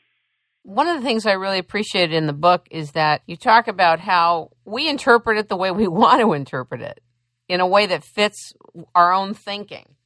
One 0.62 0.88
of 0.88 0.96
the 0.96 1.07
things 1.07 1.27
I 1.27 1.33
really 1.33 1.59
appreciated 1.59 2.14
in 2.14 2.27
the 2.27 2.33
book 2.33 2.66
is 2.70 2.92
that 2.92 3.23
you 3.27 3.37
talk 3.37 3.66
about 3.66 3.99
how 3.99 4.51
we 4.64 4.88
interpret 4.88 5.38
it 5.38 5.49
the 5.49 5.57
way 5.57 5.70
we 5.70 5.88
want 5.88 6.20
to 6.20 6.33
interpret 6.33 6.83
it, 6.83 7.01
in 7.49 7.61
a 7.61 7.66
way 7.66 7.87
that 7.87 8.05
fits 8.05 8.53
our 8.94 9.12
own 9.12 9.35
thinking. 9.35 9.96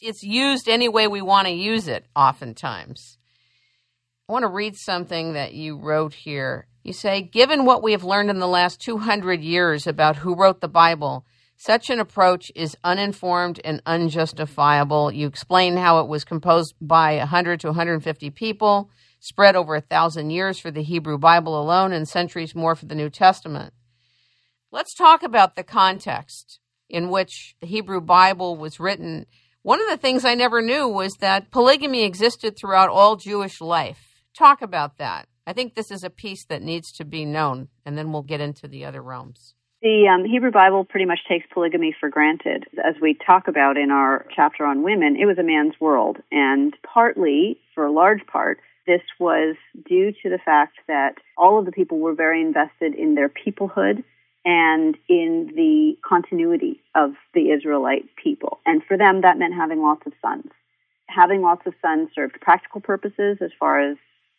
It's 0.00 0.22
used 0.22 0.68
any 0.68 0.88
way 0.88 1.06
we 1.06 1.22
want 1.22 1.46
to 1.46 1.52
use 1.52 1.86
it, 1.88 2.06
oftentimes. 2.16 3.18
I 4.28 4.32
want 4.32 4.44
to 4.44 4.48
read 4.48 4.76
something 4.76 5.34
that 5.34 5.54
you 5.54 5.76
wrote 5.76 6.14
here. 6.14 6.66
You 6.82 6.92
say, 6.92 7.22
given 7.22 7.64
what 7.64 7.82
we 7.82 7.92
have 7.92 8.02
learned 8.02 8.30
in 8.30 8.38
the 8.38 8.48
last 8.48 8.80
200 8.80 9.40
years 9.40 9.86
about 9.86 10.16
who 10.16 10.34
wrote 10.34 10.60
the 10.60 10.68
Bible, 10.68 11.24
such 11.56 11.90
an 11.90 12.00
approach 12.00 12.50
is 12.56 12.76
uninformed 12.82 13.60
and 13.64 13.82
unjustifiable. 13.86 15.12
You 15.12 15.28
explain 15.28 15.76
how 15.76 16.00
it 16.00 16.08
was 16.08 16.24
composed 16.24 16.74
by 16.80 17.18
100 17.18 17.60
to 17.60 17.68
150 17.68 18.30
people 18.30 18.90
spread 19.22 19.54
over 19.54 19.76
a 19.76 19.80
thousand 19.80 20.30
years 20.30 20.58
for 20.58 20.72
the 20.72 20.82
Hebrew 20.82 21.16
Bible 21.16 21.58
alone 21.58 21.92
and 21.92 22.08
centuries 22.08 22.56
more 22.56 22.74
for 22.74 22.86
the 22.86 22.94
New 22.96 23.08
Testament. 23.08 23.72
Let's 24.72 24.94
talk 24.94 25.22
about 25.22 25.54
the 25.54 25.62
context 25.62 26.58
in 26.90 27.08
which 27.08 27.54
the 27.60 27.68
Hebrew 27.68 28.00
Bible 28.00 28.56
was 28.56 28.80
written. 28.80 29.26
One 29.62 29.80
of 29.80 29.88
the 29.88 29.96
things 29.96 30.24
I 30.24 30.34
never 30.34 30.60
knew 30.60 30.88
was 30.88 31.14
that 31.20 31.52
polygamy 31.52 32.02
existed 32.02 32.56
throughout 32.56 32.90
all 32.90 33.14
Jewish 33.14 33.60
life. 33.60 34.22
Talk 34.36 34.60
about 34.60 34.98
that. 34.98 35.28
I 35.46 35.52
think 35.52 35.76
this 35.76 35.92
is 35.92 36.02
a 36.02 36.10
piece 36.10 36.44
that 36.46 36.62
needs 36.62 36.90
to 36.94 37.04
be 37.04 37.24
known, 37.24 37.68
and 37.86 37.96
then 37.96 38.12
we'll 38.12 38.22
get 38.22 38.40
into 38.40 38.66
the 38.66 38.84
other 38.84 39.02
realms. 39.02 39.54
The 39.82 40.08
um, 40.12 40.24
Hebrew 40.24 40.50
Bible 40.50 40.84
pretty 40.84 41.06
much 41.06 41.20
takes 41.28 41.46
polygamy 41.52 41.94
for 41.98 42.08
granted. 42.08 42.64
As 42.84 42.94
we 43.00 43.16
talk 43.24 43.46
about 43.46 43.76
in 43.76 43.90
our 43.92 44.26
chapter 44.34 44.64
on 44.64 44.82
women, 44.82 45.16
it 45.16 45.26
was 45.26 45.38
a 45.38 45.44
man's 45.44 45.74
world, 45.80 46.18
and 46.32 46.74
partly, 46.82 47.60
for 47.74 47.86
a 47.86 47.92
large 47.92 48.26
part, 48.26 48.58
this 48.86 49.02
was 49.18 49.56
due 49.88 50.12
to 50.22 50.28
the 50.30 50.40
fact 50.44 50.78
that 50.88 51.14
all 51.36 51.58
of 51.58 51.66
the 51.66 51.72
people 51.72 51.98
were 51.98 52.14
very 52.14 52.40
invested 52.40 52.94
in 52.94 53.14
their 53.14 53.28
peoplehood 53.28 54.02
and 54.44 54.96
in 55.08 55.52
the 55.54 55.96
continuity 56.06 56.80
of 56.94 57.12
the 57.34 57.50
Israelite 57.50 58.04
people. 58.16 58.58
And 58.66 58.82
for 58.84 58.96
them, 58.96 59.20
that 59.20 59.38
meant 59.38 59.54
having 59.54 59.80
lots 59.80 60.06
of 60.06 60.12
sons. 60.20 60.50
Having 61.08 61.42
lots 61.42 61.66
of 61.66 61.74
sons 61.80 62.08
served 62.14 62.40
practical 62.40 62.80
purposes 62.80 63.38
as 63.40 63.50
far 63.58 63.80
as 63.80 63.96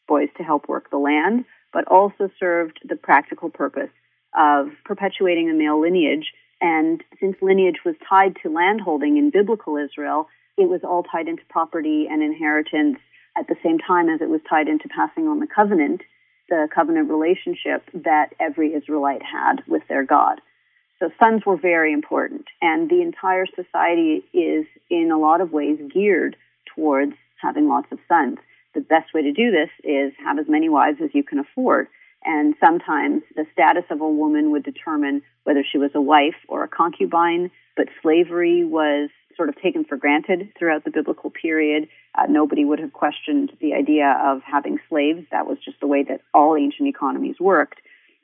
boys 0.07 0.29
to 0.37 0.43
help 0.43 0.67
work 0.67 0.89
the 0.89 0.97
land, 0.97 1.45
but 1.71 1.87
also 1.87 2.29
served 2.39 2.79
the 2.83 2.95
practical 2.95 3.49
purpose 3.49 3.91
of 4.37 4.67
perpetuating 4.83 5.49
a 5.49 5.53
male 5.53 5.79
lineage. 5.79 6.33
And 6.59 7.01
since 7.19 7.35
lineage 7.41 7.79
was 7.85 7.95
tied 8.07 8.35
to 8.43 8.49
landholding 8.49 9.17
in 9.17 9.29
biblical 9.29 9.77
Israel, 9.77 10.27
it 10.57 10.67
was 10.67 10.81
all 10.83 11.03
tied 11.03 11.27
into 11.27 11.43
property 11.49 12.07
and 12.09 12.21
inheritance 12.21 12.97
at 13.37 13.47
the 13.47 13.55
same 13.63 13.79
time 13.79 14.09
as 14.09 14.21
it 14.21 14.29
was 14.29 14.41
tied 14.49 14.67
into 14.67 14.87
passing 14.89 15.27
on 15.27 15.39
the 15.39 15.47
covenant, 15.47 16.01
the 16.49 16.67
covenant 16.73 17.09
relationship 17.09 17.83
that 17.93 18.33
every 18.39 18.73
Israelite 18.73 19.23
had 19.23 19.63
with 19.67 19.83
their 19.87 20.03
God. 20.05 20.39
So 20.99 21.09
sons 21.19 21.45
were 21.45 21.57
very 21.57 21.91
important, 21.91 22.45
and 22.61 22.89
the 22.89 23.01
entire 23.01 23.45
society 23.45 24.23
is 24.33 24.65
in 24.89 25.11
a 25.11 25.17
lot 25.17 25.41
of 25.41 25.51
ways 25.51 25.79
geared 25.93 26.35
towards 26.75 27.13
having 27.41 27.67
lots 27.67 27.91
of 27.91 27.99
sons. 28.07 28.37
The 28.73 28.81
best 28.81 29.13
way 29.13 29.21
to 29.23 29.31
do 29.31 29.51
this 29.51 29.69
is 29.83 30.13
have 30.23 30.39
as 30.39 30.45
many 30.47 30.69
wives 30.69 30.99
as 31.03 31.09
you 31.13 31.23
can 31.23 31.39
afford. 31.39 31.87
And 32.25 32.55
sometimes 32.59 33.23
the 33.35 33.45
status 33.51 33.83
of 33.89 34.01
a 34.01 34.09
woman 34.09 34.51
would 34.51 34.63
determine 34.63 35.21
whether 35.43 35.63
she 35.69 35.77
was 35.77 35.91
a 35.93 36.01
wife 36.01 36.35
or 36.47 36.63
a 36.63 36.67
concubine, 36.67 37.51
but 37.75 37.87
slavery 38.01 38.63
was 38.63 39.09
sort 39.35 39.49
of 39.49 39.59
taken 39.61 39.83
for 39.83 39.97
granted 39.97 40.49
throughout 40.57 40.85
the 40.85 40.91
biblical 40.91 41.29
period. 41.29 41.87
Uh, 42.15 42.27
nobody 42.29 42.63
would 42.63 42.79
have 42.79 42.93
questioned 42.93 43.51
the 43.59 43.73
idea 43.73 44.15
of 44.23 44.41
having 44.43 44.77
slaves. 44.89 45.25
That 45.31 45.47
was 45.47 45.57
just 45.63 45.79
the 45.79 45.87
way 45.87 46.03
that 46.03 46.21
all 46.33 46.55
ancient 46.55 46.87
economies 46.87 47.35
worked. 47.39 47.79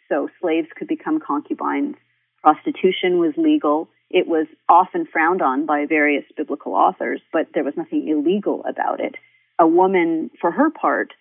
So 0.08 0.30
slaves 0.42 0.68
could 0.78 0.88
become 0.88 1.20
concubines. 1.20 1.96
Prostitution 2.42 3.20
was 3.20 3.34
legal. 3.38 3.90
It 4.10 4.28
was 4.28 4.48
often 4.70 5.06
frowned 5.06 5.42
on 5.42 5.66
by 5.66 5.86
various 5.86 6.24
biblical 6.38 6.74
authors, 6.74 7.22
but 7.34 7.48
there 7.54 7.64
was 7.64 7.76
nothing 7.76 8.08
illegal 8.08 8.64
about 8.68 9.00
it. 9.00 9.16
A 9.60 9.68
woman, 9.68 10.32
for 10.40 10.52
her 10.52 10.70
part, 10.70 11.14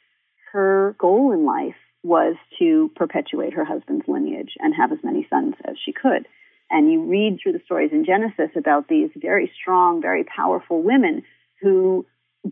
her 0.52 0.94
goal 0.98 1.32
in 1.32 1.44
life 1.44 1.74
was 2.02 2.37
to 2.58 2.90
perpetuate 2.96 3.54
her 3.54 3.64
husband's 3.64 4.06
lineage 4.08 4.52
and 4.61 4.74
have 4.74 4.92
as 4.92 4.98
many 5.02 5.26
sons 5.28 5.54
as 5.64 5.76
she 5.84 5.92
could. 5.92 6.26
And 6.70 6.92
you 6.92 7.02
read 7.04 7.38
through 7.42 7.52
the 7.52 7.62
stories 7.64 7.90
in 7.92 8.04
Genesis 8.04 8.50
about 8.56 8.88
these 8.88 9.11
very 9.16 9.50
strong, 9.61 10.02
very 10.02 10.24
powerful 10.24 10.82
women 10.82 11.22
who 11.61 12.04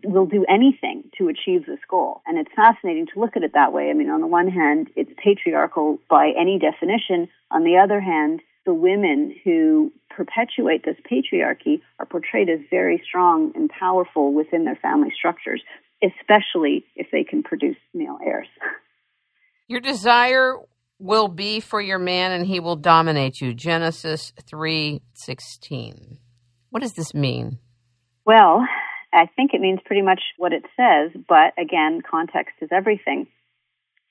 will 0.03 0.25
do 0.25 0.45
anything 0.49 1.03
to 1.17 1.29
achieve 1.29 1.65
this 1.65 1.79
goal. 1.89 2.21
And 2.25 2.37
it's 2.37 2.51
fascinating 2.55 3.07
to 3.13 3.19
look 3.19 3.37
at 3.37 3.43
it 3.43 3.53
that 3.53 3.73
way. 3.73 3.89
I 3.89 3.93
mean, 3.93 4.09
on 4.09 4.21
the 4.21 4.27
one 4.27 4.49
hand, 4.49 4.89
it's 4.95 5.11
patriarchal 5.23 5.99
by 6.09 6.33
any 6.37 6.59
definition. 6.59 7.29
On 7.51 7.63
the 7.63 7.77
other 7.77 8.01
hand, 8.01 8.41
the 8.65 8.73
women 8.73 9.33
who 9.43 9.93
perpetuate 10.09 10.83
this 10.83 10.97
patriarchy 11.09 11.81
are 11.99 12.05
portrayed 12.05 12.49
as 12.49 12.59
very 12.69 13.01
strong 13.07 13.51
and 13.55 13.69
powerful 13.69 14.33
within 14.33 14.65
their 14.65 14.75
family 14.75 15.13
structures, 15.15 15.61
especially 16.03 16.85
if 16.95 17.07
they 17.11 17.23
can 17.23 17.43
produce 17.43 17.77
male 17.93 18.19
heirs. 18.23 18.47
Your 19.67 19.81
desire 19.81 20.55
will 20.97 21.27
be 21.27 21.59
for 21.59 21.81
your 21.81 21.99
man 21.99 22.31
and 22.31 22.45
he 22.45 22.59
will 22.59 22.77
dominate 22.77 23.41
you. 23.41 23.53
Genesis 23.53 24.31
3:16. 24.49 26.19
What 26.69 26.81
does 26.81 26.93
this 26.93 27.13
mean? 27.13 27.59
Well, 28.25 28.65
I 29.13 29.25
think 29.35 29.53
it 29.53 29.61
means 29.61 29.79
pretty 29.85 30.01
much 30.01 30.21
what 30.37 30.53
it 30.53 30.63
says, 30.75 31.11
but 31.27 31.53
again, 31.57 32.01
context 32.01 32.55
is 32.61 32.69
everything. 32.71 33.27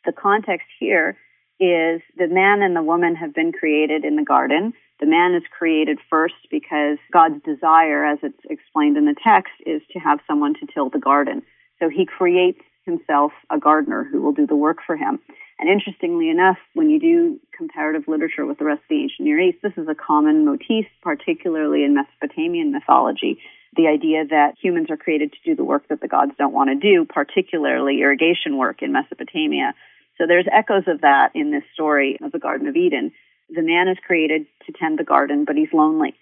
The 0.05 0.13
context 0.13 0.67
here 0.79 1.17
is 1.59 2.03
the 2.17 2.29
man 2.29 2.63
and 2.63 2.77
the 2.77 2.83
woman 2.83 3.17
have 3.17 3.35
been 3.35 3.53
created 3.53 4.05
in 4.05 4.17
the 4.17 4.23
garden. 4.23 4.75
The 5.01 5.07
man 5.07 5.35
is 5.35 5.43
created 5.59 5.99
first 6.09 6.35
because 6.51 6.99
God's 7.13 7.43
desire, 7.45 8.05
as 8.05 8.19
it's 8.23 8.45
explained 8.49 8.97
in 8.97 9.07
the 9.07 9.17
text, 9.23 9.53
is 9.65 9.83
to 9.93 9.99
have 9.99 10.21
someone 10.27 10.55
to 10.55 10.67
till 10.73 10.91
the 10.91 10.99
garden. 10.99 11.43
So 11.79 11.89
he 11.89 12.07
creates 12.07 12.61
himself 12.85 13.33
a 13.51 13.59
gardener 13.59 14.05
who 14.05 14.23
will 14.23 14.33
do 14.33 14.47
the 14.47 14.57
work 14.57 14.79
for 14.87 14.97
him. 14.97 15.19
And 15.59 15.71
interestingly 15.71 16.29
enough, 16.29 16.59
when 16.75 16.91
you 16.91 17.01
do 17.01 17.41
comparative 17.57 18.09
literature 18.09 18.45
with 18.45 18.59
the 18.59 18.65
rest 18.65 18.83
of 18.83 18.89
the 18.91 19.03
ancient 19.03 19.25
Near 19.27 19.41
East, 19.41 19.59
this 19.63 19.73
is 19.77 19.89
a 19.89 19.95
common 19.95 20.45
motif, 20.45 20.87
particularly 21.03 21.83
in 21.83 21.95
Mesopotamian 21.95 22.73
mythology. 22.73 23.39
The 23.75 23.89
idea 23.89 24.27
that 24.27 24.57
humans 24.61 24.91
are 24.91 24.97
created 24.97 25.33
to 25.33 25.39
do 25.45 25.57
the 25.57 25.65
work 25.65 25.89
that 25.89 26.01
the 26.01 26.09
gods 26.09 26.33
don't 26.39 26.53
want 26.53 26.71
to 26.71 26.77
do, 26.77 27.07
particularly 27.07 28.03
irrigation 28.03 28.59
work 28.59 28.83
in 28.83 28.93
Mesopotamia. 28.93 29.75
So 30.19 30.27
there's 30.27 30.47
echoes 30.51 30.85
of 30.87 31.01
that 31.03 31.33
in 31.35 31.51
this 31.51 31.65
story 31.73 32.19
of 32.23 32.33
the 32.33 32.39
Garden 32.39 32.69
of 32.69 32.77
Eden. 32.77 33.13
The 33.49 33.63
man 33.63 33.89
is 33.89 33.99
created 34.07 34.47
to 34.67 34.73
tend 34.73 34.99
the 34.99 35.05
garden, 35.05 35.45
but 35.47 35.57
he's 35.57 35.73
lonely. 35.73 36.15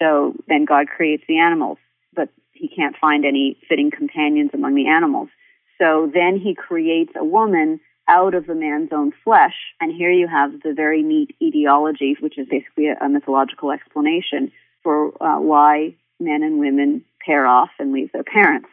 So 0.00 0.34
then 0.48 0.64
God 0.64 0.88
creates 0.88 1.24
the 1.28 1.38
animals, 1.38 1.78
but 2.14 2.30
he 2.52 2.68
can't 2.68 2.96
find 3.00 3.24
any 3.24 3.58
fitting 3.68 3.90
companions 3.90 4.50
among 4.54 4.74
the 4.74 4.88
animals. 4.88 5.28
So 5.78 6.10
then 6.12 6.36
he 6.36 6.54
creates 6.54 7.12
a 7.16 7.24
woman 7.24 7.80
out 8.08 8.34
of 8.34 8.46
the 8.46 8.54
man's 8.54 8.90
own 8.92 9.12
flesh. 9.24 9.54
And 9.80 9.94
here 9.94 10.10
you 10.10 10.28
have 10.28 10.62
the 10.62 10.74
very 10.74 11.02
neat 11.02 11.34
etiology, 11.40 12.16
which 12.20 12.38
is 12.38 12.48
basically 12.48 12.88
a, 12.88 12.96
a 13.04 13.08
mythological 13.08 13.70
explanation 13.70 14.52
for 14.82 15.12
uh, 15.22 15.40
why 15.40 15.94
men 16.18 16.42
and 16.42 16.58
women 16.58 17.04
pair 17.24 17.46
off 17.46 17.70
and 17.78 17.92
leave 17.92 18.12
their 18.12 18.24
parents. 18.24 18.68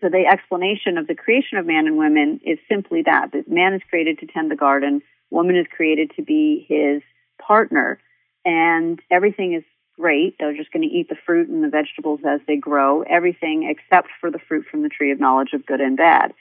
So 0.00 0.08
the 0.08 0.26
explanation 0.30 0.98
of 0.98 1.06
the 1.06 1.14
creation 1.14 1.58
of 1.58 1.66
man 1.66 1.86
and 1.86 1.96
women 1.96 2.40
is 2.44 2.58
simply 2.68 3.02
that, 3.02 3.32
that 3.32 3.50
man 3.50 3.74
is 3.74 3.82
created 3.88 4.18
to 4.20 4.26
tend 4.26 4.50
the 4.50 4.56
garden, 4.56 5.02
woman 5.30 5.56
is 5.56 5.66
created 5.74 6.12
to 6.16 6.22
be 6.22 6.66
his 6.68 7.02
partner, 7.40 7.98
and 8.44 9.00
everything 9.10 9.54
is 9.54 9.64
great. 9.98 10.36
They're 10.38 10.56
just 10.56 10.72
going 10.72 10.88
to 10.88 10.94
eat 10.94 11.08
the 11.08 11.16
fruit 11.26 11.48
and 11.48 11.64
the 11.64 11.68
vegetables 11.68 12.20
as 12.26 12.40
they 12.46 12.56
grow, 12.56 13.02
everything 13.02 13.64
except 13.64 14.08
for 14.20 14.30
the 14.30 14.38
fruit 14.38 14.66
from 14.70 14.82
the 14.82 14.88
tree 14.88 15.10
of 15.10 15.18
knowledge 15.18 15.52
of 15.52 15.66
good 15.66 15.80
and 15.80 15.96
bad. 15.96 16.32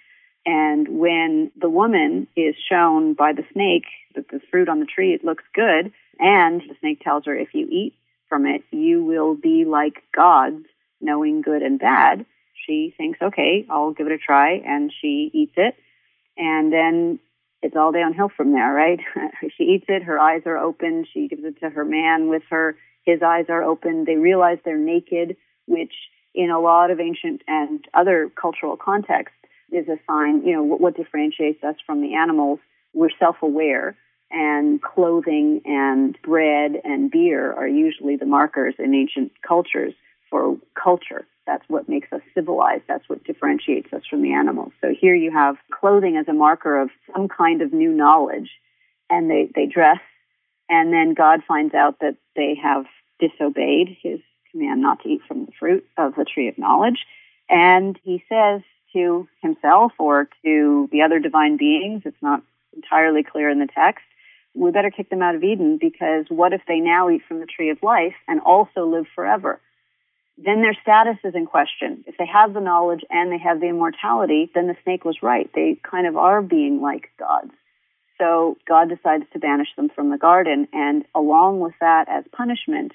And 0.47 0.87
when 0.97 1.51
the 1.59 1.69
woman 1.69 2.25
is 2.37 2.55
shown 2.71 3.15
by 3.15 3.33
the 3.33 3.43
snake 3.51 3.83
that 4.15 4.29
the 4.29 4.39
fruit 4.49 4.69
on 4.69 4.79
the 4.79 4.85
tree 4.85 5.13
it 5.13 5.25
looks 5.25 5.43
good, 5.53 5.91
and 6.19 6.61
the 6.61 6.75
snake 6.79 7.01
tells 7.01 7.25
her 7.25 7.35
if 7.35 7.49
you 7.53 7.67
eat 7.69 7.95
from 8.29 8.45
it, 8.45 8.63
you 8.71 9.03
will 9.03 9.35
be 9.35 9.65
like 9.65 10.03
gods, 10.15 10.63
knowing 11.01 11.41
good 11.41 11.61
and 11.61 11.79
bad. 11.79 12.25
She 12.65 12.93
thinks, 12.97 13.19
okay, 13.21 13.65
I'll 13.69 13.91
give 13.91 14.07
it 14.07 14.13
a 14.13 14.17
try, 14.17 14.53
and 14.65 14.91
she 15.01 15.29
eats 15.33 15.53
it, 15.57 15.75
and 16.37 16.71
then 16.71 17.19
it's 17.61 17.75
all 17.75 17.91
downhill 17.91 18.29
from 18.29 18.53
there, 18.53 18.71
right? 18.71 18.99
she 19.57 19.63
eats 19.63 19.85
it, 19.89 20.03
her 20.03 20.17
eyes 20.17 20.43
are 20.45 20.57
open, 20.57 21.05
she 21.13 21.27
gives 21.27 21.43
it 21.43 21.59
to 21.59 21.69
her 21.69 21.83
man 21.83 22.29
with 22.29 22.43
her, 22.49 22.77
his 23.03 23.21
eyes 23.21 23.45
are 23.49 23.63
open, 23.63 24.05
they 24.05 24.15
realize 24.15 24.59
they're 24.63 24.77
naked, 24.77 25.35
which 25.65 25.93
in 26.33 26.51
a 26.51 26.59
lot 26.59 26.89
of 26.89 27.01
ancient 27.01 27.41
and 27.49 27.83
other 27.93 28.31
cultural 28.39 28.77
contexts 28.77 29.37
is 29.71 29.87
a 29.87 29.97
sign, 30.09 30.45
you 30.45 30.53
know, 30.53 30.63
what, 30.63 30.81
what 30.81 30.97
differentiates 30.97 31.63
us 31.63 31.75
from 31.85 32.01
the 32.01 32.15
animals. 32.15 32.59
We're 32.93 33.09
self-aware 33.19 33.95
and 34.31 34.81
clothing 34.81 35.61
and 35.65 36.17
bread 36.21 36.81
and 36.83 37.09
beer 37.09 37.53
are 37.53 37.67
usually 37.67 38.17
the 38.17 38.25
markers 38.25 38.75
in 38.79 38.93
ancient 38.93 39.31
cultures 39.47 39.93
for 40.29 40.57
culture. 40.81 41.25
That's 41.45 41.63
what 41.69 41.87
makes 41.87 42.11
us 42.11 42.21
civilized. 42.35 42.83
That's 42.87 43.07
what 43.07 43.23
differentiates 43.23 43.93
us 43.93 44.01
from 44.09 44.21
the 44.21 44.33
animals. 44.33 44.73
So 44.81 44.93
here 44.99 45.15
you 45.15 45.31
have 45.31 45.55
clothing 45.71 46.17
as 46.17 46.27
a 46.27 46.33
marker 46.33 46.79
of 46.81 46.89
some 47.13 47.29
kind 47.29 47.61
of 47.61 47.71
new 47.71 47.93
knowledge 47.93 48.49
and 49.09 49.29
they, 49.29 49.49
they 49.55 49.65
dress 49.65 49.99
and 50.69 50.91
then 50.91 51.13
God 51.13 51.41
finds 51.47 51.73
out 51.73 51.99
that 52.01 52.17
they 52.35 52.57
have 52.61 52.85
disobeyed 53.19 53.97
his 54.01 54.19
command 54.51 54.81
not 54.81 55.01
to 55.03 55.09
eat 55.09 55.21
from 55.27 55.45
the 55.45 55.51
fruit 55.59 55.85
of 55.97 56.15
the 56.15 56.25
tree 56.25 56.47
of 56.47 56.57
knowledge. 56.57 57.05
And 57.49 57.97
he 58.03 58.23
says, 58.29 58.61
to 58.93 59.27
himself 59.41 59.93
or 59.99 60.29
to 60.43 60.89
the 60.91 61.01
other 61.01 61.19
divine 61.19 61.57
beings. 61.57 62.03
It's 62.05 62.21
not 62.21 62.41
entirely 62.75 63.23
clear 63.23 63.49
in 63.49 63.59
the 63.59 63.67
text. 63.67 64.03
We 64.53 64.71
better 64.71 64.91
kick 64.91 65.09
them 65.09 65.21
out 65.21 65.35
of 65.35 65.43
Eden 65.43 65.77
because 65.79 66.25
what 66.29 66.53
if 66.53 66.61
they 66.67 66.79
now 66.79 67.09
eat 67.09 67.21
from 67.27 67.39
the 67.39 67.45
tree 67.45 67.69
of 67.69 67.83
life 67.83 68.15
and 68.27 68.39
also 68.41 68.85
live 68.85 69.05
forever? 69.13 69.59
Then 70.37 70.61
their 70.61 70.77
status 70.81 71.17
is 71.23 71.33
in 71.35 71.45
question. 71.47 72.03
If 72.05 72.17
they 72.17 72.27
have 72.27 72.53
the 72.53 72.59
knowledge 72.59 73.03
and 73.09 73.31
they 73.31 73.39
have 73.39 73.59
the 73.59 73.67
immortality, 73.67 74.51
then 74.53 74.67
the 74.67 74.77
snake 74.83 75.03
was 75.03 75.23
right. 75.23 75.49
They 75.53 75.77
kind 75.83 76.05
of 76.05 76.15
are 76.15 76.41
being 76.41 76.81
like 76.81 77.09
gods. 77.17 77.51
So 78.19 78.57
God 78.67 78.89
decides 78.89 79.25
to 79.33 79.39
banish 79.39 79.69
them 79.75 79.89
from 79.89 80.09
the 80.09 80.17
garden, 80.17 80.67
and 80.73 81.05
along 81.13 81.59
with 81.59 81.73
that, 81.79 82.07
as 82.09 82.23
punishment, 82.31 82.93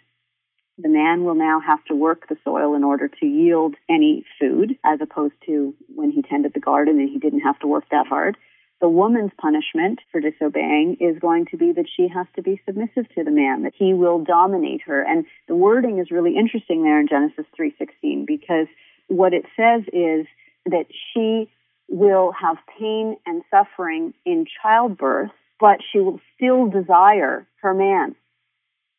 the 0.79 0.89
man 0.89 1.25
will 1.25 1.35
now 1.35 1.61
have 1.61 1.85
to 1.85 1.95
work 1.95 2.29
the 2.29 2.37
soil 2.45 2.75
in 2.75 2.83
order 2.83 3.09
to 3.09 3.27
yield 3.27 3.75
any 3.89 4.25
food, 4.41 4.79
as 4.85 5.01
opposed 5.03 5.35
to 5.47 5.75
when 5.95 6.11
he 6.11 6.23
tended 6.23 6.55
the 6.55 6.61
garden 6.61 6.99
and 6.99 7.11
he 7.11 7.19
didn't 7.19 7.41
have 7.41 7.59
to 7.61 7.67
work 7.67 7.85
that 7.91 8.07
hard. 8.07 8.37
The 8.81 8.89
woman's 8.89 9.31
punishment 9.39 10.01
for 10.11 10.21
disobeying 10.21 10.97
is 10.99 11.19
going 11.21 11.47
to 11.53 11.57
be 11.57 11.73
that 11.73 11.87
she 11.95 12.09
has 12.09 12.27
to 12.35 12.43
be 12.43 12.61
submissive 12.67 13.09
to 13.15 13.23
the 13.23 13.31
man, 13.31 13.63
that 13.63 13.75
he 13.77 13.95
will 13.95 14.25
dominate 14.25 14.83
her. 14.87 15.03
And 15.03 15.25
the 15.47 15.55
wording 15.55 15.99
is 15.99 16.11
really 16.11 16.37
interesting 16.37 16.83
there 16.83 16.99
in 16.99 17.07
Genesis 17.07 17.47
3:16 17.57 18.27
because 18.27 18.67
what 19.07 19.35
it 19.35 19.45
says 19.57 19.83
is 19.93 20.27
that 20.67 20.87
she 21.13 21.49
will 21.89 22.33
have 22.33 22.57
pain 22.79 23.17
and 23.27 23.43
suffering 23.51 24.15
in 24.25 24.47
childbirth, 24.63 25.31
but 25.61 25.79
she 25.93 25.99
will 25.99 26.21
still 26.35 26.67
desire 26.67 27.47
her 27.61 27.75
man, 27.75 28.17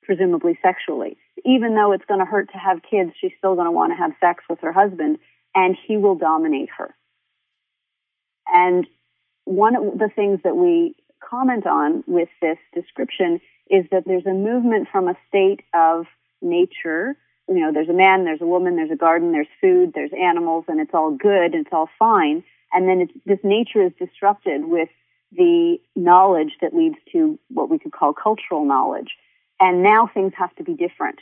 presumably 0.03 0.57
sexually 0.61 1.17
even 1.45 1.75
though 1.75 1.91
it's 1.91 2.05
going 2.05 2.19
to 2.19 2.25
hurt 2.25 2.51
to 2.51 2.57
have 2.57 2.81
kids, 2.89 3.11
she's 3.19 3.31
still 3.37 3.55
going 3.55 3.67
to 3.67 3.71
want 3.71 3.91
to 3.91 3.97
have 3.97 4.11
sex 4.19 4.43
with 4.49 4.59
her 4.59 4.71
husband, 4.71 5.17
and 5.55 5.77
he 5.87 5.97
will 5.97 6.15
dominate 6.15 6.69
her. 6.77 6.95
And 8.47 8.85
one 9.45 9.75
of 9.75 9.97
the 9.97 10.09
things 10.13 10.39
that 10.43 10.55
we 10.55 10.95
comment 11.27 11.65
on 11.65 12.03
with 12.07 12.29
this 12.41 12.57
description 12.73 13.39
is 13.69 13.85
that 13.91 14.03
there's 14.05 14.25
a 14.25 14.33
movement 14.33 14.87
from 14.91 15.07
a 15.07 15.17
state 15.27 15.61
of 15.73 16.05
nature. 16.41 17.15
You 17.47 17.59
know, 17.59 17.71
there's 17.73 17.89
a 17.89 17.93
man, 17.93 18.25
there's 18.25 18.41
a 18.41 18.45
woman, 18.45 18.75
there's 18.75 18.91
a 18.91 18.95
garden, 18.95 19.31
there's 19.31 19.47
food, 19.59 19.93
there's 19.93 20.11
animals, 20.13 20.65
and 20.67 20.79
it's 20.79 20.93
all 20.93 21.11
good, 21.11 21.53
and 21.53 21.65
it's 21.65 21.73
all 21.73 21.89
fine. 21.97 22.43
And 22.71 22.87
then 22.87 23.07
this 23.25 23.39
nature 23.43 23.83
is 23.83 23.91
disrupted 23.99 24.65
with 24.65 24.89
the 25.31 25.77
knowledge 25.95 26.53
that 26.61 26.75
leads 26.75 26.97
to 27.11 27.39
what 27.49 27.69
we 27.69 27.79
could 27.79 27.91
call 27.91 28.13
cultural 28.13 28.65
knowledge. 28.65 29.15
And 29.63 29.81
now 29.81 30.09
things 30.13 30.33
have 30.37 30.53
to 30.57 30.63
be 30.63 30.73
different. 30.73 31.19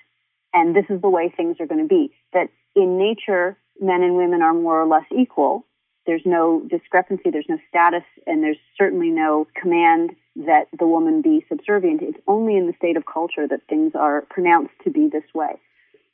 And 0.51 0.75
this 0.75 0.86
is 0.89 0.99
the 0.99 1.10
way 1.17 1.30
things 1.30 1.58
are 1.60 1.67
going 1.67 1.88
to 1.88 1.88
be. 1.88 2.12
That 2.34 2.49
in 2.75 2.97
nature, 2.97 3.56
men 3.80 4.01
and 4.01 4.17
women 4.17 4.41
are 4.41 4.54
more 4.54 4.82
or 4.82 4.88
less 4.88 5.06
equal. 5.15 5.63
there's 6.08 6.25
no 6.25 6.63
discrepancy, 6.67 7.30
there's 7.30 7.45
no 7.47 7.60
status, 7.69 8.04
and 8.25 8.41
there's 8.41 8.58
certainly 8.75 9.12
no 9.12 9.45
command 9.60 10.15
that 10.36 10.65
the 10.80 10.88
woman 10.88 11.21
be 11.21 11.45
subservient. 11.47 12.01
It's 12.01 12.17
only 12.27 12.58
in 12.58 12.65
the 12.65 12.73
state 12.82 12.97
of 12.97 13.04
culture 13.06 13.47
that 13.47 13.67
things 13.69 13.91
are 13.93 14.21
pronounced 14.21 14.73
to 14.86 14.89
be 14.89 15.08
this 15.08 15.30
way. 15.36 15.60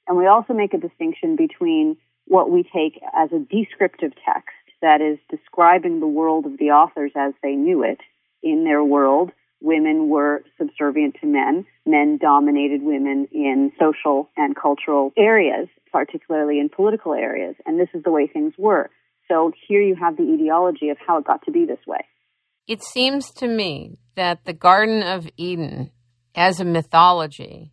And 0.07 0.17
we 0.17 0.27
also 0.27 0.53
make 0.53 0.73
a 0.73 0.77
distinction 0.77 1.37
between 1.37 1.95
what 2.25 2.51
we 2.51 2.63
take 2.63 3.01
as 3.17 3.29
a 3.31 3.39
descriptive 3.39 4.11
text, 4.25 4.51
that 4.81 4.99
is 5.01 5.17
describing 5.29 5.99
the 5.99 6.07
world 6.07 6.45
of 6.45 6.57
the 6.57 6.71
authors 6.71 7.11
as 7.15 7.33
they 7.41 7.53
knew 7.53 7.83
it 7.83 7.99
in 8.43 8.65
their 8.65 8.83
world. 8.83 9.31
Women 9.61 10.09
were 10.09 10.43
subservient 10.57 11.15
to 11.21 11.27
men. 11.27 11.65
Men 11.85 12.17
dominated 12.21 12.81
women 12.83 13.27
in 13.31 13.71
social 13.79 14.29
and 14.37 14.55
cultural 14.55 15.11
areas, 15.17 15.67
particularly 15.91 16.59
in 16.59 16.69
political 16.69 17.13
areas. 17.13 17.55
And 17.65 17.79
this 17.79 17.89
is 17.93 18.03
the 18.03 18.11
way 18.11 18.27
things 18.27 18.53
were. 18.57 18.89
So 19.27 19.51
here 19.67 19.81
you 19.81 19.95
have 19.95 20.15
the 20.15 20.23
etiology 20.23 20.89
of 20.89 20.97
how 21.05 21.17
it 21.17 21.25
got 21.25 21.43
to 21.45 21.51
be 21.51 21.65
this 21.65 21.85
way. 21.85 22.05
It 22.67 22.83
seems 22.83 23.31
to 23.33 23.47
me 23.47 23.97
that 24.15 24.45
the 24.45 24.53
Garden 24.53 25.01
of 25.01 25.27
Eden, 25.37 25.91
as 26.35 26.59
a 26.59 26.65
mythology, 26.65 27.71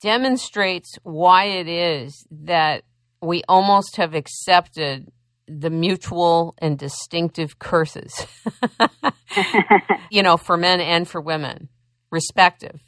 demonstrates 0.00 0.98
why 1.02 1.44
it 1.44 1.68
is 1.68 2.26
that 2.30 2.82
we 3.20 3.42
almost 3.48 3.96
have 3.96 4.14
accepted 4.14 5.10
the 5.48 5.70
mutual 5.70 6.54
and 6.58 6.78
distinctive 6.78 7.58
curses, 7.58 8.26
you 10.10 10.22
know, 10.22 10.36
for 10.36 10.56
men 10.56 10.80
and 10.80 11.08
for 11.08 11.20
women, 11.20 11.68
respective. 12.10 12.80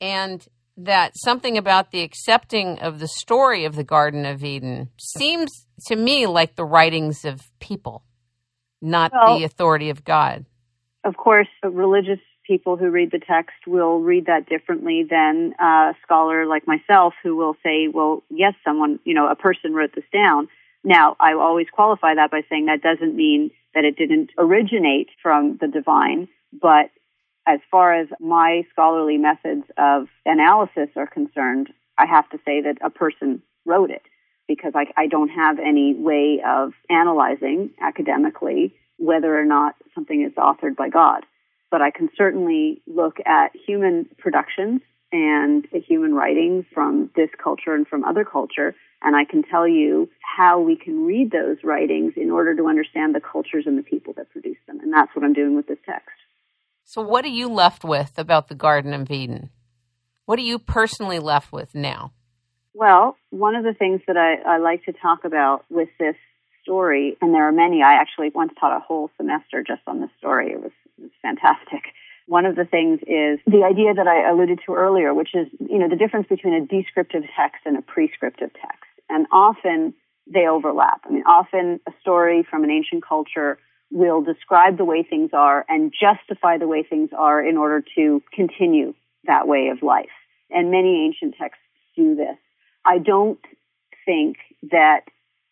And 0.00 0.46
that 0.76 1.12
something 1.16 1.56
about 1.56 1.90
the 1.90 2.02
accepting 2.02 2.78
of 2.80 2.98
the 2.98 3.08
story 3.08 3.64
of 3.64 3.76
the 3.76 3.84
Garden 3.84 4.26
of 4.26 4.44
Eden 4.44 4.90
seems 4.98 5.66
to 5.86 5.96
me 5.96 6.26
like 6.26 6.54
the 6.54 6.64
writings 6.64 7.24
of 7.24 7.40
people, 7.60 8.04
not 8.82 9.12
well, 9.12 9.38
the 9.38 9.44
authority 9.44 9.90
of 9.90 10.04
God. 10.04 10.44
Of 11.04 11.16
course, 11.16 11.48
religious 11.62 12.18
people 12.46 12.76
who 12.76 12.90
read 12.90 13.10
the 13.10 13.18
text 13.18 13.56
will 13.66 14.00
read 14.00 14.26
that 14.26 14.48
differently 14.48 15.04
than 15.08 15.54
a 15.58 15.92
scholar 16.02 16.46
like 16.46 16.66
myself 16.66 17.14
who 17.22 17.36
will 17.36 17.54
say, 17.62 17.88
well, 17.92 18.22
yes, 18.30 18.54
someone, 18.64 18.98
you 19.04 19.14
know, 19.14 19.28
a 19.28 19.34
person 19.34 19.74
wrote 19.74 19.94
this 19.94 20.04
down. 20.12 20.48
Now, 20.86 21.16
I 21.18 21.32
always 21.32 21.66
qualify 21.68 22.14
that 22.14 22.30
by 22.30 22.42
saying 22.48 22.66
that 22.66 22.80
doesn't 22.80 23.16
mean 23.16 23.50
that 23.74 23.84
it 23.84 23.96
didn't 23.96 24.30
originate 24.38 25.08
from 25.20 25.58
the 25.60 25.66
divine, 25.66 26.28
but 26.52 26.90
as 27.44 27.58
far 27.72 27.92
as 27.92 28.06
my 28.20 28.62
scholarly 28.70 29.18
methods 29.18 29.64
of 29.76 30.06
analysis 30.24 30.88
are 30.94 31.08
concerned, 31.08 31.70
I 31.98 32.06
have 32.06 32.30
to 32.30 32.38
say 32.44 32.60
that 32.60 32.78
a 32.84 32.90
person 32.90 33.42
wrote 33.64 33.90
it 33.90 34.02
because 34.46 34.74
I, 34.76 34.86
I 34.96 35.08
don't 35.08 35.28
have 35.28 35.58
any 35.58 35.92
way 35.92 36.40
of 36.46 36.72
analyzing 36.88 37.70
academically 37.82 38.72
whether 38.96 39.36
or 39.36 39.44
not 39.44 39.74
something 39.92 40.22
is 40.22 40.34
authored 40.34 40.76
by 40.76 40.88
God. 40.88 41.26
But 41.68 41.82
I 41.82 41.90
can 41.90 42.10
certainly 42.16 42.80
look 42.86 43.16
at 43.26 43.50
human 43.66 44.06
productions 44.18 44.82
and 45.12 45.66
human 45.72 46.14
writings 46.14 46.64
from 46.72 47.10
this 47.16 47.30
culture 47.42 47.74
and 47.74 47.86
from 47.86 48.04
other 48.04 48.24
culture, 48.24 48.74
and 49.02 49.14
I 49.14 49.24
can 49.24 49.42
tell 49.42 49.68
you 49.68 50.08
how 50.20 50.60
we 50.60 50.76
can 50.76 51.04
read 51.06 51.30
those 51.30 51.58
writings 51.62 52.14
in 52.16 52.30
order 52.30 52.56
to 52.56 52.66
understand 52.66 53.14
the 53.14 53.20
cultures 53.20 53.64
and 53.66 53.78
the 53.78 53.82
people 53.82 54.12
that 54.14 54.30
produce 54.30 54.56
them. 54.66 54.80
And 54.80 54.92
that's 54.92 55.14
what 55.14 55.24
I'm 55.24 55.32
doing 55.32 55.56
with 55.56 55.66
this 55.66 55.78
text. 55.86 56.08
So, 56.84 57.02
what 57.02 57.24
are 57.24 57.28
you 57.28 57.48
left 57.48 57.84
with 57.84 58.18
about 58.18 58.48
the 58.48 58.54
Garden 58.54 58.94
of 58.94 59.10
Eden? 59.10 59.50
What 60.24 60.38
are 60.38 60.42
you 60.42 60.58
personally 60.58 61.18
left 61.18 61.52
with 61.52 61.74
now? 61.74 62.12
Well, 62.74 63.16
one 63.30 63.54
of 63.54 63.64
the 63.64 63.74
things 63.74 64.02
that 64.06 64.16
I, 64.16 64.56
I 64.56 64.58
like 64.58 64.84
to 64.84 64.92
talk 64.92 65.24
about 65.24 65.64
with 65.70 65.88
this 65.98 66.16
story, 66.62 67.16
and 67.22 67.32
there 67.32 67.48
are 67.48 67.52
many, 67.52 67.82
I 67.82 67.94
actually 67.94 68.30
once 68.34 68.52
taught 68.60 68.76
a 68.76 68.80
whole 68.80 69.10
semester 69.16 69.64
just 69.66 69.82
on 69.86 70.00
this 70.00 70.10
story. 70.18 70.52
It 70.52 70.60
was 70.60 70.72
it's 71.02 71.14
fantastic. 71.22 71.82
One 72.26 72.44
of 72.44 72.56
the 72.56 72.64
things 72.64 73.00
is 73.02 73.38
the 73.46 73.64
idea 73.64 73.94
that 73.94 74.06
I 74.08 74.28
alluded 74.28 74.60
to 74.66 74.74
earlier, 74.74 75.14
which 75.14 75.34
is, 75.34 75.46
you 75.60 75.78
know, 75.78 75.88
the 75.88 75.96
difference 75.96 76.26
between 76.28 76.54
a 76.54 76.66
descriptive 76.66 77.22
text 77.36 77.62
and 77.64 77.76
a 77.76 77.82
prescriptive 77.82 78.50
text. 78.52 78.90
And 79.08 79.26
often 79.30 79.94
they 80.26 80.46
overlap. 80.48 81.02
I 81.04 81.10
mean, 81.10 81.22
often 81.24 81.80
a 81.86 81.92
story 82.00 82.44
from 82.48 82.64
an 82.64 82.70
ancient 82.70 83.04
culture 83.06 83.58
will 83.92 84.22
describe 84.22 84.76
the 84.76 84.84
way 84.84 85.04
things 85.04 85.30
are 85.32 85.64
and 85.68 85.92
justify 85.98 86.58
the 86.58 86.66
way 86.66 86.82
things 86.82 87.10
are 87.16 87.40
in 87.40 87.56
order 87.56 87.84
to 87.94 88.22
continue 88.32 88.94
that 89.26 89.46
way 89.46 89.68
of 89.68 89.82
life. 89.82 90.10
And 90.50 90.70
many 90.70 91.04
ancient 91.04 91.36
texts 91.38 91.62
do 91.94 92.16
this. 92.16 92.36
I 92.84 92.98
don't 92.98 93.40
think 94.04 94.38
that 94.70 95.02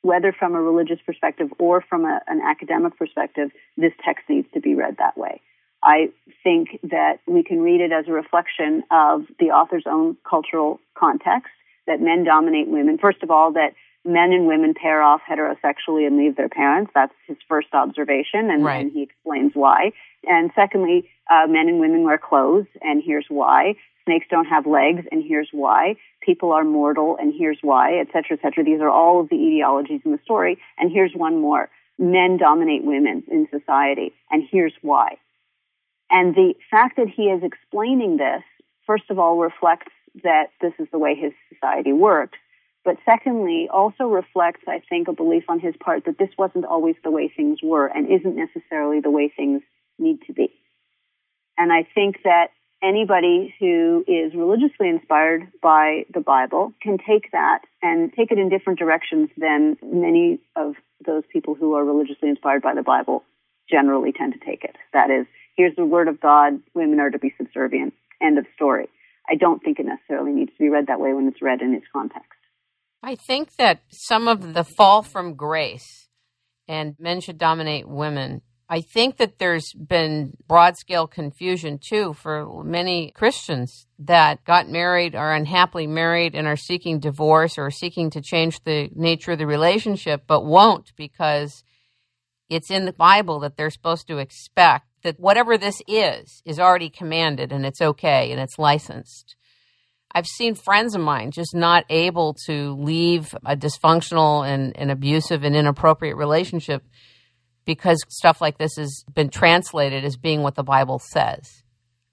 whether 0.02 0.32
from 0.32 0.54
a 0.54 0.60
religious 0.60 0.98
perspective 1.06 1.52
or 1.58 1.80
from 1.80 2.04
a, 2.04 2.20
an 2.26 2.40
academic 2.40 2.98
perspective, 2.98 3.50
this 3.76 3.92
text 4.04 4.24
needs 4.28 4.48
to 4.54 4.60
be 4.60 4.74
read 4.74 4.96
that 4.98 5.16
way. 5.16 5.40
I 5.84 6.08
think 6.42 6.80
that 6.82 7.20
we 7.26 7.42
can 7.42 7.60
read 7.60 7.80
it 7.80 7.92
as 7.92 8.06
a 8.08 8.12
reflection 8.12 8.82
of 8.90 9.26
the 9.38 9.50
author's 9.50 9.84
own 9.86 10.16
cultural 10.28 10.80
context, 10.94 11.52
that 11.86 12.00
men 12.00 12.24
dominate 12.24 12.68
women. 12.68 12.96
First 12.98 13.22
of 13.22 13.30
all, 13.30 13.52
that 13.52 13.74
men 14.04 14.32
and 14.32 14.46
women 14.46 14.74
pair 14.74 15.02
off 15.02 15.20
heterosexually 15.28 16.06
and 16.06 16.16
leave 16.16 16.36
their 16.36 16.48
parents. 16.48 16.90
That's 16.94 17.12
his 17.26 17.36
first 17.48 17.68
observation, 17.72 18.50
and, 18.50 18.64
right. 18.64 18.82
and 18.82 18.92
he 18.92 19.02
explains 19.02 19.52
why. 19.54 19.92
And 20.26 20.50
secondly, 20.54 21.08
uh, 21.30 21.46
men 21.48 21.68
and 21.68 21.80
women 21.80 22.02
wear 22.02 22.18
clothes, 22.18 22.66
and 22.80 23.02
here's 23.04 23.26
why. 23.28 23.74
Snakes 24.04 24.26
don't 24.30 24.46
have 24.46 24.66
legs, 24.66 25.06
and 25.10 25.22
here's 25.22 25.48
why. 25.52 25.96
People 26.22 26.52
are 26.52 26.64
mortal, 26.64 27.16
and 27.18 27.32
here's 27.36 27.58
why, 27.62 27.98
et 27.98 28.08
cetera, 28.08 28.36
et 28.38 28.40
cetera. 28.42 28.64
These 28.64 28.80
are 28.80 28.90
all 28.90 29.20
of 29.20 29.28
the 29.28 29.36
etiologies 29.36 30.04
in 30.04 30.12
the 30.12 30.20
story. 30.24 30.58
And 30.78 30.90
here's 30.92 31.12
one 31.14 31.40
more. 31.40 31.68
Men 31.98 32.36
dominate 32.36 32.84
women 32.84 33.22
in 33.30 33.48
society, 33.50 34.12
and 34.30 34.42
here's 34.50 34.74
why. 34.82 35.16
And 36.14 36.32
the 36.36 36.54
fact 36.70 36.96
that 36.96 37.08
he 37.08 37.24
is 37.24 37.42
explaining 37.42 38.18
this, 38.18 38.44
first 38.86 39.10
of 39.10 39.18
all, 39.18 39.36
reflects 39.38 39.90
that 40.22 40.50
this 40.60 40.72
is 40.78 40.86
the 40.92 40.98
way 40.98 41.16
his 41.16 41.32
society 41.52 41.92
works. 41.92 42.38
But 42.84 42.98
secondly, 43.04 43.68
also 43.68 44.04
reflects, 44.04 44.60
I 44.68 44.80
think, 44.88 45.08
a 45.08 45.12
belief 45.12 45.42
on 45.48 45.58
his 45.58 45.74
part 45.76 46.04
that 46.04 46.16
this 46.16 46.28
wasn't 46.38 46.66
always 46.66 46.94
the 47.02 47.10
way 47.10 47.26
things 47.26 47.58
were 47.64 47.86
and 47.86 48.08
isn't 48.08 48.36
necessarily 48.36 49.00
the 49.00 49.10
way 49.10 49.28
things 49.28 49.62
need 49.98 50.22
to 50.28 50.32
be. 50.32 50.52
And 51.58 51.72
I 51.72 51.84
think 51.96 52.18
that 52.22 52.50
anybody 52.80 53.52
who 53.58 54.04
is 54.06 54.34
religiously 54.34 54.88
inspired 54.88 55.48
by 55.60 56.04
the 56.14 56.20
Bible 56.20 56.74
can 56.80 56.96
take 56.98 57.32
that 57.32 57.62
and 57.82 58.12
take 58.12 58.30
it 58.30 58.38
in 58.38 58.50
different 58.50 58.78
directions 58.78 59.30
than 59.36 59.76
many 59.82 60.38
of 60.54 60.76
those 61.04 61.24
people 61.32 61.56
who 61.56 61.74
are 61.74 61.84
religiously 61.84 62.28
inspired 62.28 62.62
by 62.62 62.74
the 62.74 62.84
Bible 62.84 63.24
generally 63.68 64.12
tend 64.12 64.32
to 64.34 64.38
take 64.38 64.62
it. 64.62 64.76
That 64.92 65.10
is, 65.10 65.26
here's 65.56 65.76
the 65.76 65.84
word 65.84 66.08
of 66.08 66.20
God, 66.20 66.60
women 66.74 67.00
are 67.00 67.10
to 67.10 67.18
be 67.18 67.34
subservient. 67.36 67.94
End 68.22 68.38
of 68.38 68.46
story. 68.54 68.88
I 69.28 69.36
don't 69.36 69.62
think 69.62 69.78
it 69.78 69.86
necessarily 69.86 70.32
needs 70.32 70.52
to 70.52 70.58
be 70.58 70.68
read 70.68 70.88
that 70.88 71.00
way 71.00 71.12
when 71.12 71.28
it's 71.28 71.42
read 71.42 71.62
in 71.62 71.74
its 71.74 71.86
context. 71.92 72.28
I 73.02 73.16
think 73.16 73.56
that 73.56 73.80
some 73.90 74.28
of 74.28 74.54
the 74.54 74.64
fall 74.64 75.02
from 75.02 75.34
grace 75.34 76.08
and 76.68 76.94
men 76.98 77.20
should 77.20 77.38
dominate 77.38 77.88
women 77.88 78.42
I 78.68 78.80
think 78.80 79.18
that 79.18 79.38
there's 79.38 79.72
been 79.74 80.36
broad 80.48 80.76
scale 80.76 81.06
confusion 81.06 81.78
too 81.78 82.14
for 82.14 82.64
many 82.64 83.10
Christians 83.10 83.86
that 83.98 84.44
got 84.44 84.70
married, 84.70 85.14
are 85.14 85.34
unhappily 85.34 85.86
married, 85.86 86.34
and 86.34 86.46
are 86.46 86.56
seeking 86.56 86.98
divorce 86.98 87.58
or 87.58 87.70
seeking 87.70 88.08
to 88.10 88.22
change 88.22 88.64
the 88.64 88.88
nature 88.94 89.32
of 89.32 89.38
the 89.38 89.46
relationship, 89.46 90.24
but 90.26 90.46
won't 90.46 90.92
because 90.96 91.62
it's 92.48 92.70
in 92.70 92.86
the 92.86 92.92
Bible 92.92 93.38
that 93.40 93.56
they're 93.56 93.70
supposed 93.70 94.06
to 94.08 94.18
expect 94.18 94.86
that 95.04 95.20
whatever 95.20 95.56
this 95.56 95.80
is, 95.86 96.42
is 96.44 96.58
already 96.58 96.90
commanded 96.90 97.52
and 97.52 97.64
it's 97.64 97.80
okay 97.80 98.32
and 98.32 98.40
it's 98.40 98.58
licensed. 98.58 99.36
I've 100.12 100.26
seen 100.26 100.54
friends 100.54 100.94
of 100.94 101.00
mine 101.00 101.30
just 101.30 101.54
not 101.54 101.84
able 101.90 102.34
to 102.46 102.74
leave 102.74 103.34
a 103.44 103.56
dysfunctional 103.56 104.46
and, 104.46 104.76
and 104.76 104.90
abusive 104.90 105.44
and 105.44 105.54
inappropriate 105.54 106.16
relationship 106.16 106.84
because 107.64 108.04
stuff 108.08 108.40
like 108.40 108.58
this 108.58 108.76
has 108.76 109.04
been 109.12 109.28
translated 109.28 110.04
as 110.04 110.16
being 110.16 110.42
what 110.42 110.54
the 110.54 110.62
Bible 110.62 110.98
says. 110.98 111.62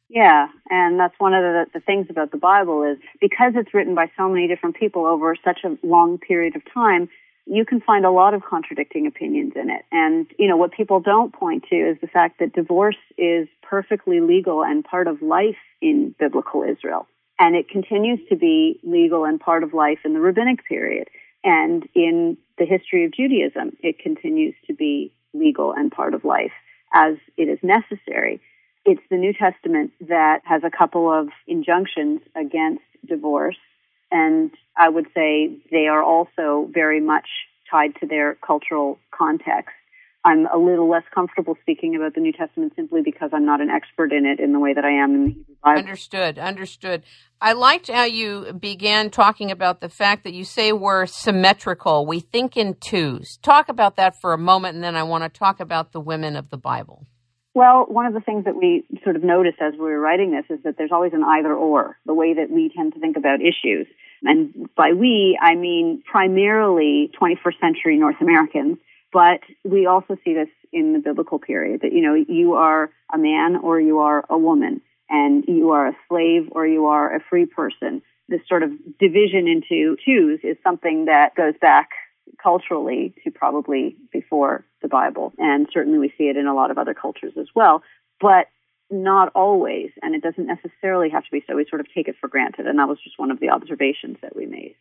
Yeah, 0.09 0.47
and 0.69 0.99
that's 0.99 1.13
one 1.19 1.33
of 1.33 1.41
the, 1.41 1.65
the 1.75 1.79
things 1.79 2.07
about 2.09 2.31
the 2.31 2.37
Bible 2.37 2.83
is 2.83 2.97
because 3.21 3.53
it's 3.55 3.73
written 3.73 3.95
by 3.95 4.11
so 4.17 4.27
many 4.27 4.47
different 4.47 4.75
people 4.75 5.05
over 5.05 5.35
such 5.43 5.59
a 5.63 5.77
long 5.85 6.17
period 6.17 6.55
of 6.55 6.63
time, 6.73 7.07
you 7.45 7.65
can 7.65 7.81
find 7.81 8.05
a 8.05 8.11
lot 8.11 8.33
of 8.33 8.43
contradicting 8.43 9.07
opinions 9.07 9.53
in 9.55 9.69
it. 9.69 9.83
And, 9.91 10.27
you 10.37 10.47
know, 10.47 10.57
what 10.57 10.71
people 10.71 10.99
don't 10.99 11.33
point 11.33 11.65
to 11.69 11.75
is 11.75 11.97
the 12.01 12.07
fact 12.07 12.39
that 12.39 12.53
divorce 12.53 12.97
is 13.17 13.47
perfectly 13.61 14.19
legal 14.19 14.63
and 14.63 14.83
part 14.83 15.07
of 15.07 15.21
life 15.21 15.57
in 15.81 16.15
biblical 16.19 16.63
Israel. 16.63 17.07
And 17.39 17.55
it 17.55 17.69
continues 17.69 18.19
to 18.29 18.35
be 18.35 18.79
legal 18.83 19.25
and 19.25 19.39
part 19.39 19.63
of 19.63 19.73
life 19.73 19.99
in 20.05 20.13
the 20.13 20.19
rabbinic 20.19 20.65
period. 20.65 21.07
And 21.43 21.87
in 21.95 22.37
the 22.59 22.65
history 22.65 23.05
of 23.05 23.11
Judaism, 23.11 23.75
it 23.81 23.97
continues 23.97 24.53
to 24.67 24.73
be 24.73 25.11
legal 25.33 25.73
and 25.73 25.91
part 25.91 26.13
of 26.13 26.23
life 26.23 26.51
as 26.93 27.15
it 27.37 27.43
is 27.43 27.57
necessary. 27.63 28.39
It's 28.85 29.01
the 29.09 29.17
New 29.17 29.33
Testament 29.33 29.91
that 30.01 30.41
has 30.43 30.63
a 30.63 30.69
couple 30.69 31.11
of 31.11 31.29
injunctions 31.47 32.21
against 32.35 32.83
divorce, 33.07 33.57
and 34.11 34.51
I 34.77 34.89
would 34.89 35.07
say 35.13 35.57
they 35.71 35.87
are 35.87 36.03
also 36.03 36.69
very 36.73 37.01
much 37.01 37.27
tied 37.69 37.95
to 38.01 38.07
their 38.07 38.35
cultural 38.35 38.99
context. 39.11 39.73
I'm 40.23 40.45
a 40.53 40.57
little 40.57 40.87
less 40.87 41.03
comfortable 41.13 41.57
speaking 41.61 41.95
about 41.95 42.13
the 42.13 42.21
New 42.21 42.31
Testament 42.31 42.73
simply 42.75 43.01
because 43.03 43.31
I'm 43.33 43.45
not 43.45 43.59
an 43.59 43.71
expert 43.71 44.13
in 44.13 44.25
it 44.25 44.39
in 44.39 44.53
the 44.53 44.59
way 44.59 44.73
that 44.73 44.85
I 44.85 44.91
am 44.91 45.15
in 45.15 45.23
the 45.23 45.29
Hebrew 45.29 45.55
Bible. 45.63 45.79
Understood, 45.79 46.37
understood. 46.37 47.03
I 47.41 47.53
liked 47.53 47.87
how 47.89 48.03
you 48.03 48.53
began 48.53 49.09
talking 49.09 49.49
about 49.49 49.81
the 49.81 49.89
fact 49.89 50.23
that 50.25 50.33
you 50.33 50.45
say 50.45 50.73
we're 50.73 51.07
symmetrical. 51.07 52.05
We 52.05 52.19
think 52.19 52.55
in 52.55 52.75
twos. 52.75 53.37
Talk 53.37 53.67
about 53.67 53.95
that 53.95 54.21
for 54.21 54.33
a 54.33 54.37
moment, 54.37 54.75
and 54.75 54.83
then 54.83 54.95
I 54.95 55.03
want 55.03 55.23
to 55.23 55.29
talk 55.29 55.59
about 55.59 55.91
the 55.91 55.99
women 55.99 56.35
of 56.35 56.51
the 56.51 56.57
Bible. 56.57 57.07
Well, 57.53 57.85
one 57.87 58.05
of 58.05 58.13
the 58.13 58.21
things 58.21 58.45
that 58.45 58.55
we 58.55 58.85
sort 59.03 59.15
of 59.15 59.23
noticed 59.23 59.57
as 59.61 59.73
we 59.73 59.79
were 59.79 59.99
writing 59.99 60.31
this 60.31 60.45
is 60.49 60.63
that 60.63 60.77
there's 60.77 60.91
always 60.91 61.13
an 61.13 61.23
either 61.23 61.53
or, 61.53 61.97
the 62.05 62.13
way 62.13 62.33
that 62.33 62.49
we 62.49 62.71
tend 62.75 62.93
to 62.93 62.99
think 62.99 63.17
about 63.17 63.39
issues. 63.41 63.87
And 64.23 64.69
by 64.75 64.93
we, 64.93 65.37
I 65.41 65.55
mean 65.55 66.03
primarily 66.09 67.11
21st 67.19 67.59
century 67.59 67.97
North 67.97 68.21
Americans 68.21 68.77
but 69.11 69.41
we 69.63 69.85
also 69.85 70.17
see 70.23 70.33
this 70.33 70.47
in 70.71 70.93
the 70.93 70.99
biblical 70.99 71.39
period 71.39 71.81
that, 71.81 71.91
you 71.91 72.01
know, 72.01 72.15
you 72.15 72.53
are 72.53 72.89
a 73.13 73.17
man 73.17 73.57
or 73.57 73.79
you 73.79 73.99
are 73.99 74.25
a 74.29 74.37
woman 74.37 74.81
and 75.09 75.43
you 75.47 75.71
are 75.71 75.87
a 75.87 75.97
slave 76.07 76.47
or 76.51 76.65
you 76.65 76.85
are 76.85 77.13
a 77.13 77.19
free 77.29 77.45
person. 77.45 78.01
This 78.29 78.41
sort 78.47 78.63
of 78.63 78.71
division 78.99 79.47
into 79.47 79.97
twos 80.05 80.39
is 80.43 80.55
something 80.63 81.05
that 81.05 81.35
goes 81.35 81.55
back 81.59 81.89
culturally 82.41 83.13
to 83.23 83.31
probably 83.31 83.95
before 84.11 84.65
the 84.81 84.87
Bible. 84.87 85.33
And 85.37 85.67
certainly 85.73 85.99
we 85.99 86.13
see 86.17 86.25
it 86.25 86.37
in 86.37 86.47
a 86.47 86.53
lot 86.53 86.71
of 86.71 86.77
other 86.77 86.93
cultures 86.93 87.33
as 87.39 87.47
well, 87.55 87.83
but 88.19 88.47
not 88.89 89.31
always. 89.35 89.91
And 90.01 90.15
it 90.15 90.21
doesn't 90.21 90.47
necessarily 90.47 91.09
have 91.09 91.23
to 91.23 91.31
be 91.31 91.43
so. 91.47 91.55
We 91.55 91.65
sort 91.69 91.79
of 91.79 91.87
take 91.93 92.07
it 92.07 92.15
for 92.19 92.27
granted. 92.27 92.67
And 92.67 92.79
that 92.79 92.87
was 92.87 92.99
just 93.03 93.17
one 93.17 93.31
of 93.31 93.39
the 93.39 93.49
observations 93.49 94.17
that 94.21 94.35
we 94.35 94.45
made. 94.45 94.75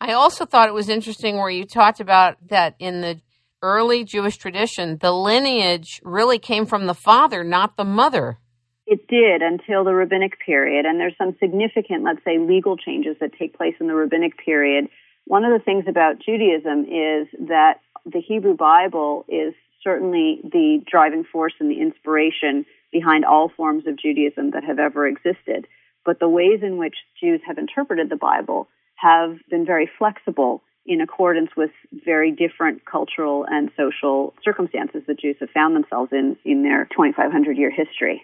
I 0.00 0.14
also 0.14 0.44
thought 0.44 0.68
it 0.68 0.74
was 0.74 0.88
interesting 0.88 1.36
where 1.36 1.50
you 1.50 1.64
talked 1.64 2.00
about 2.00 2.36
that 2.48 2.74
in 2.78 3.02
the 3.02 3.20
early 3.62 4.02
Jewish 4.02 4.36
tradition, 4.36 4.98
the 4.98 5.12
lineage 5.12 6.00
really 6.02 6.38
came 6.38 6.66
from 6.66 6.86
the 6.86 6.94
father, 6.94 7.44
not 7.44 7.76
the 7.76 7.84
mother. 7.84 8.38
It 8.84 9.06
did 9.06 9.42
until 9.42 9.84
the 9.84 9.94
rabbinic 9.94 10.40
period, 10.44 10.84
and 10.86 10.98
there's 10.98 11.16
some 11.16 11.36
significant, 11.38 12.02
let's 12.02 12.24
say, 12.24 12.38
legal 12.38 12.76
changes 12.76 13.16
that 13.20 13.30
take 13.38 13.56
place 13.56 13.74
in 13.78 13.86
the 13.86 13.94
rabbinic 13.94 14.44
period. 14.44 14.88
One 15.26 15.44
of 15.44 15.52
the 15.52 15.64
things 15.64 15.84
about 15.88 16.18
Judaism 16.18 16.84
is 16.84 17.28
that 17.48 17.80
the 18.04 18.20
Hebrew 18.20 18.56
Bible 18.56 19.24
is 19.28 19.54
certainly 19.82 20.40
the 20.44 20.82
driving 20.90 21.24
force 21.24 21.54
and 21.58 21.70
the 21.70 21.80
inspiration 21.80 22.64
behind 22.92 23.24
all 23.24 23.48
forms 23.48 23.86
of 23.86 23.98
Judaism 23.98 24.50
that 24.50 24.64
have 24.64 24.78
ever 24.78 25.06
existed. 25.06 25.66
But 26.04 26.18
the 26.18 26.28
ways 26.28 26.60
in 26.62 26.78
which 26.78 26.96
Jews 27.20 27.40
have 27.46 27.58
interpreted 27.58 28.10
the 28.10 28.16
Bible 28.16 28.68
have 28.96 29.36
been 29.50 29.64
very 29.64 29.90
flexible 29.98 30.62
in 30.84 31.00
accordance 31.00 31.50
with 31.56 31.70
very 32.04 32.32
different 32.32 32.84
cultural 32.84 33.46
and 33.48 33.70
social 33.76 34.34
circumstances 34.44 35.02
that 35.06 35.20
Jews 35.20 35.36
have 35.40 35.50
found 35.50 35.76
themselves 35.76 36.10
in 36.12 36.36
in 36.44 36.62
their 36.62 36.86
2,500 36.86 37.56
year 37.56 37.70
history. 37.70 38.22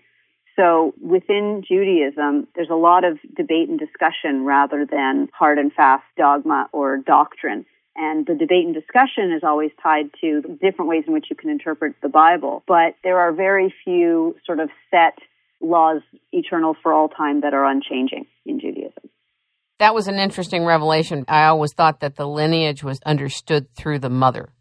So 0.59 0.93
within 1.01 1.63
Judaism, 1.67 2.49
there's 2.57 2.71
a 2.71 2.75
lot 2.75 3.05
of 3.05 3.19
debate 3.37 3.69
and 3.69 3.79
discussion 3.79 4.45
rather 4.45 4.85
than 4.91 5.29
hard 5.33 5.59
and 5.59 5.73
fast 5.73 6.03
dogma 6.17 6.69
or 6.73 6.97
doctrine. 6.97 7.65
And 7.95 8.27
the 8.27 8.35
debate 8.35 8.65
and 8.65 8.75
discussion 8.75 9.33
is 9.33 9.43
always 9.45 9.71
tied 9.83 10.11
to 10.21 10.43
different 10.61 10.89
ways 10.89 11.05
in 11.07 11.13
which 11.13 11.27
you 11.31 11.37
can 11.37 11.51
interpret 11.51 11.95
the 12.03 12.09
Bible. 12.09 12.65
But 12.67 12.97
there 13.05 13.19
are 13.21 13.33
very 13.33 13.73
few 13.85 14.37
sort 14.45 14.59
of 14.59 14.69
set 14.91 15.19
laws 15.61 16.03
eternal 16.33 16.77
for 16.83 16.93
all 16.93 17.09
time 17.09 17.43
that 17.43 17.55
are 17.55 17.65
unchanging 17.65 18.27
in 18.45 18.61
Judaism. 18.61 19.11
That 19.79 19.95
was 19.95 20.09
an 20.09 20.17
interesting 20.17 20.65
revelation. 20.65 21.25
I 21.29 21.47
always 21.47 21.73
thought 21.73 22.01
that 22.01 22.17
the 22.17 22.27
lineage 22.27 22.83
was 22.83 23.01
understood 23.07 23.73
through 23.77 24.01
the 24.01 24.11
mother. 24.11 24.53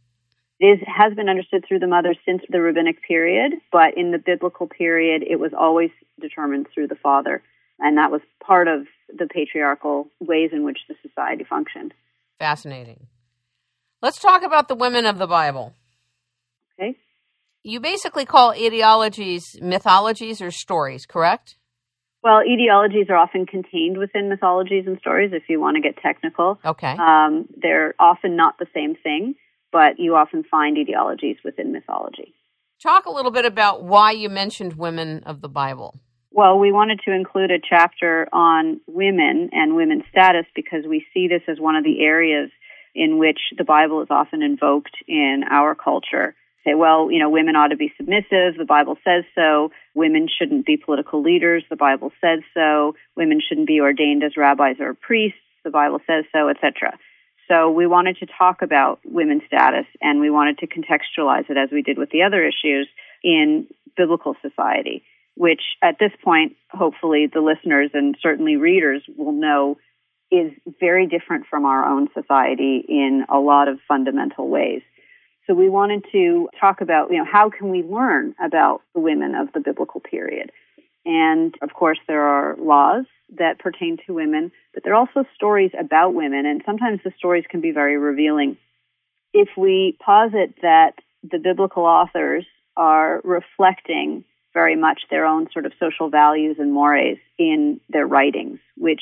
It 0.60 0.66
is, 0.66 0.80
has 0.88 1.14
been 1.14 1.30
understood 1.30 1.66
through 1.68 1.80
the 1.80 1.88
mother 1.88 2.16
since 2.26 2.41
the 2.49 2.62
rabbinic 2.62 3.03
period, 3.08 3.53
but 3.72 3.95
in 3.95 4.12
the 4.12 4.18
biblical 4.18 4.68
period, 4.68 5.24
it 5.28 5.39
was 5.39 5.51
always 5.58 5.91
determined 6.20 6.68
through 6.74 6.88
the 6.88 6.95
father. 6.95 7.43
And 7.80 7.97
that 7.97 8.12
was 8.12 8.22
part 8.43 8.68
of 8.68 8.88
the 9.16 9.28
patriarchal 9.28 10.08
ways 10.20 10.49
in 10.51 10.64
which 10.64 10.80
the 10.89 10.95
society 11.08 11.45
functioned. 11.47 11.93
Fascinating. 12.39 13.08
Let's 14.01 14.20
talk 14.20 14.43
about 14.43 14.68
the 14.68 14.76
women 14.76 15.05
of 15.05 15.20
the 15.20 15.28
Bible. 15.28 15.74
Okay. 16.80 16.97
You 17.64 17.80
basically 17.80 18.26
call 18.26 18.51
ideologies 18.51 19.60
mythologies 19.62 20.41
or 20.41 20.51
stories, 20.51 21.05
correct? 21.05 21.55
Well, 22.24 22.41
etiologies 22.41 23.10
are 23.10 23.16
often 23.16 23.45
contained 23.45 23.97
within 23.97 24.28
mythologies 24.28 24.86
and 24.88 24.97
stories 24.99 25.32
if 25.34 25.43
you 25.49 25.60
want 25.60 25.76
to 25.76 25.82
get 25.82 25.97
technical. 26.01 26.60
Okay. 26.66 26.95
Um, 26.99 27.47
they're 27.62 27.93
often 27.99 28.36
not 28.36 28.58
the 28.58 28.66
same 28.74 28.95
thing, 28.95 29.36
but 29.72 29.99
you 29.99 30.15
often 30.15 30.43
find 30.43 30.78
etiologies 30.78 31.38
within 31.43 31.72
mythology. 31.72 32.34
Talk 32.82 33.05
a 33.05 33.11
little 33.11 33.32
bit 33.32 33.45
about 33.45 33.84
why 33.84 34.11
you 34.11 34.30
mentioned 34.30 34.74
women 34.74 35.24
of 35.26 35.41
the 35.41 35.49
Bible. 35.49 35.99
Well, 36.32 36.59
we 36.59 36.72
wanted 36.72 36.99
to 37.05 37.11
include 37.11 37.49
a 37.49 37.59
chapter 37.59 38.28
on 38.32 38.80
women 38.86 39.49
and 39.51 39.76
women's 39.76 40.03
status 40.11 40.45
because 40.55 40.86
we 40.88 41.05
see 41.13 41.28
this 41.28 41.41
as 41.47 41.59
one 41.59 41.76
of 41.76 41.84
the 41.84 42.01
areas 42.01 42.51
in 42.93 43.18
which 43.18 43.39
the 43.57 43.63
Bible 43.63 44.01
is 44.01 44.07
often 44.11 44.43
invoked 44.43 44.95
in 45.07 45.43
our 45.49 45.74
culture 45.74 46.36
say, 46.68 46.76
well, 46.76 47.09
you 47.11 47.20
know, 47.20 47.30
women 47.30 47.55
ought 47.55 47.70
to 47.70 47.78
be 47.78 47.93
submissive. 47.95 48.57
The 48.57 48.65
Bible 48.68 48.97
says 49.03 49.24
so. 49.34 49.72
Women 49.95 50.28
shouldn't 50.28 50.65
be 50.65 50.78
political 50.78 51.24
leaders. 51.24 51.63
The 51.70 51.76
Bible 51.76 52.11
says 52.22 52.39
so. 52.53 52.95
Women 53.15 53.39
shouldn't 53.47 53.68
be 53.68 53.80
ordained 53.80 54.24
as 54.24 54.36
rabbis 54.36 54.76
or 54.80 54.93
priests. 54.93 55.39
The 55.63 55.72
Bible 55.72 55.99
says 56.05 56.26
so, 56.34 56.49
etc. 56.49 56.97
So 57.48 57.72
we 57.72 57.88
wanted 57.88 58.18
to 58.18 58.26
talk 58.26 58.62
about 58.62 59.00
women's 59.06 59.43
status 59.48 59.86
and 60.02 60.20
we 60.20 60.30
wanted 60.30 60.58
to 60.60 60.68
contextualize 60.68 61.50
it 61.50 61.58
as 61.58 61.70
we 61.72 61.82
did 61.82 61.98
with 61.98 62.10
the 62.10 62.24
other 62.24 62.45
issues 62.45 62.88
in 63.24 63.68
biblical 63.95 64.36
society, 64.41 65.04
which 65.36 65.62
at 65.82 65.98
this 66.00 66.12
point, 66.24 66.58
hopefully 66.72 67.28
the 67.32 67.41
listeners 67.41 67.91
and 67.93 68.18
certainly 68.22 68.58
readers 68.58 69.02
will 69.18 69.32
know 69.32 69.78
is 70.30 70.52
very 70.80 71.08
different 71.08 71.45
from 71.50 71.66
our 71.66 71.86
own 71.86 72.10
society 72.14 72.84
in 72.88 73.26
a 73.30 73.38
lot 73.38 73.70
of 73.70 73.80
fundamental 73.88 74.50
ways. 74.50 74.82
So 75.45 75.54
we 75.54 75.70
wanted 75.70 76.04
to 76.12 76.50
talk 76.60 76.82
about, 76.82 77.10
you 77.10 77.18
know, 77.18 77.26
how 77.26 77.50
can 77.50 77.70
we 77.70 77.82
learn 77.82 78.36
about 78.43 78.82
the 78.93 79.00
women 79.00 79.36
of 79.36 79.54
the 79.54 79.62
biblical 79.62 80.02
period? 80.02 80.52
And 81.08 81.55
of 81.62 81.74
course, 81.74 81.99
there 82.05 82.22
are 82.22 82.58
laws 82.60 83.05
that 83.38 83.60
pertain 83.60 83.97
to 84.05 84.14
women, 84.14 84.51
but 84.74 84.84
there 84.84 84.93
are 84.93 84.99
also 84.99 85.24
stories 85.36 85.72
about 85.80 86.14
women, 86.14 86.45
and 86.45 86.62
sometimes 86.66 86.99
the 87.03 87.14
stories 87.18 87.45
can 87.49 87.62
be 87.62 87.72
very 87.72 87.97
revealing. 87.97 88.58
If 89.34 89.47
we 89.58 89.97
posit 90.05 90.55
that 90.62 90.95
the 91.24 91.39
biblical 91.39 91.84
authors 91.84 92.45
are 92.76 93.22
reflecting 93.24 94.26
very 94.53 94.76
much 94.76 95.03
their 95.10 95.26
own 95.26 95.47
sort 95.53 95.66
of 95.66 95.72
social 95.80 96.10
values 96.10 96.58
and 96.60 96.74
mores 96.74 97.18
in 97.39 97.80
their 97.89 98.05
writings, 98.05 98.60
which 98.76 99.01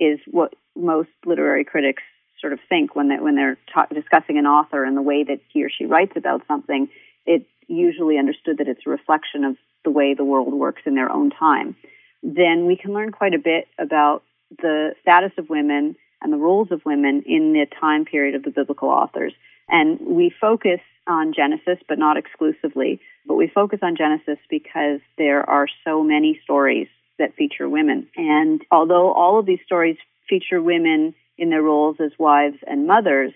is 0.00 0.18
what 0.30 0.54
most 0.74 1.10
literary 1.26 1.64
critics 1.64 2.02
sort 2.40 2.54
of 2.54 2.58
think 2.70 2.96
when 2.96 3.08
they 3.08 3.18
when 3.18 3.36
they're 3.36 3.58
ta- 3.72 3.86
discussing 3.92 4.38
an 4.38 4.46
author 4.46 4.82
and 4.82 4.96
the 4.96 5.02
way 5.02 5.24
that 5.24 5.40
he 5.52 5.62
or 5.62 5.68
she 5.68 5.84
writes 5.84 6.12
about 6.16 6.42
something. 6.48 6.88
It's 7.26 7.48
usually 7.68 8.18
understood 8.18 8.58
that 8.58 8.68
it's 8.68 8.86
a 8.86 8.90
reflection 8.90 9.44
of 9.44 9.56
the 9.84 9.90
way 9.90 10.14
the 10.14 10.24
world 10.24 10.52
works 10.52 10.82
in 10.86 10.94
their 10.94 11.10
own 11.10 11.30
time. 11.30 11.76
Then 12.22 12.66
we 12.66 12.76
can 12.76 12.92
learn 12.92 13.12
quite 13.12 13.34
a 13.34 13.38
bit 13.38 13.68
about 13.78 14.22
the 14.58 14.94
status 15.02 15.32
of 15.38 15.50
women 15.50 15.96
and 16.22 16.32
the 16.32 16.38
roles 16.38 16.68
of 16.70 16.84
women 16.84 17.22
in 17.26 17.52
the 17.52 17.66
time 17.80 18.04
period 18.04 18.34
of 18.34 18.42
the 18.42 18.50
biblical 18.50 18.88
authors. 18.88 19.34
And 19.68 20.00
we 20.00 20.32
focus 20.40 20.80
on 21.06 21.34
Genesis, 21.34 21.78
but 21.88 21.98
not 21.98 22.16
exclusively. 22.16 23.00
But 23.26 23.34
we 23.34 23.48
focus 23.48 23.80
on 23.82 23.96
Genesis 23.96 24.38
because 24.48 25.00
there 25.18 25.48
are 25.48 25.66
so 25.84 26.02
many 26.02 26.40
stories 26.42 26.88
that 27.18 27.34
feature 27.34 27.68
women. 27.68 28.08
And 28.16 28.62
although 28.70 29.12
all 29.12 29.38
of 29.38 29.46
these 29.46 29.60
stories 29.64 29.96
feature 30.28 30.62
women 30.62 31.14
in 31.36 31.50
their 31.50 31.62
roles 31.62 31.96
as 32.00 32.12
wives 32.18 32.56
and 32.66 32.86
mothers, 32.86 33.32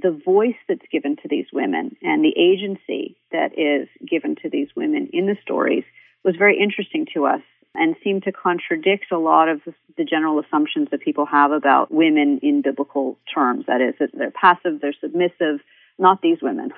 the 0.00 0.18
voice 0.24 0.56
that's 0.68 0.86
given 0.90 1.16
to 1.16 1.28
these 1.28 1.46
women 1.52 1.96
and 2.02 2.24
the 2.24 2.34
agency 2.36 3.16
that 3.30 3.58
is 3.58 3.88
given 4.08 4.36
to 4.42 4.48
these 4.48 4.68
women 4.74 5.08
in 5.12 5.26
the 5.26 5.36
stories 5.42 5.84
was 6.24 6.36
very 6.36 6.58
interesting 6.58 7.06
to 7.14 7.26
us 7.26 7.42
and 7.74 7.96
seemed 8.04 8.22
to 8.24 8.32
contradict 8.32 9.06
a 9.12 9.18
lot 9.18 9.48
of 9.48 9.60
the 9.96 10.04
general 10.04 10.38
assumptions 10.38 10.88
that 10.90 11.00
people 11.00 11.26
have 11.26 11.52
about 11.52 11.92
women 11.92 12.38
in 12.42 12.62
biblical 12.62 13.18
terms. 13.34 13.64
That 13.66 13.80
is, 13.80 13.94
that 13.98 14.10
they're 14.12 14.30
passive, 14.30 14.80
they're 14.80 14.94
submissive, 15.00 15.60
not 15.98 16.20
these 16.22 16.38
women. 16.42 16.72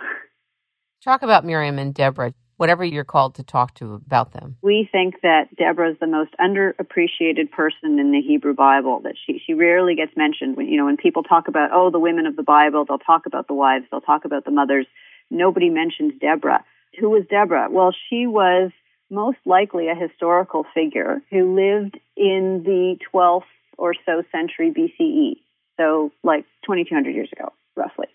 Talk 1.02 1.22
about 1.22 1.44
Miriam 1.44 1.78
and 1.78 1.92
Deborah 1.92 2.32
whatever 2.56 2.84
you're 2.84 3.04
called 3.04 3.34
to 3.36 3.42
talk 3.42 3.74
to 3.74 3.94
about 3.94 4.32
them. 4.32 4.56
We 4.62 4.88
think 4.90 5.20
that 5.22 5.54
Deborah 5.56 5.90
is 5.90 5.96
the 6.00 6.06
most 6.06 6.30
underappreciated 6.40 7.50
person 7.50 7.98
in 7.98 8.12
the 8.12 8.20
Hebrew 8.20 8.54
Bible. 8.54 9.00
That 9.00 9.14
she 9.26 9.40
she 9.44 9.54
rarely 9.54 9.94
gets 9.94 10.16
mentioned. 10.16 10.56
When 10.56 10.68
you 10.68 10.76
know 10.76 10.86
when 10.86 10.96
people 10.96 11.22
talk 11.22 11.48
about 11.48 11.70
oh 11.72 11.90
the 11.90 11.98
women 11.98 12.26
of 12.26 12.36
the 12.36 12.42
Bible, 12.42 12.84
they'll 12.84 12.98
talk 12.98 13.26
about 13.26 13.48
the 13.48 13.54
wives, 13.54 13.86
they'll 13.90 14.00
talk 14.00 14.24
about 14.24 14.44
the 14.44 14.50
mothers. 14.50 14.86
Nobody 15.30 15.70
mentions 15.70 16.12
Deborah. 16.20 16.64
Who 17.00 17.10
was 17.10 17.24
Deborah? 17.28 17.68
Well, 17.70 17.94
she 18.08 18.26
was 18.26 18.70
most 19.10 19.38
likely 19.44 19.88
a 19.88 19.94
historical 19.94 20.64
figure 20.74 21.22
who 21.30 21.54
lived 21.54 21.98
in 22.16 22.62
the 22.64 22.96
12th 23.12 23.42
or 23.78 23.94
so 24.06 24.22
century 24.32 24.72
BCE. 24.72 25.36
So 25.76 26.12
like 26.22 26.44
2200 26.64 27.14
years 27.14 27.30
ago, 27.32 27.52
roughly. 27.76 28.06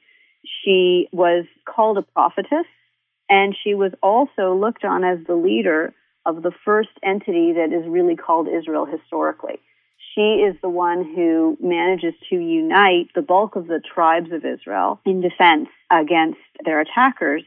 She 0.64 1.08
was 1.12 1.46
called 1.66 1.98
a 1.98 2.02
prophetess 2.02 2.66
And 3.30 3.56
she 3.64 3.76
was 3.76 3.92
also 4.02 4.56
looked 4.56 4.84
on 4.84 5.04
as 5.04 5.20
the 5.28 5.36
leader 5.36 5.94
of 6.26 6.42
the 6.42 6.52
first 6.66 6.90
entity 7.04 7.54
that 7.54 7.72
is 7.72 7.88
really 7.88 8.16
called 8.16 8.48
Israel 8.48 8.86
historically. 8.86 9.60
She 10.16 10.42
is 10.44 10.56
the 10.62 10.70
one 10.70 11.04
who 11.04 11.58
manages 11.62 12.14
to 12.30 12.36
unite 12.36 13.10
the 13.16 13.22
bulk 13.22 13.56
of 13.56 13.68
the 13.68 13.80
tribes 13.80 14.32
of 14.32 14.44
Israel 14.44 15.00
in 15.06 15.22
defense 15.22 15.70
against 15.92 16.40
their 16.66 16.82
attackers. 16.82 17.44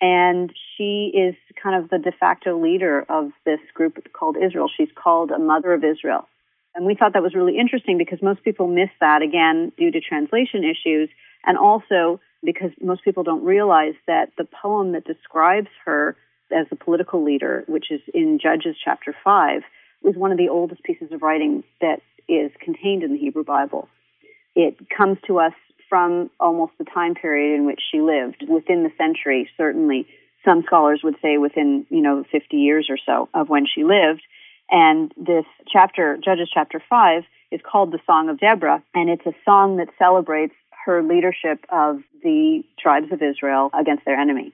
And 0.00 0.52
she 0.76 1.12
is 1.14 1.34
kind 1.62 1.82
of 1.82 1.90
the 1.90 1.98
de 1.98 2.12
facto 2.12 2.60
leader 2.60 3.04
of 3.08 3.30
this 3.44 3.60
group 3.74 4.12
called 4.12 4.36
Israel. 4.36 4.68
She's 4.74 4.88
called 4.94 5.30
a 5.30 5.38
mother 5.38 5.72
of 5.72 5.84
Israel. 5.84 6.26
And 6.74 6.84
we 6.84 6.94
thought 6.94 7.14
that 7.14 7.22
was 7.22 7.34
really 7.34 7.58
interesting 7.58 7.96
because 7.96 8.20
most 8.20 8.42
people 8.44 8.66
miss 8.66 8.90
that 9.00 9.22
again 9.22 9.72
due 9.78 9.90
to 9.90 10.00
translation 10.00 10.62
issues 10.64 11.08
and 11.46 11.56
also 11.56 12.20
because 12.44 12.70
most 12.80 13.04
people 13.04 13.22
don't 13.22 13.44
realize 13.44 13.94
that 14.06 14.30
the 14.38 14.46
poem 14.62 14.92
that 14.92 15.04
describes 15.04 15.68
her 15.84 16.16
as 16.52 16.66
a 16.70 16.76
political 16.76 17.24
leader, 17.24 17.64
which 17.66 17.90
is 17.90 18.00
in 18.14 18.38
Judges 18.40 18.76
chapter 18.82 19.14
5, 19.24 19.62
is 20.04 20.16
one 20.16 20.32
of 20.32 20.38
the 20.38 20.48
oldest 20.48 20.82
pieces 20.84 21.10
of 21.12 21.22
writing 21.22 21.64
that 21.80 22.00
is 22.28 22.50
contained 22.60 23.02
in 23.02 23.12
the 23.12 23.18
Hebrew 23.18 23.44
Bible. 23.44 23.88
It 24.54 24.76
comes 24.96 25.18
to 25.26 25.38
us 25.38 25.52
from 25.88 26.30
almost 26.40 26.72
the 26.78 26.84
time 26.84 27.14
period 27.14 27.56
in 27.56 27.66
which 27.66 27.80
she 27.90 28.00
lived, 28.00 28.44
within 28.48 28.82
the 28.82 28.92
century, 28.98 29.48
certainly. 29.56 30.06
Some 30.44 30.62
scholars 30.66 31.00
would 31.02 31.16
say 31.22 31.38
within, 31.38 31.86
you 31.90 32.00
know, 32.00 32.24
50 32.30 32.56
years 32.56 32.86
or 32.88 32.98
so 33.04 33.28
of 33.34 33.48
when 33.48 33.66
she 33.66 33.84
lived. 33.84 34.22
And 34.70 35.12
this 35.16 35.44
chapter, 35.72 36.16
Judges 36.16 36.50
chapter 36.52 36.82
5, 36.88 37.22
is 37.52 37.60
called 37.64 37.92
the 37.92 38.00
Song 38.06 38.28
of 38.28 38.40
Deborah, 38.40 38.82
and 38.94 39.08
it's 39.08 39.26
a 39.26 39.34
song 39.44 39.76
that 39.76 39.88
celebrates 39.98 40.54
her 40.86 41.02
leadership 41.02 41.64
of 41.68 41.98
the 42.22 42.62
tribes 42.78 43.12
of 43.12 43.20
Israel 43.20 43.70
against 43.78 44.04
their 44.04 44.18
enemy. 44.18 44.52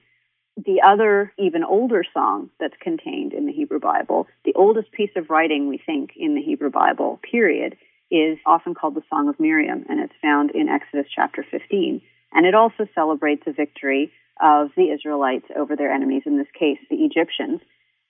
The 0.57 0.81
other, 0.85 1.31
even 1.39 1.63
older 1.63 2.03
song 2.13 2.49
that's 2.59 2.75
contained 2.81 3.33
in 3.33 3.45
the 3.45 3.53
Hebrew 3.53 3.79
Bible, 3.79 4.27
the 4.43 4.53
oldest 4.55 4.91
piece 4.91 5.11
of 5.15 5.29
writing, 5.29 5.67
we 5.67 5.81
think, 5.83 6.11
in 6.15 6.35
the 6.35 6.41
Hebrew 6.41 6.69
Bible, 6.69 7.19
period, 7.31 7.77
is 8.11 8.37
often 8.45 8.73
called 8.73 8.95
the 8.95 9.03
Song 9.09 9.29
of 9.29 9.39
Miriam, 9.39 9.85
and 9.89 9.99
it's 9.99 10.13
found 10.21 10.51
in 10.51 10.69
Exodus 10.69 11.07
chapter 11.13 11.45
15. 11.49 12.01
And 12.33 12.45
it 12.45 12.55
also 12.55 12.87
celebrates 12.93 13.43
a 13.47 13.53
victory 13.53 14.11
of 14.41 14.69
the 14.75 14.89
Israelites 14.89 15.45
over 15.55 15.75
their 15.75 15.91
enemies, 15.91 16.23
in 16.25 16.37
this 16.37 16.47
case, 16.57 16.79
the 16.89 16.97
Egyptians, 16.97 17.61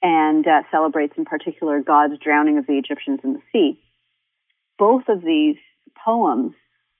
and 0.01 0.47
uh, 0.47 0.63
celebrates 0.71 1.13
in 1.17 1.25
particular 1.25 1.81
God's 1.81 2.19
drowning 2.19 2.57
of 2.57 2.67
the 2.67 2.77
Egyptians 2.77 3.19
in 3.23 3.33
the 3.33 3.41
sea. 3.51 3.79
Both 4.77 5.03
of 5.07 5.21
these 5.21 5.57
poems 6.03 6.53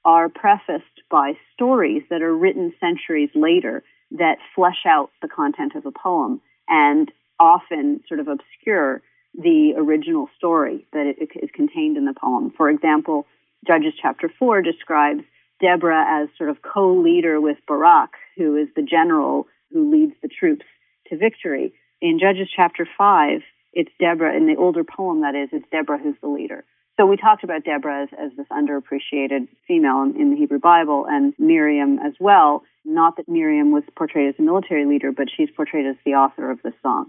are 0.06 0.30
prefaced 0.30 1.02
by 1.10 1.34
stories 1.54 2.04
that 2.10 2.22
are 2.22 2.36
written 2.36 2.74
centuries 2.80 3.30
later 3.36 3.84
that 4.12 4.38
flesh 4.56 4.86
out 4.86 5.12
the 5.22 5.28
content 5.28 5.76
of 5.76 5.86
a 5.86 5.92
poem 5.92 6.42
and 6.68 7.12
often 7.40 8.02
sort 8.08 8.20
of 8.20 8.28
obscure 8.28 9.02
the 9.34 9.74
original 9.76 10.30
story 10.38 10.86
that 10.94 11.16
is 11.20 11.50
contained 11.54 11.98
in 11.98 12.06
the 12.06 12.14
poem. 12.14 12.54
For 12.56 12.70
example, 12.70 13.26
Judges 13.66 13.94
chapter 14.00 14.32
4 14.38 14.62
describes 14.62 15.24
Deborah 15.60 16.06
as 16.08 16.30
sort 16.38 16.50
of 16.50 16.62
co-leader 16.62 17.40
with 17.40 17.58
Barak, 17.68 18.12
who 18.38 18.56
is 18.58 18.68
the 18.76 18.84
general 18.84 19.48
who 19.72 19.90
leads 19.92 20.14
the 20.22 20.28
troops 20.28 20.66
to 21.08 21.18
victory. 21.18 21.74
In 22.02 22.20
Judges 22.20 22.50
chapter 22.54 22.88
5, 22.98 23.42
it's 23.74 23.92
Deborah, 24.00 24.36
in 24.36 24.46
the 24.46 24.58
older 24.58 24.84
poem 24.84 25.22
that 25.22 25.36
is, 25.36 25.50
it's 25.52 25.66
Deborah 25.72 25.98
who's 25.98 26.16
the 26.22 26.28
leader. 26.28 26.64
So 26.98 27.08
we 27.08 27.18
talked 27.18 27.44
about 27.44 27.64
Deborah 27.64 28.04
as, 28.04 28.10
as 28.20 28.32
this 28.38 28.46
underappreciated 28.52 29.48
female 29.68 30.04
in, 30.04 30.16
in, 30.20 30.30
the 30.32 30.38
Hebrew 30.38 30.60
Bible 30.60 31.06
and 31.10 31.34
Miriam 31.40 31.98
as 32.00 32.14
well. 32.20 32.64
Not 32.86 33.18
that 33.18 33.28
Miriam 33.28 33.72
was 33.72 33.84
portrayed 33.98 34.30
as 34.30 34.36
a 34.38 34.44
military 34.44 34.86
leader, 34.86 35.12
but 35.12 35.28
she's 35.36 35.50
portrayed 35.56 35.88
as 35.88 35.96
the 36.06 36.12
author 36.12 36.52
of 36.52 36.62
the 36.64 36.72
song. 36.84 37.08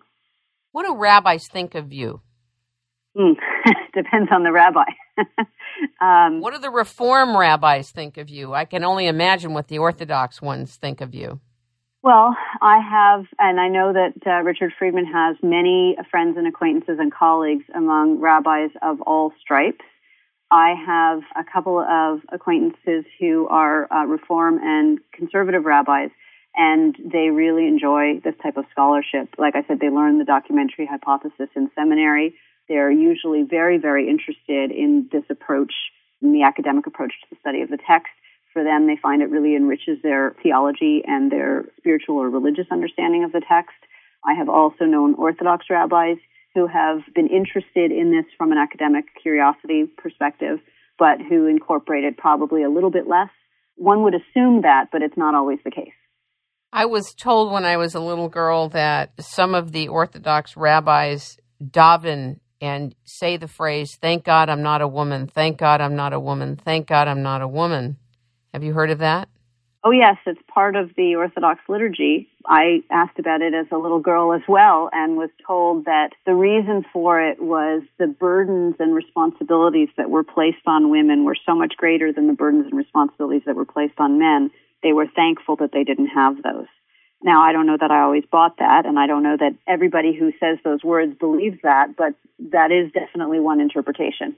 What 0.73 0.87
do 0.87 0.97
rabbis 0.97 1.49
think 1.49 1.75
of 1.75 1.93
you? 1.93 2.23
Mm, 3.17 3.35
depends 3.95 4.31
on 4.33 4.43
the 4.43 4.53
rabbi. 4.53 4.85
um, 6.01 6.41
what 6.41 6.55
do 6.55 6.61
the 6.61 6.71
Reform 6.71 7.37
rabbis 7.37 7.91
think 7.91 8.17
of 8.17 8.29
you? 8.29 8.55
I 8.55 8.65
can 8.65 8.85
only 8.85 9.07
imagine 9.07 9.53
what 9.53 9.69
the 9.69 9.79
Orthodox 9.79 10.41
ones 10.41 10.77
think 10.77 11.01
of 11.01 11.15
you. 11.15 11.41
Well, 12.05 12.37
I 12.61 12.81
have, 12.81 13.25
and 13.39 13.59
I 13.59 13.69
know 13.69 13.95
that 13.95 14.13
uh, 14.27 14.43
Richard 14.43 14.75
Friedman 14.79 15.07
has 15.07 15.37
many 15.43 15.97
friends 16.11 16.37
and 16.37 16.47
acquaintances 16.47 16.99
and 17.01 17.11
colleagues 17.11 17.65
among 17.75 18.21
rabbis 18.21 18.69
of 18.83 19.01
all 19.01 19.33
stripes. 19.41 19.87
I 20.51 20.75
have 20.87 21.23
a 21.35 21.51
couple 21.51 21.79
of 21.79 22.21
acquaintances 22.31 23.07
who 23.19 23.49
are 23.49 23.91
uh, 23.91 24.05
Reform 24.05 24.61
and 24.63 24.99
conservative 25.15 25.65
rabbis, 25.65 26.11
and 26.55 26.95
they 27.11 27.31
really 27.31 27.67
enjoy 27.67 28.21
this 28.23 28.35
type 28.43 28.59
of 28.59 28.67
scholarship. 28.71 29.31
Like 29.39 29.57
I 29.57 29.65
said, 29.67 29.81
they 29.81 29.89
learn 29.89 30.19
the 30.19 30.27
documentary 30.27 30.85
hypothesis 30.85 31.49
in 31.57 31.71
seminary. 31.75 32.35
They're 32.69 32.91
usually 32.93 33.45
very, 33.45 33.79
very 33.79 34.11
interested 34.11 34.71
in 34.71 35.09
this 35.11 35.25
approach, 35.31 35.73
in 36.21 36.35
the 36.35 36.43
academic 36.43 36.87
approach 36.87 37.15
to 37.23 37.27
the 37.31 37.41
study 37.41 37.63
of 37.63 37.71
the 37.71 37.79
text 37.79 38.13
for 38.55 38.65
them, 38.65 38.87
they 38.87 38.97
find 39.03 39.21
it 39.21 39.29
really 39.29 39.55
enriches 39.55 39.99
their 40.03 40.35
theology 40.43 41.03
and 41.07 41.31
their 41.31 41.65
spiritual 41.77 42.17
or 42.17 42.31
religious 42.31 42.67
understanding 42.73 43.25
of 43.25 43.33
the 43.33 43.43
text. 43.47 43.77
I 44.25 44.33
have 44.39 44.49
also 44.49 44.87
known 44.87 45.15
Orthodox 45.17 45.67
rabbis 45.69 46.17
who 46.55 46.67
have 46.67 47.01
been 47.15 47.27
interested 47.27 47.91
in 47.91 48.13
this 48.13 48.25
from 48.39 48.53
an 48.53 48.59
academic 48.59 49.05
curiosity 49.21 49.85
perspective, 49.99 50.61
but 50.99 51.21
who 51.29 51.47
incorporate 51.47 52.05
it 52.05 52.17
probably 52.17 52.63
a 52.63 52.71
little 52.71 52.91
bit 52.91 53.09
less. 53.09 53.29
One 53.75 54.05
would 54.05 54.15
assume 54.15 54.63
that, 54.63 54.87
but 54.93 55.03
it's 55.03 55.17
not 55.17 55.35
always 55.35 55.59
the 55.65 55.71
case. 55.71 55.93
I 56.73 56.87
was 56.87 57.13
told 57.15 57.53
when 57.53 57.65
I 57.65 57.77
was 57.77 57.95
a 57.95 58.01
little 58.01 58.29
girl 58.29 58.69
that 58.71 59.13
some 59.21 59.55
of 59.55 59.73
the 59.73 59.89
Orthodox 59.89 60.57
rabbis 60.57 61.39
daven 61.63 62.39
and 62.61 62.95
say 63.05 63.37
the 63.37 63.49
phrase, 63.49 63.97
Thank 64.01 64.25
God 64.25 64.49
I'm 64.49 64.63
not 64.63 64.81
a 64.81 64.89
woman, 64.89 65.27
thank 65.27 65.59
God 65.59 65.81
I'm 65.81 65.97
not 65.97 66.13
a 66.13 66.21
woman, 66.21 66.57
thank 66.57 66.87
God 66.87 67.09
I'm 67.09 67.23
not 67.23 67.43
a 67.43 67.49
woman. 67.49 67.99
Have 68.55 68.63
you 68.63 68.73
heard 68.73 68.91
of 68.91 68.99
that? 68.99 69.29
Oh, 69.83 69.91
yes, 69.91 70.17
it's 70.27 70.41
part 70.47 70.77
of 70.77 70.91
the 70.97 71.17
Orthodox 71.17 71.61
liturgy. 71.69 72.29
I 72.47 72.85
asked 72.89 73.19
about 73.19 73.43
it 73.43 73.53
as 73.53 73.67
a 73.73 73.77
little 73.77 73.99
girl 73.99 74.33
as 74.33 74.43
well 74.47 74.89
and 74.93 75.17
was 75.17 75.31
told 75.45 75.87
that 75.87 76.11
the 76.25 76.35
reason 76.35 76.85
for 76.93 77.21
it 77.21 77.43
was 77.43 77.83
the 77.99 78.07
burdens 78.07 78.77
and 78.79 78.95
responsibilities 78.95 79.89
that 79.97 80.09
were 80.09 80.23
placed 80.23 80.65
on 80.67 80.89
women 80.89 81.25
were 81.25 81.37
so 81.45 81.57
much 81.57 81.75
greater 81.77 82.13
than 82.13 82.29
the 82.29 82.33
burdens 82.33 82.67
and 82.67 82.79
responsibilities 82.79 83.43
that 83.45 83.57
were 83.57 83.67
placed 83.67 83.99
on 83.99 84.21
men. 84.21 84.53
They 84.85 84.93
were 84.93 85.09
thankful 85.09 85.57
that 85.57 85.73
they 85.73 85.83
didn't 85.83 86.15
have 86.15 86.37
those. 86.41 86.69
Now, 87.25 87.43
I 87.43 87.51
don't 87.53 87.67
know 87.67 87.79
that 87.81 87.91
I 87.91 88.03
always 88.03 88.25
bought 88.31 88.59
that, 88.59 88.87
and 88.87 89.01
I 89.01 89.09
don't 89.09 89.25
know 89.25 89.37
that 89.37 89.57
everybody 89.67 90.15
who 90.15 90.31
says 90.39 90.59
those 90.63 90.85
words 90.85 91.19
believes 91.19 91.59
that, 91.65 91.97
but 91.97 92.15
that 92.53 92.71
is 92.71 92.93
definitely 92.93 93.41
one 93.41 93.61
interpretation. 93.61 94.37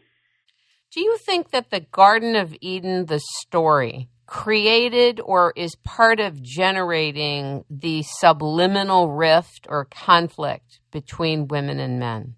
Do 0.93 1.01
you 1.01 1.17
think 1.19 1.51
that 1.51 1.71
the 1.71 1.81
Garden 1.81 2.37
of 2.37 2.55
Eden, 2.61 3.07
the 3.07 3.21
story, 3.21 4.09
created 4.27 5.21
or 5.21 5.53
is 5.57 5.77
part 5.77 6.21
of 6.21 6.43
generating 6.43 7.65
the 7.71 8.03
subliminal 8.03 9.13
rift 9.13 9.67
or 9.69 9.85
conflict 9.85 10.81
between 10.91 11.49
women 11.49 11.79
and 11.79 11.99
men? 11.99 12.35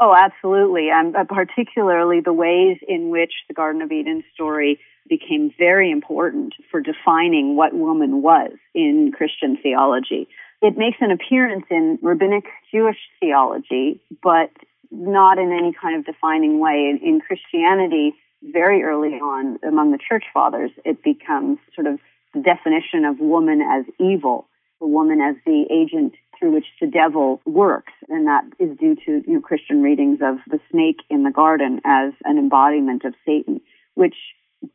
Oh, 0.00 0.14
absolutely. 0.14 0.90
Um, 0.90 1.12
particularly 1.28 2.20
the 2.20 2.32
ways 2.32 2.78
in 2.86 3.10
which 3.10 3.32
the 3.48 3.54
Garden 3.54 3.82
of 3.82 3.90
Eden 3.90 4.22
story 4.34 4.78
became 5.08 5.50
very 5.58 5.90
important 5.90 6.54
for 6.70 6.80
defining 6.80 7.56
what 7.56 7.74
woman 7.74 8.22
was 8.22 8.52
in 8.74 9.10
Christian 9.16 9.56
theology. 9.60 10.28
It 10.60 10.76
makes 10.76 10.98
an 11.00 11.10
appearance 11.10 11.64
in 11.70 11.98
rabbinic 12.02 12.44
Jewish 12.72 12.98
theology, 13.20 14.00
but 14.22 14.50
not 14.90 15.38
in 15.38 15.52
any 15.52 15.72
kind 15.72 15.96
of 15.96 16.04
defining 16.04 16.58
way. 16.58 16.90
In, 16.90 17.00
in 17.02 17.20
Christianity, 17.20 18.14
very 18.42 18.82
early 18.82 19.14
on 19.14 19.58
among 19.66 19.92
the 19.92 19.98
church 19.98 20.24
fathers, 20.32 20.70
it 20.84 21.02
becomes 21.02 21.58
sort 21.74 21.86
of 21.86 21.98
the 22.34 22.40
definition 22.40 23.04
of 23.04 23.18
woman 23.18 23.60
as 23.60 23.84
evil, 23.98 24.46
the 24.80 24.86
woman 24.86 25.20
as 25.20 25.36
the 25.44 25.64
agent 25.70 26.14
through 26.38 26.52
which 26.52 26.66
the 26.80 26.86
devil 26.86 27.40
works, 27.46 27.92
and 28.08 28.26
that 28.26 28.44
is 28.58 28.76
due 28.78 28.94
to 28.94 29.22
you 29.26 29.34
know, 29.34 29.40
Christian 29.40 29.82
readings 29.82 30.20
of 30.22 30.36
the 30.48 30.60
snake 30.70 30.98
in 31.10 31.24
the 31.24 31.30
garden 31.30 31.80
as 31.84 32.12
an 32.24 32.38
embodiment 32.38 33.04
of 33.04 33.14
Satan, 33.26 33.60
which, 33.94 34.14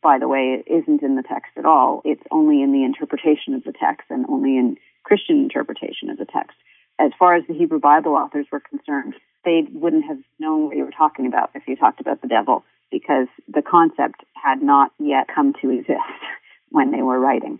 by 0.01 0.19
the 0.19 0.27
way, 0.27 0.63
isn't 0.67 1.01
in 1.01 1.15
the 1.15 1.23
text 1.23 1.51
at 1.57 1.65
all. 1.65 2.01
It's 2.03 2.23
only 2.31 2.61
in 2.61 2.73
the 2.73 2.83
interpretation 2.83 3.53
of 3.53 3.63
the 3.63 3.71
text 3.71 4.07
and 4.09 4.25
only 4.27 4.57
in 4.57 4.75
Christian 5.03 5.37
interpretation 5.37 6.09
of 6.09 6.17
the 6.17 6.25
text. 6.25 6.57
As 6.99 7.11
far 7.17 7.35
as 7.35 7.43
the 7.47 7.53
Hebrew 7.53 7.79
Bible 7.79 8.13
authors 8.13 8.47
were 8.51 8.59
concerned, 8.59 9.15
they 9.45 9.63
wouldn't 9.73 10.05
have 10.05 10.19
known 10.39 10.65
what 10.65 10.75
you 10.75 10.85
were 10.85 10.91
talking 10.91 11.27
about 11.27 11.51
if 11.55 11.63
you 11.67 11.75
talked 11.75 11.99
about 11.99 12.21
the 12.21 12.27
devil 12.27 12.63
because 12.91 13.27
the 13.47 13.61
concept 13.61 14.23
had 14.33 14.61
not 14.61 14.91
yet 14.99 15.27
come 15.33 15.53
to 15.61 15.71
exist 15.71 15.99
when 16.69 16.91
they 16.91 17.01
were 17.01 17.19
writing. 17.19 17.59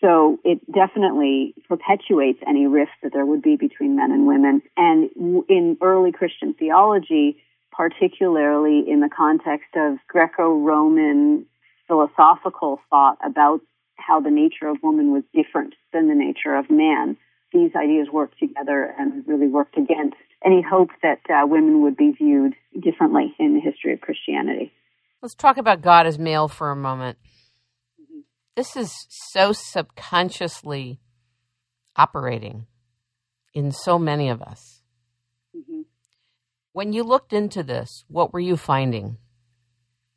So 0.00 0.38
it 0.44 0.60
definitely 0.70 1.54
perpetuates 1.68 2.38
any 2.46 2.66
rift 2.66 2.92
that 3.02 3.12
there 3.12 3.24
would 3.24 3.42
be 3.42 3.56
between 3.56 3.96
men 3.96 4.12
and 4.12 4.26
women. 4.26 4.62
And 4.76 5.10
in 5.48 5.78
early 5.80 6.12
Christian 6.12 6.54
theology, 6.54 7.38
particularly 7.72 8.84
in 8.86 9.00
the 9.00 9.08
context 9.08 9.68
of 9.74 9.96
Greco-Roman 10.08 11.46
philosophical 11.88 12.80
thought 12.90 13.16
about 13.24 13.60
how 13.96 14.20
the 14.20 14.30
nature 14.30 14.68
of 14.68 14.76
woman 14.82 15.12
was 15.12 15.22
different 15.34 15.74
than 15.92 16.08
the 16.08 16.14
nature 16.14 16.54
of 16.54 16.70
man, 16.70 17.16
these 17.52 17.70
ideas 17.74 18.08
worked 18.12 18.38
together 18.38 18.94
and 18.98 19.26
really 19.26 19.46
worked 19.46 19.78
against 19.78 20.16
any 20.44 20.62
hope 20.62 20.90
that 21.02 21.20
uh, 21.28 21.46
women 21.46 21.82
would 21.82 21.96
be 21.96 22.12
viewed 22.12 22.54
differently 22.78 23.34
in 23.38 23.54
the 23.54 23.60
history 23.60 23.92
of 23.92 24.00
Christianity. 24.00 24.72
Let's 25.22 25.34
talk 25.34 25.56
about 25.56 25.80
God 25.80 26.06
as 26.06 26.18
male 26.18 26.48
for 26.48 26.70
a 26.70 26.76
moment. 26.76 27.18
Mm-hmm. 28.00 28.20
This 28.54 28.76
is 28.76 29.06
so 29.08 29.52
subconsciously 29.52 31.00
operating 31.96 32.66
in 33.54 33.72
so 33.72 33.98
many 33.98 34.28
of 34.28 34.42
us. 34.42 34.82
Mm-hmm. 35.56 35.82
When 36.72 36.92
you 36.92 37.02
looked 37.02 37.32
into 37.32 37.62
this, 37.62 38.04
what 38.08 38.32
were 38.32 38.40
you 38.40 38.56
finding? 38.56 39.16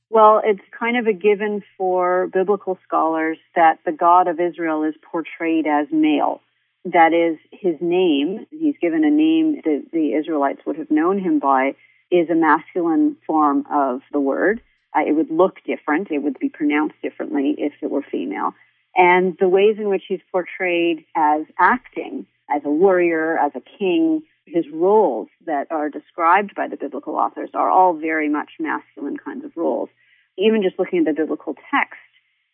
Well, 0.09 0.41
it's 0.43 0.59
kind 0.78 0.97
of 0.97 1.07
a 1.07 1.13
given 1.13 1.63
for 1.78 2.28
biblical 2.34 2.78
scholars 2.86 3.38
that 3.55 3.80
the 3.86 3.91
God 3.91 4.28
of 4.28 4.39
Israel 4.39 4.84
is 4.84 4.95
portrayed 5.09 5.65
as 5.67 5.88
male. 5.91 6.41
That 6.86 7.13
is, 7.13 7.38
his 7.51 7.75
name, 7.82 8.45
he's 8.51 8.75
given 8.82 9.03
a 9.03 9.11
name 9.11 9.61
that 9.63 9.86
the 9.91 10.13
Israelites 10.13 10.61
would 10.65 10.77
have 10.77 10.89
known 10.89 11.19
him 11.19 11.39
by, 11.39 11.75
is 12.09 12.30
a 12.30 12.36
masculine 12.36 13.17
form 13.27 13.65
of 13.71 14.01
the 14.11 14.19
word. 14.19 14.61
Uh, 14.95 15.01
it 15.07 15.11
would 15.11 15.30
look 15.30 15.57
different. 15.65 16.09
It 16.09 16.19
would 16.19 16.39
be 16.39 16.49
pronounced 16.49 16.95
differently 17.03 17.55
if 17.57 17.73
it 17.82 17.91
were 17.91 18.01
female. 18.01 18.53
And 18.95 19.38
the 19.39 19.49
ways 19.49 19.75
in 19.77 19.89
which 19.89 20.03
he's 20.07 20.21
portrayed 20.32 21.05
as 21.15 21.43
acting, 21.59 22.25
as 22.49 22.61
a 22.65 22.69
warrior, 22.69 23.38
as 23.38 23.51
a 23.55 23.61
king, 23.77 24.23
his 24.45 24.65
roles 24.73 25.27
that 25.45 25.67
are 25.69 25.89
described 25.89 26.55
by 26.55 26.67
the 26.67 26.77
biblical 26.77 27.15
authors 27.15 27.49
are 27.53 27.69
all 27.69 27.93
very 27.93 28.30
much 28.30 28.51
masculine 28.59 29.17
kinds 29.17 29.45
of 29.45 29.51
roles. 29.55 29.89
Even 30.38 30.63
just 30.63 30.80
looking 30.80 30.99
at 30.99 31.05
the 31.05 31.13
biblical 31.13 31.53
text, 31.69 31.99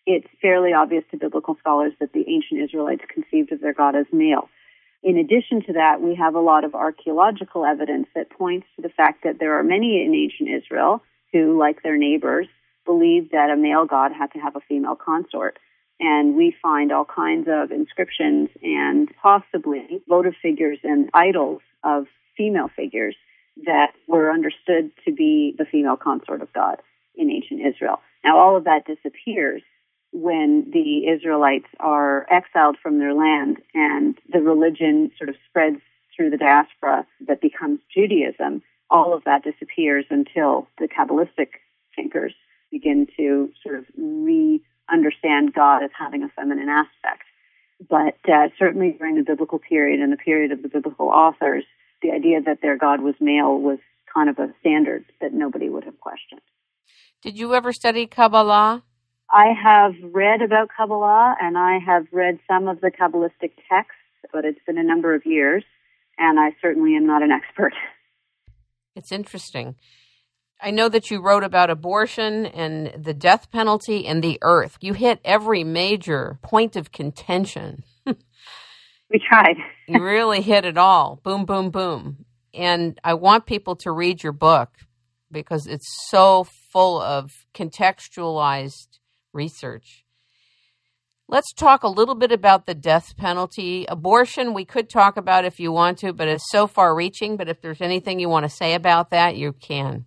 it's 0.05 0.27
fairly 0.41 0.73
obvious 0.73 1.03
to 1.11 1.17
biblical 1.17 1.57
scholars 1.59 1.93
that 1.99 2.13
the 2.13 2.25
ancient 2.27 2.61
Israelites 2.61 3.03
conceived 3.11 3.51
of 3.51 3.61
their 3.61 3.73
God 3.73 3.95
as 3.95 4.05
male. 4.11 4.49
In 5.03 5.17
addition 5.17 5.61
to 5.67 5.73
that, 5.73 6.01
we 6.01 6.15
have 6.15 6.35
a 6.35 6.39
lot 6.39 6.63
of 6.63 6.73
archaeological 6.73 7.65
evidence 7.65 8.07
that 8.15 8.29
points 8.29 8.67
to 8.75 8.81
the 8.81 8.89
fact 8.89 9.23
that 9.23 9.39
there 9.39 9.57
are 9.57 9.63
many 9.63 10.03
in 10.03 10.13
ancient 10.15 10.49
Israel 10.49 11.01
who, 11.31 11.57
like 11.59 11.83
their 11.83 11.97
neighbors, 11.97 12.47
believed 12.85 13.31
that 13.31 13.49
a 13.49 13.55
male 13.55 13.85
god 13.85 14.11
had 14.11 14.31
to 14.33 14.39
have 14.39 14.55
a 14.55 14.61
female 14.61 14.95
consort. 14.95 15.57
And 15.99 16.35
we 16.35 16.55
find 16.61 16.91
all 16.91 17.05
kinds 17.05 17.47
of 17.49 17.71
inscriptions 17.71 18.49
and 18.61 19.09
possibly 19.21 20.01
votive 20.07 20.33
figures 20.41 20.79
and 20.83 21.09
idols 21.13 21.61
of 21.83 22.07
female 22.35 22.69
figures 22.75 23.15
that 23.65 23.93
were 24.07 24.31
understood 24.31 24.91
to 25.05 25.13
be 25.13 25.55
the 25.57 25.65
female 25.65 25.95
consort 25.95 26.41
of 26.41 26.51
God 26.51 26.81
in 27.15 27.29
ancient 27.29 27.61
Israel. 27.61 28.01
Now, 28.23 28.37
all 28.37 28.57
of 28.57 28.65
that 28.65 28.85
disappears 28.85 29.61
when 30.15 30.71
the 30.71 31.07
Israelites 31.07 31.67
are 31.79 32.25
exiled 32.31 32.77
from 32.81 32.99
their 32.99 33.13
land 33.13 33.57
and 33.73 34.17
the 34.31 34.39
religion 34.39 35.11
sort 35.17 35.29
of 35.29 35.35
spreads 35.49 35.81
through 36.15 36.29
the 36.29 36.37
diaspora 36.37 37.05
that 37.27 37.41
becomes 37.41 37.79
Judaism. 37.93 38.63
All 38.89 39.13
of 39.13 39.25
that 39.25 39.43
disappears 39.43 40.05
until 40.09 40.67
the 40.79 40.87
Kabbalistic 40.87 41.59
thinkers 41.95 42.33
begin 42.71 43.07
to 43.17 43.51
sort 43.61 43.79
of 43.79 43.85
re 43.97 44.61
understand 44.89 45.53
God 45.53 45.83
as 45.83 45.89
having 45.97 46.23
a 46.23 46.29
feminine 46.29 46.69
aspect. 46.69 47.23
But 47.89 48.17
uh, 48.31 48.47
certainly 48.57 48.95
during 48.97 49.15
the 49.15 49.23
biblical 49.23 49.59
period 49.59 49.99
and 49.99 50.13
the 50.13 50.17
period 50.17 50.51
of 50.51 50.61
the 50.61 50.69
biblical 50.69 51.09
authors, 51.09 51.65
the 52.01 52.11
idea 52.11 52.41
that 52.41 52.59
their 52.61 52.77
God 52.77 53.01
was 53.01 53.15
male 53.19 53.57
was 53.57 53.79
kind 54.13 54.29
of 54.29 54.39
a 54.39 54.53
standard 54.61 55.03
that 55.19 55.33
nobody 55.33 55.67
would 55.67 55.83
have 55.83 55.99
questioned. 55.99 56.41
Did 57.21 57.37
you 57.37 57.53
ever 57.53 57.73
study 57.73 58.05
Kabbalah? 58.05 58.83
I 59.31 59.47
have 59.61 59.93
read 60.13 60.41
about 60.41 60.69
Kabbalah 60.75 61.35
and 61.41 61.57
I 61.57 61.79
have 61.85 62.07
read 62.11 62.39
some 62.47 62.67
of 62.67 62.81
the 62.81 62.91
Kabbalistic 62.91 63.51
texts, 63.69 64.01
but 64.31 64.45
it's 64.45 64.59
been 64.65 64.77
a 64.77 64.83
number 64.83 65.15
of 65.15 65.25
years, 65.25 65.63
and 66.17 66.39
I 66.39 66.55
certainly 66.61 66.95
am 66.95 67.07
not 67.07 67.23
an 67.23 67.31
expert. 67.31 67.73
It's 68.95 69.11
interesting. 69.11 69.75
I 70.61 70.71
know 70.71 70.87
that 70.89 71.11
you 71.11 71.21
wrote 71.21 71.43
about 71.43 71.69
abortion 71.69 72.45
and 72.45 73.03
the 73.03 73.13
death 73.13 73.51
penalty 73.51 74.07
and 74.07 74.23
the 74.23 74.39
earth. 74.41 74.77
You 74.79 74.93
hit 74.93 75.19
every 75.25 75.63
major 75.63 76.39
point 76.41 76.75
of 76.75 76.91
contention. 76.91 77.83
we 78.05 79.21
tried. 79.27 79.57
you 79.87 80.01
really 80.01 80.41
hit 80.41 80.65
it 80.65 80.77
all. 80.77 81.19
Boom, 81.23 81.45
boom, 81.45 81.71
boom. 81.71 82.25
And 82.53 82.99
I 83.03 83.15
want 83.15 83.45
people 83.45 83.75
to 83.77 83.91
read 83.91 84.23
your 84.23 84.31
book 84.31 84.69
because 85.29 85.67
it's 85.67 86.07
so 86.09 86.45
full 86.71 87.01
of 87.01 87.31
contextualized 87.53 88.87
research. 89.35 90.05
Let's 91.27 91.53
talk 91.53 91.83
a 91.83 91.87
little 91.87 92.15
bit 92.15 92.31
about 92.31 92.65
the 92.65 92.75
death 92.75 93.17
penalty. 93.17 93.85
Abortion, 93.89 94.53
we 94.53 94.63
could 94.63 94.89
talk 94.89 95.17
about 95.17 95.43
if 95.43 95.59
you 95.59 95.71
want 95.71 95.97
to, 95.99 96.13
but 96.13 96.27
it's 96.27 96.49
so 96.51 96.67
far 96.67 96.95
reaching. 96.95 97.35
But 97.35 97.49
if 97.49 97.61
there's 97.61 97.81
anything 97.81 98.19
you 98.19 98.29
want 98.29 98.45
to 98.45 98.49
say 98.55 98.75
about 98.75 99.09
that, 99.09 99.35
you 99.35 99.51
can. 99.51 100.05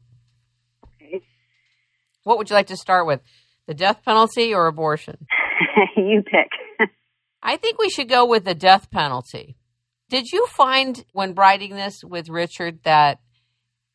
What 2.22 2.39
would 2.39 2.51
you 2.51 2.55
like 2.55 2.68
to 2.68 2.76
start 2.76 3.07
with? 3.07 3.20
The 3.66 3.74
death 3.74 4.05
penalty 4.05 4.55
or 4.55 4.66
abortion? 4.66 5.26
you 5.97 6.22
pick. 6.22 6.89
I 7.43 7.57
think 7.57 7.79
we 7.79 7.91
should 7.91 8.09
go 8.09 8.24
with 8.26 8.45
the 8.45 8.55
death 8.55 8.91
penalty. 8.91 9.57
Did 10.09 10.26
you 10.33 10.47
find 10.47 11.05
when 11.12 11.35
writing 11.35 11.74
this 11.74 12.03
with 12.05 12.29
Richard 12.29 12.83
that 12.85 13.20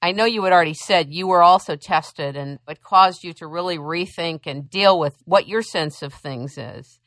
I 0.03 0.11
know 0.11 0.25
you 0.25 0.43
had 0.43 0.51
already 0.51 0.73
said 0.73 1.13
you 1.13 1.27
were 1.27 1.41
also 1.41 1.77
tested 1.77 2.35
and 2.35 2.59
it 2.67 2.81
caused 2.81 3.23
you 3.23 3.31
to 3.35 3.47
really 3.47 3.77
rethink 3.77 4.41
and 4.45 4.69
deal 4.69 4.99
with 4.99 5.15
what 5.23 5.47
your 5.47 5.61
sense 5.61 6.01
of 6.01 6.13
things 6.13 6.57
is. 6.57 6.99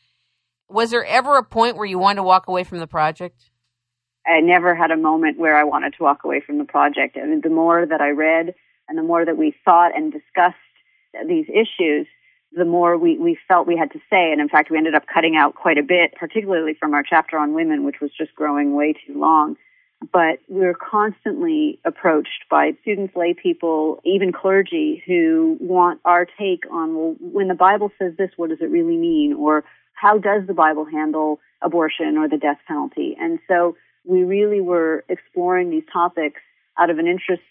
Was 0.70 0.92
there 0.92 1.04
ever 1.04 1.36
a 1.36 1.44
point 1.44 1.76
where 1.76 1.84
you 1.84 1.98
wanted 1.98 2.16
to 2.16 2.22
walk 2.22 2.48
away 2.48 2.64
from 2.64 2.78
the 2.78 2.86
project? 2.86 3.50
I 4.26 4.40
never 4.40 4.74
had 4.74 4.90
a 4.92 4.96
moment 4.96 5.38
where 5.38 5.54
I 5.54 5.64
wanted 5.64 5.92
to 5.98 6.04
walk 6.04 6.24
away 6.24 6.40
from 6.40 6.56
the 6.56 6.64
project. 6.64 7.18
I 7.22 7.26
mean, 7.26 7.42
the 7.42 7.50
more 7.50 7.84
that 7.84 8.00
I 8.00 8.12
read 8.12 8.54
and 8.88 8.96
the 8.96 9.02
more 9.02 9.26
that 9.26 9.36
we 9.36 9.54
thought 9.62 9.94
and 9.94 10.10
discussed 10.10 10.56
these 11.28 11.50
issues, 11.50 12.06
the 12.52 12.64
more 12.64 12.96
we, 12.96 13.18
we 13.18 13.38
felt 13.46 13.66
we 13.66 13.76
had 13.76 13.92
to 13.92 13.98
say. 14.08 14.32
And 14.32 14.40
in 14.40 14.48
fact, 14.48 14.70
we 14.70 14.78
ended 14.78 14.94
up 14.94 15.04
cutting 15.12 15.36
out 15.36 15.54
quite 15.54 15.76
a 15.76 15.82
bit, 15.82 16.14
particularly 16.18 16.72
from 16.72 16.94
our 16.94 17.02
chapter 17.02 17.36
on 17.36 17.52
women, 17.52 17.84
which 17.84 18.00
was 18.00 18.10
just 18.16 18.34
growing 18.34 18.74
way 18.74 18.94
too 18.94 19.20
long. 19.20 19.56
But 20.12 20.40
we're 20.48 20.74
constantly 20.74 21.78
approached 21.84 22.44
by 22.50 22.72
students, 22.82 23.16
lay 23.16 23.34
people, 23.34 24.00
even 24.04 24.32
clergy 24.32 25.02
who 25.06 25.56
want 25.60 26.00
our 26.04 26.26
take 26.26 26.64
on, 26.70 26.94
well, 26.94 27.16
when 27.20 27.48
the 27.48 27.54
Bible 27.54 27.90
says 27.98 28.12
this, 28.18 28.30
what 28.36 28.50
does 28.50 28.60
it 28.60 28.70
really 28.70 28.96
mean? 28.96 29.32
Or 29.32 29.64
how 29.94 30.18
does 30.18 30.46
the 30.46 30.54
Bible 30.54 30.84
handle 30.84 31.40
abortion 31.62 32.18
or 32.18 32.28
the 32.28 32.36
death 32.36 32.58
penalty? 32.68 33.16
And 33.18 33.38
so 33.48 33.76
we 34.04 34.22
really 34.22 34.60
were 34.60 35.04
exploring 35.08 35.70
these 35.70 35.86
topics 35.92 36.40
out 36.78 36.90
of 36.90 36.98
an 36.98 37.06
interest 37.06 37.42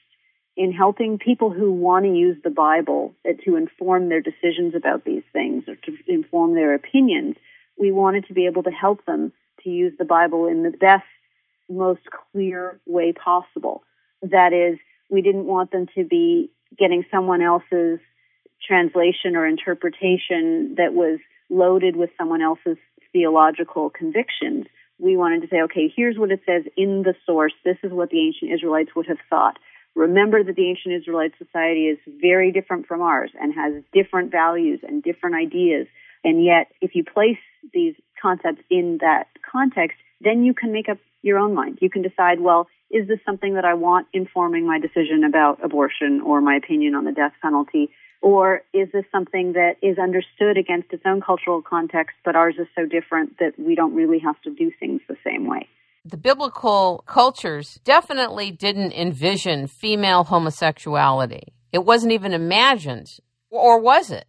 in 0.56 0.72
helping 0.72 1.18
people 1.18 1.50
who 1.50 1.74
want 1.74 2.06
to 2.06 2.12
use 2.12 2.38
the 2.44 2.50
Bible 2.50 3.14
to 3.44 3.56
inform 3.56 4.08
their 4.08 4.22
decisions 4.22 4.74
about 4.76 5.04
these 5.04 5.24
things 5.34 5.64
or 5.68 5.76
to 5.76 5.98
inform 6.08 6.54
their 6.54 6.74
opinions. 6.76 7.36
We 7.78 7.92
wanted 7.92 8.28
to 8.28 8.34
be 8.34 8.46
able 8.46 8.64
to 8.64 8.72
help 8.72 9.04
them 9.06 9.34
to 9.64 9.70
use 9.70 9.94
the 9.98 10.06
Bible 10.06 10.48
in 10.48 10.64
the 10.64 10.70
best, 10.70 11.04
most 11.70 12.02
clear 12.32 12.80
way 12.86 13.14
possible. 13.14 13.84
That 14.22 14.54
is, 14.54 14.80
we 15.10 15.22
didn't 15.22 15.46
want 15.46 15.72
them 15.72 15.88
to 15.96 16.04
be 16.04 16.52
getting 16.78 17.06
someone 17.12 17.42
else's 17.42 18.00
translation 18.66 19.36
or 19.36 19.46
interpretation 19.46 20.76
that 20.78 20.94
was 20.94 21.20
loaded 21.50 21.96
with 21.96 22.10
someone 22.18 22.42
else's 22.42 22.78
theological 23.14 23.90
convictions. 23.90 24.66
We 25.00 25.18
wanted 25.18 25.42
to 25.42 25.48
say, 25.48 25.62
okay, 25.64 25.92
here's 25.96 26.18
what 26.18 26.32
it 26.32 26.42
says 26.46 26.64
in 26.76 27.04
the 27.04 27.16
source. 27.26 27.54
This 27.64 27.78
is 27.84 27.92
what 27.92 28.10
the 28.10 28.20
ancient 28.20 28.52
Israelites 28.52 28.96
would 28.96 29.08
have 29.08 29.20
thought. 29.30 29.58
Remember 29.94 30.44
that 30.44 30.56
the 30.56 30.70
ancient 30.70 30.96
Israelite 30.96 31.34
society 31.38 31.88
is 31.88 31.98
very 32.20 32.52
different 32.52 32.86
from 32.86 33.02
ours 33.02 33.32
and 33.40 33.54
has 33.54 33.82
different 33.94 34.32
values 34.32 34.82
and 34.86 35.02
different 35.02 35.36
ideas. 35.36 35.88
And 36.24 36.44
yet, 36.44 36.72
if 36.82 36.96
you 36.96 37.04
place 37.04 37.38
these 37.74 37.96
concepts 38.22 38.62
in 38.70 38.98
that 39.02 39.28
context, 39.50 39.98
then 40.22 40.44
you 40.44 40.54
can 40.54 40.74
make 40.74 40.90
up 40.90 40.98
your 41.26 41.40
own 41.40 41.54
mind. 41.54 41.80
You 41.82 41.90
can 41.90 42.02
decide, 42.02 42.40
well, 42.40 42.68
is 42.90 43.08
this 43.08 43.20
something 43.26 43.56
that 43.56 43.66
I 43.66 43.74
want 43.74 44.08
informing 44.14 44.66
my 44.66 44.80
decision 44.80 45.24
about 45.28 45.64
abortion 45.64 46.22
or 46.22 46.40
my 46.40 46.56
opinion 46.56 46.96
on 46.96 47.06
the 47.06 47.12
death 47.12 47.34
penalty? 47.42 47.90
Or 48.22 48.62
is 48.74 48.88
this 48.94 49.06
something 49.12 49.54
that 49.54 49.74
is 49.82 49.98
understood 49.98 50.58
against 50.58 50.94
its 50.94 51.04
own 51.06 51.22
cultural 51.22 51.62
context, 51.62 52.16
but 52.24 52.36
ours 52.36 52.56
is 52.58 52.68
so 52.76 52.86
different 52.86 53.38
that 53.40 53.54
we 53.60 53.76
don't 53.76 53.94
really 53.94 54.20
have 54.20 54.42
to 54.44 54.50
do 54.54 54.72
things 54.80 55.02
the 55.08 55.18
same 55.24 55.48
way? 55.48 55.68
the 56.06 56.18
biblical 56.18 57.04
cultures 57.08 57.80
definitely 57.84 58.52
didn't 58.52 58.94
envision 58.94 59.66
female 59.66 60.24
homosexuality. 60.24 61.52
It 61.74 61.84
wasn't 61.84 62.14
even 62.14 62.32
imagined, 62.32 63.18
or 63.50 63.80
was 63.80 64.12
it? 64.12 64.26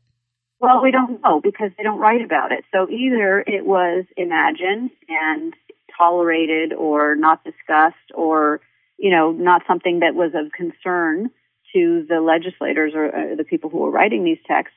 Well, 0.59 0.83
we 0.83 0.91
don't 0.91 1.21
know 1.23 1.41
because 1.43 1.71
they 1.77 1.85
don't 1.85 1.99
write 1.99 2.25
about 2.25 2.51
it. 2.51 2.65
So 2.73 2.89
either 2.89 3.41
it 3.47 3.67
was 3.67 4.07
imagined 4.17 4.91
and 5.07 5.53
tolerated 5.97 6.73
or 6.73 7.17
not 7.17 7.45
discussed 7.45 8.11
or, 8.15 8.61
you 8.99 9.11
know, 9.11 9.33
not 9.33 9.63
something 9.67 10.01
that 10.01 10.15
was 10.15 10.33
of 10.35 10.53
concern 10.53 11.31
to 11.73 12.07
the 12.09 12.21
legislators 12.21 12.93
or 12.95 13.07
uh, 13.07 13.35
the 13.37 13.45
people 13.45 13.71
who 13.71 13.79
were 13.79 13.91
writing 13.91 14.25
these 14.25 14.39
texts, 14.47 14.77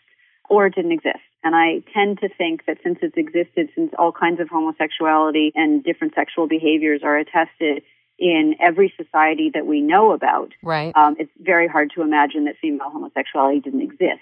or 0.50 0.68
it 0.68 0.76
didn't 0.76 0.92
exist. 0.92 1.20
And 1.44 1.56
I 1.56 1.84
tend 1.94 2.20
to 2.20 2.30
think 2.30 2.66
that 2.66 2.78
since 2.84 3.00
it's 3.02 3.16
existed, 3.16 3.70
since 3.76 3.94
all 3.98 4.12
kinds 4.12 4.40
of 4.42 4.50
homosexuality 4.50 5.54
and 5.56 5.84
different 5.84 6.14
sexual 6.16 6.48
behaviors 6.48 7.02
are 7.04 7.18
attested 7.18 7.84
in 8.18 8.56
every 8.60 8.94
society 8.98 9.50
that 9.54 9.66
we 9.66 9.80
know 9.80 10.12
about, 10.12 10.52
right. 10.62 10.92
Um, 10.96 11.16
it's 11.18 11.32
very 11.40 11.68
hard 11.68 11.92
to 11.96 12.02
imagine 12.02 12.46
that 12.46 12.56
female 12.62 12.90
homosexuality 12.90 13.62
didn't 13.62 13.82
exist. 13.82 14.20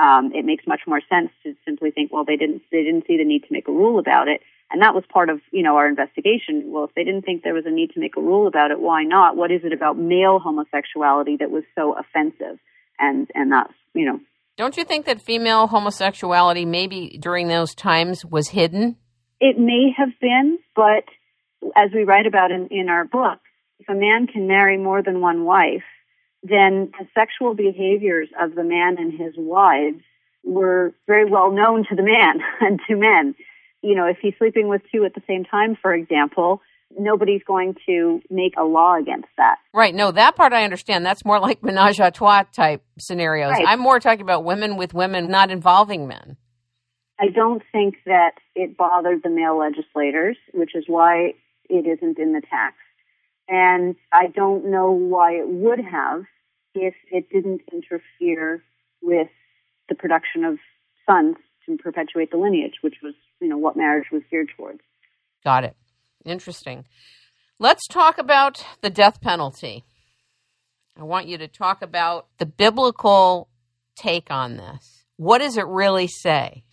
Um, 0.00 0.32
it 0.34 0.44
makes 0.44 0.66
much 0.66 0.82
more 0.86 1.00
sense 1.08 1.30
to 1.44 1.54
simply 1.64 1.90
think, 1.90 2.12
well, 2.12 2.24
they 2.24 2.36
didn't 2.36 2.62
they 2.70 2.82
didn't 2.82 3.06
see 3.06 3.16
the 3.16 3.24
need 3.24 3.44
to 3.44 3.52
make 3.52 3.66
a 3.66 3.72
rule 3.72 3.98
about 3.98 4.28
it, 4.28 4.42
and 4.70 4.82
that 4.82 4.94
was 4.94 5.04
part 5.12 5.28
of 5.28 5.40
you 5.52 5.62
know 5.62 5.76
our 5.76 5.88
investigation. 5.88 6.64
Well, 6.66 6.84
if 6.84 6.94
they 6.94 7.04
didn't 7.04 7.22
think 7.22 7.42
there 7.42 7.54
was 7.54 7.66
a 7.66 7.70
need 7.70 7.90
to 7.92 8.00
make 8.00 8.16
a 8.16 8.20
rule 8.20 8.46
about 8.46 8.70
it, 8.70 8.80
why 8.80 9.02
not? 9.04 9.36
What 9.36 9.50
is 9.50 9.62
it 9.64 9.72
about 9.72 9.98
male 9.98 10.38
homosexuality 10.38 11.36
that 11.38 11.50
was 11.50 11.64
so 11.74 11.96
offensive? 11.98 12.58
And 12.98 13.28
and 13.34 13.52
that's 13.52 13.72
you 13.94 14.06
know. 14.06 14.20
Don't 14.56 14.76
you 14.76 14.84
think 14.84 15.06
that 15.06 15.22
female 15.22 15.66
homosexuality 15.66 16.66
maybe 16.66 17.18
during 17.20 17.48
those 17.48 17.74
times 17.74 18.24
was 18.24 18.48
hidden? 18.48 18.96
It 19.40 19.58
may 19.58 19.90
have 19.96 20.10
been, 20.20 20.58
but 20.76 21.04
as 21.74 21.90
we 21.94 22.04
write 22.04 22.26
about 22.26 22.50
in, 22.50 22.68
in 22.70 22.90
our 22.90 23.06
book, 23.06 23.38
if 23.78 23.88
a 23.88 23.94
man 23.94 24.26
can 24.26 24.46
marry 24.46 24.76
more 24.76 25.02
than 25.02 25.22
one 25.22 25.44
wife, 25.44 25.84
then 26.42 26.92
the 26.98 27.06
sexual 27.14 27.54
behaviors 27.54 28.28
of 28.40 28.54
the 28.54 28.64
man 28.64 28.96
and 28.98 29.12
his 29.12 29.32
wives 29.36 30.02
were 30.44 30.92
very 31.06 31.24
well 31.24 31.50
known 31.50 31.86
to 31.88 31.96
the 31.96 32.02
man 32.02 32.40
and 32.60 32.80
to 32.88 32.96
men. 32.96 33.34
You 33.82 33.94
know, 33.94 34.06
if 34.06 34.18
he's 34.20 34.34
sleeping 34.38 34.68
with 34.68 34.82
two 34.92 35.04
at 35.04 35.14
the 35.14 35.22
same 35.26 35.44
time, 35.44 35.76
for 35.80 35.94
example, 35.94 36.60
nobody's 36.98 37.42
going 37.46 37.76
to 37.86 38.20
make 38.30 38.54
a 38.58 38.64
law 38.64 38.96
against 38.96 39.28
that. 39.36 39.56
Right. 39.72 39.94
No, 39.94 40.10
that 40.10 40.36
part 40.36 40.52
I 40.52 40.64
understand. 40.64 41.06
That's 41.06 41.24
more 41.24 41.38
like 41.38 41.62
menage 41.62 42.00
a 42.00 42.10
trois 42.10 42.42
type 42.52 42.82
scenarios. 42.98 43.52
Right. 43.52 43.66
I'm 43.66 43.80
more 43.80 44.00
talking 44.00 44.22
about 44.22 44.44
women 44.44 44.76
with 44.76 44.92
women 44.92 45.30
not 45.30 45.50
involving 45.50 46.08
men. 46.08 46.36
I 47.18 47.28
don't 47.28 47.62
think 47.70 47.96
that 48.06 48.32
it 48.54 48.76
bothered 48.76 49.22
the 49.22 49.30
male 49.30 49.58
legislators, 49.58 50.36
which 50.54 50.74
is 50.74 50.84
why 50.86 51.34
it 51.68 51.86
isn't 51.86 52.18
in 52.18 52.32
the 52.32 52.40
text. 52.40 52.78
And 53.48 53.96
I 54.12 54.28
don't 54.28 54.70
know 54.70 54.90
why 54.90 55.32
it 55.32 55.48
would 55.48 55.80
have 55.80 56.24
if 56.74 56.94
it 57.10 57.28
didn't 57.30 57.62
interfere 57.72 58.62
with 59.02 59.28
the 59.88 59.94
production 59.94 60.44
of 60.44 60.58
sons 61.04 61.36
to 61.66 61.76
perpetuate 61.76 62.30
the 62.30 62.36
lineage, 62.36 62.78
which 62.80 62.96
was, 63.02 63.14
you 63.40 63.48
know, 63.48 63.58
what 63.58 63.76
marriage 63.76 64.06
was 64.12 64.22
geared 64.30 64.50
towards. 64.56 64.80
Got 65.44 65.64
it. 65.64 65.76
Interesting. 66.24 66.84
Let's 67.58 67.86
talk 67.86 68.18
about 68.18 68.64
the 68.80 68.90
death 68.90 69.20
penalty. 69.20 69.84
I 70.98 71.04
want 71.04 71.26
you 71.26 71.38
to 71.38 71.48
talk 71.48 71.82
about 71.82 72.26
the 72.38 72.46
biblical 72.46 73.48
take 73.96 74.30
on 74.30 74.56
this. 74.56 75.04
What 75.16 75.38
does 75.38 75.56
it 75.56 75.66
really 75.66 76.08
say? 76.08 76.64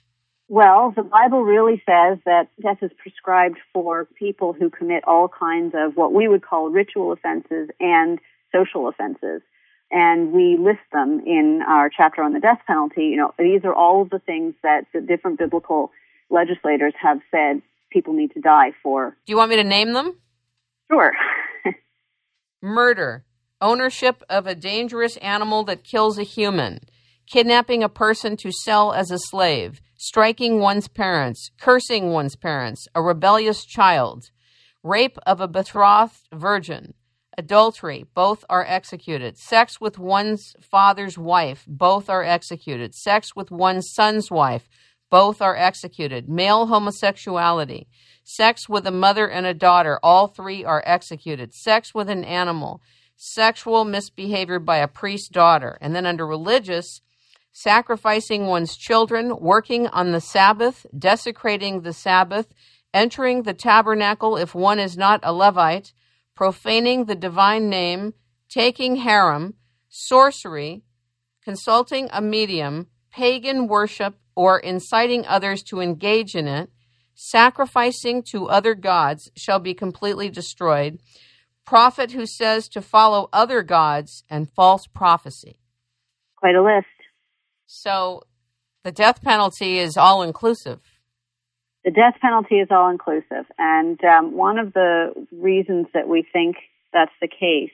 Well, 0.50 0.94
the 0.96 1.04
Bible 1.04 1.44
really 1.44 1.82
says 1.86 2.20
that 2.26 2.48
death 2.62 2.78
is 2.82 2.92
prescribed 2.98 3.58
for 3.74 4.06
people 4.18 4.54
who 4.54 4.70
commit 4.70 5.04
all 5.06 5.28
kinds 5.28 5.74
of 5.76 5.96
what 5.96 6.14
we 6.14 6.30
would 6.30 6.42
call 6.42 6.70
ritual 6.70 7.12
offenses 7.12 7.70
and 7.82 8.20
social 8.54 8.88
offenses. 8.88 9.42
And 9.92 10.32
we 10.32 10.58
list 10.58 10.84
them 10.94 11.22
in 11.26 11.62
our 11.68 11.90
chapter 11.90 12.24
on 12.24 12.34
the 12.34 12.40
death 12.40 12.60
penalty. 12.66 13.04
You 13.06 13.18
know, 13.18 13.34
these 13.38 13.66
are 13.66 13.74
all 13.74 14.02
of 14.02 14.10
the 14.10 14.20
things 14.20 14.54
that 14.64 14.86
the 14.94 15.02
different 15.02 15.38
biblical 15.38 15.92
legislators 16.30 16.94
have 17.02 17.20
said 17.32 17.62
people 17.92 18.14
need 18.14 18.34
to 18.34 18.42
die 18.42 18.72
for. 18.84 19.18
Do 19.26 19.32
you 19.32 19.38
want 19.38 19.50
me 19.50 19.56
to 19.58 19.64
name 19.64 19.94
them? 19.94 20.20
Sure. 20.92 21.12
Murder, 22.62 23.26
ownership 23.62 24.24
of 24.30 24.48
a 24.48 24.56
dangerous 24.56 25.18
animal 25.18 25.64
that 25.66 25.84
kills 25.84 26.18
a 26.18 26.24
human, 26.24 26.82
kidnapping 27.28 27.84
a 27.84 27.90
person 27.90 28.38
to 28.38 28.52
sell 28.52 28.94
as 28.94 29.12
a 29.12 29.20
slave, 29.20 29.82
striking 29.98 30.60
one's 30.60 30.88
parents, 30.88 31.52
cursing 31.60 32.12
one's 32.12 32.36
parents, 32.36 32.88
a 32.96 33.02
rebellious 33.02 33.66
child, 33.66 34.32
rape 34.84 35.18
of 35.26 35.42
a 35.42 35.48
betrothed 35.48 36.28
virgin, 36.34 36.94
adultery, 37.38 38.06
both 38.14 38.44
are 38.50 38.66
executed. 38.66 39.38
Sex 39.38 39.80
with 39.80 40.00
one's 40.00 40.56
father's 40.62 41.18
wife, 41.18 41.64
both 41.68 42.10
are 42.10 42.24
executed. 42.24 42.96
Sex 42.96 43.36
with 43.36 43.52
one's 43.52 43.94
son's 43.94 44.32
wife, 44.32 44.68
both 45.10 45.42
are 45.42 45.56
executed. 45.56 46.28
Male 46.28 46.68
homosexuality, 46.68 47.88
sex 48.24 48.68
with 48.68 48.86
a 48.86 48.92
mother 48.92 49.28
and 49.28 49.46
a 49.46 49.54
daughter, 49.54 50.00
all 50.04 50.28
three 50.28 50.66
are 50.66 50.84
executed. 50.86 51.54
Sex 51.54 51.94
with 51.94 52.10
an 52.10 52.24
animal, 52.24 52.82
sexual 53.16 53.86
misbehavior 53.86 54.60
by 54.60 54.78
a 54.78 54.88
priest's 54.88 55.30
daughter. 55.30 55.78
And 55.82 55.96
then 55.96 56.06
under 56.06 56.26
religious, 56.26 57.02
sacrificing 57.52 58.46
one's 58.46 58.78
children, 58.78 59.36
working 59.40 59.88
on 59.88 60.12
the 60.12 60.22
Sabbath, 60.22 60.86
desecrating 60.98 61.82
the 61.82 61.94
Sabbath, 61.94 62.54
entering 62.94 63.44
the 63.44 63.54
tabernacle 63.54 64.38
if 64.38 64.54
one 64.54 64.80
is 64.80 64.98
not 64.98 65.20
a 65.24 65.34
Levite, 65.34 65.94
profaning 66.36 67.06
the 67.06 67.16
divine 67.16 67.70
name, 67.70 68.14
taking 68.50 68.98
herem, 68.98 69.54
sorcery, 69.90 70.84
consulting 71.44 72.10
a 72.12 72.22
medium, 72.22 72.88
pagan 73.12 73.68
worship, 73.68 74.16
or 74.38 74.60
inciting 74.60 75.26
others 75.26 75.64
to 75.64 75.82
engage 75.82 76.36
in 76.36 76.48
it, 76.48 76.70
sacrificing 77.16 78.22
to 78.22 78.48
other 78.48 78.76
gods 78.76 79.32
shall 79.36 79.58
be 79.58 79.74
completely 79.74 80.30
destroyed. 80.30 81.00
Prophet 81.66 82.12
who 82.12 82.28
says 82.28 82.70
to 82.70 82.82
follow 82.84 83.30
other 83.34 83.64
gods 83.64 84.24
and 84.30 84.48
false 84.54 84.86
prophecy. 84.86 85.58
Quite 86.36 86.54
a 86.54 86.62
list. 86.62 86.86
So 87.66 88.22
the 88.84 88.92
death 88.92 89.24
penalty 89.24 89.80
is 89.80 89.98
all 89.98 90.22
inclusive. 90.22 90.82
The 91.84 91.90
death 91.90 92.20
penalty 92.22 92.60
is 92.60 92.68
all 92.70 92.92
inclusive. 92.92 93.46
And 93.58 94.00
um, 94.06 94.38
one 94.38 94.60
of 94.60 94.72
the 94.74 95.14
reasons 95.32 95.88
that 95.96 96.08
we 96.08 96.24
think 96.32 96.58
that's 96.94 97.12
the 97.20 97.28
case 97.28 97.72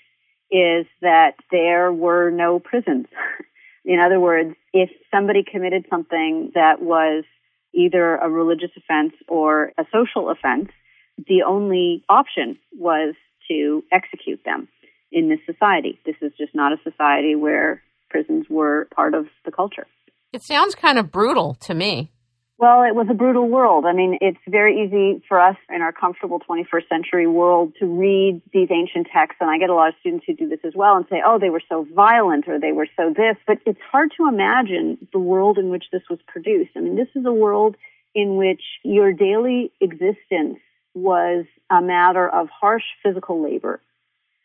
is 0.49 0.85
that 1.01 1.33
there 1.51 1.91
were 1.91 2.31
no 2.31 2.59
prisons. 2.59 3.07
In 3.85 3.99
other 3.99 4.19
words, 4.19 4.55
if 4.73 4.89
somebody 5.11 5.43
committed 5.43 5.85
something 5.89 6.51
that 6.55 6.81
was 6.81 7.25
either 7.73 8.15
a 8.15 8.29
religious 8.29 8.71
offense 8.77 9.13
or 9.27 9.73
a 9.77 9.83
social 9.91 10.29
offense, 10.29 10.69
the 11.17 11.43
only 11.45 12.03
option 12.07 12.57
was 12.71 13.15
to 13.49 13.83
execute 13.91 14.41
them 14.45 14.67
in 15.11 15.29
this 15.29 15.39
society. 15.45 15.99
This 16.05 16.15
is 16.21 16.31
just 16.37 16.55
not 16.55 16.71
a 16.71 16.77
society 16.89 17.35
where 17.35 17.81
prisons 18.09 18.45
were 18.49 18.87
part 18.95 19.13
of 19.13 19.25
the 19.43 19.51
culture. 19.51 19.85
It 20.31 20.41
sounds 20.43 20.75
kind 20.75 20.97
of 20.97 21.11
brutal 21.11 21.55
to 21.61 21.73
me. 21.73 22.11
Well, 22.59 22.83
it 22.83 22.95
was 22.95 23.07
a 23.09 23.13
brutal 23.13 23.49
world. 23.49 23.85
I 23.85 23.93
mean, 23.93 24.19
it's 24.21 24.37
very 24.47 24.85
easy 24.85 25.23
for 25.27 25.39
us 25.39 25.57
in 25.69 25.81
our 25.81 25.91
comfortable 25.91 26.39
21st 26.39 26.87
century 26.87 27.27
world 27.27 27.73
to 27.79 27.85
read 27.85 28.41
these 28.53 28.69
ancient 28.71 29.07
texts, 29.11 29.39
and 29.41 29.49
I 29.49 29.57
get 29.57 29.69
a 29.69 29.73
lot 29.73 29.89
of 29.89 29.95
students 29.99 30.25
who 30.27 30.35
do 30.35 30.47
this 30.47 30.59
as 30.63 30.73
well 30.75 30.95
and 30.95 31.05
say, 31.09 31.21
oh, 31.25 31.39
they 31.39 31.49
were 31.49 31.63
so 31.67 31.85
violent 31.93 32.47
or 32.47 32.59
they 32.59 32.71
were 32.71 32.87
so 32.95 33.11
this, 33.15 33.35
but 33.47 33.57
it's 33.65 33.79
hard 33.91 34.11
to 34.17 34.27
imagine 34.27 35.07
the 35.11 35.19
world 35.19 35.57
in 35.57 35.69
which 35.69 35.85
this 35.91 36.03
was 36.09 36.19
produced. 36.27 36.71
I 36.77 36.81
mean, 36.81 36.95
this 36.95 37.09
is 37.15 37.25
a 37.25 37.33
world 37.33 37.75
in 38.13 38.35
which 38.37 38.61
your 38.83 39.11
daily 39.11 39.71
existence 39.81 40.59
was 40.93 41.45
a 41.71 41.81
matter 41.81 42.29
of 42.29 42.49
harsh 42.49 42.83
physical 43.01 43.43
labor 43.43 43.81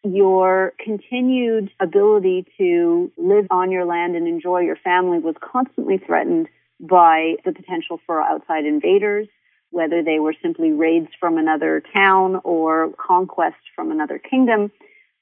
your 0.04 0.72
continued 0.78 1.70
ability 1.80 2.46
to 2.56 3.10
live 3.16 3.46
on 3.50 3.70
your 3.70 3.84
land 3.84 4.14
and 4.14 4.28
enjoy 4.28 4.60
your 4.60 4.76
family 4.76 5.18
was 5.18 5.34
constantly 5.40 5.98
threatened 5.98 6.48
by 6.80 7.34
the 7.44 7.52
potential 7.52 8.00
for 8.06 8.22
outside 8.22 8.64
invaders, 8.64 9.28
whether 9.70 10.02
they 10.02 10.18
were 10.18 10.34
simply 10.42 10.72
raids 10.72 11.08
from 11.20 11.38
another 11.38 11.82
town 11.94 12.40
or 12.44 12.90
conquest 12.98 13.56
from 13.74 13.90
another 13.90 14.18
kingdom. 14.18 14.70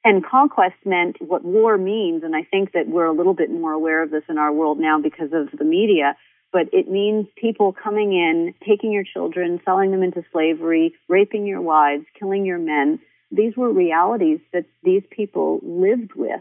And 0.05 0.25
conquest 0.25 0.77
meant 0.85 1.17
what 1.21 1.45
war 1.45 1.77
means, 1.77 2.23
and 2.23 2.37
I 2.37 2.45
think 2.45 2.73
that 2.73 2.87
we're 2.87 3.07
a 3.07 3.13
little 3.13 3.35
bit 3.35 3.51
more 3.51 3.73
aware 3.73 4.03
of 4.03 4.11
this 4.11 4.23
in 4.29 4.39
our 4.39 4.53
world 4.53 4.79
now 4.79 5.01
because 5.01 5.31
of 5.33 5.49
the 5.59 5.65
media, 5.65 6.17
but 6.53 6.69
it 6.73 6.89
means 6.89 7.27
people 7.37 7.73
coming 7.73 8.13
in, 8.13 8.55
taking 8.65 8.93
your 8.93 9.03
children, 9.03 9.61
selling 9.65 9.91
them 9.91 10.05
into 10.05 10.25
slavery, 10.33 10.95
raping 11.09 11.45
your 11.45 11.61
wives, 11.61 12.05
killing 12.19 12.45
your 12.45 12.59
men, 12.59 13.01
these 13.31 13.57
were 13.57 13.73
realities 13.73 14.39
that 14.53 14.67
these 14.83 15.03
people 15.11 15.61
lived 15.63 16.15
with, 16.15 16.41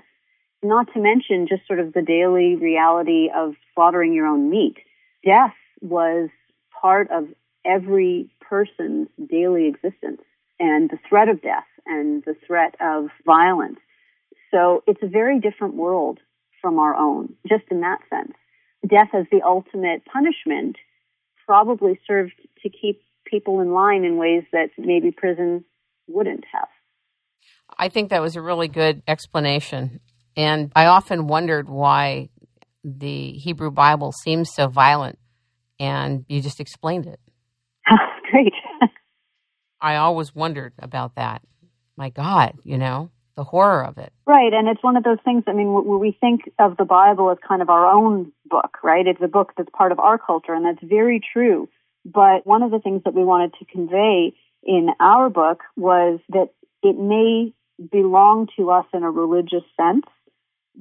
not 0.61 0.87
to 0.93 0.99
mention 0.99 1.47
just 1.47 1.65
sort 1.67 1.79
of 1.79 1.93
the 1.93 2.01
daily 2.01 2.55
reality 2.55 3.29
of 3.35 3.55
slaughtering 3.73 4.13
your 4.13 4.27
own 4.27 4.49
meat. 4.49 4.77
Death 5.25 5.55
was 5.81 6.29
part 6.81 7.09
of 7.11 7.27
every 7.65 8.29
person's 8.39 9.07
daily 9.29 9.67
existence 9.67 10.21
and 10.59 10.89
the 10.89 10.99
threat 11.09 11.29
of 11.29 11.41
death 11.41 11.65
and 11.85 12.23
the 12.25 12.35
threat 12.45 12.75
of 12.79 13.07
violence. 13.25 13.79
So 14.51 14.83
it's 14.87 15.01
a 15.01 15.07
very 15.07 15.39
different 15.39 15.73
world 15.75 16.19
from 16.61 16.79
our 16.79 16.95
own, 16.95 17.33
just 17.47 17.65
in 17.69 17.81
that 17.81 17.99
sense. 18.09 18.33
Death 18.87 19.09
as 19.13 19.25
the 19.31 19.41
ultimate 19.43 20.03
punishment 20.05 20.77
probably 21.45 21.99
served 22.07 22.33
to 22.63 22.69
keep 22.69 23.01
people 23.25 23.59
in 23.61 23.71
line 23.71 24.03
in 24.03 24.17
ways 24.17 24.43
that 24.51 24.69
maybe 24.77 25.11
prison 25.11 25.65
wouldn't 26.07 26.45
have. 26.53 26.67
I 27.77 27.89
think 27.89 28.09
that 28.09 28.21
was 28.21 28.35
a 28.35 28.41
really 28.41 28.67
good 28.67 29.01
explanation. 29.07 29.99
And 30.37 30.71
I 30.75 30.85
often 30.85 31.27
wondered 31.27 31.69
why 31.69 32.29
the 32.85 33.31
Hebrew 33.31 33.71
Bible 33.71 34.11
seems 34.11 34.53
so 34.53 34.67
violent 34.67 35.17
and 35.79 36.23
you 36.29 36.41
just 36.41 36.59
explained 36.59 37.07
it. 37.07 37.19
Oh, 37.87 38.31
great. 38.31 38.53
I 39.79 39.97
always 39.97 40.33
wondered 40.33 40.73
about 40.79 41.15
that. 41.15 41.43
My 41.95 42.09
God, 42.09 42.53
you 42.63 42.79
know, 42.79 43.11
the 43.35 43.43
horror 43.43 43.85
of 43.85 43.99
it. 43.99 44.11
Right, 44.25 44.51
and 44.51 44.67
it's 44.67 44.83
one 44.83 44.97
of 44.97 45.03
those 45.03 45.19
things. 45.23 45.43
I 45.45 45.53
mean, 45.53 45.71
where 45.71 45.99
we 45.99 46.17
think 46.19 46.41
of 46.57 46.75
the 46.77 46.85
Bible 46.85 47.29
as 47.29 47.37
kind 47.47 47.61
of 47.61 47.69
our 47.69 47.85
own 47.85 48.31
book, 48.49 48.77
right? 48.83 49.05
It's 49.05 49.21
a 49.21 49.27
book 49.27 49.53
that's 49.55 49.69
part 49.69 49.91
of 49.91 49.99
our 49.99 50.17
culture, 50.17 50.53
and 50.55 50.65
that's 50.65 50.83
very 50.83 51.21
true. 51.33 51.69
But 52.03 52.45
one 52.45 52.63
of 52.63 52.71
the 52.71 52.79
things 52.79 53.03
that 53.05 53.13
we 53.13 53.23
wanted 53.23 53.53
to 53.59 53.65
convey 53.65 54.33
in 54.63 54.89
our 54.99 55.29
book 55.29 55.61
was 55.75 56.19
that 56.29 56.49
it 56.81 56.97
may 56.97 57.53
belong 57.91 58.47
to 58.57 58.71
us 58.71 58.85
in 58.93 59.03
a 59.03 59.11
religious 59.11 59.63
sense, 59.79 60.05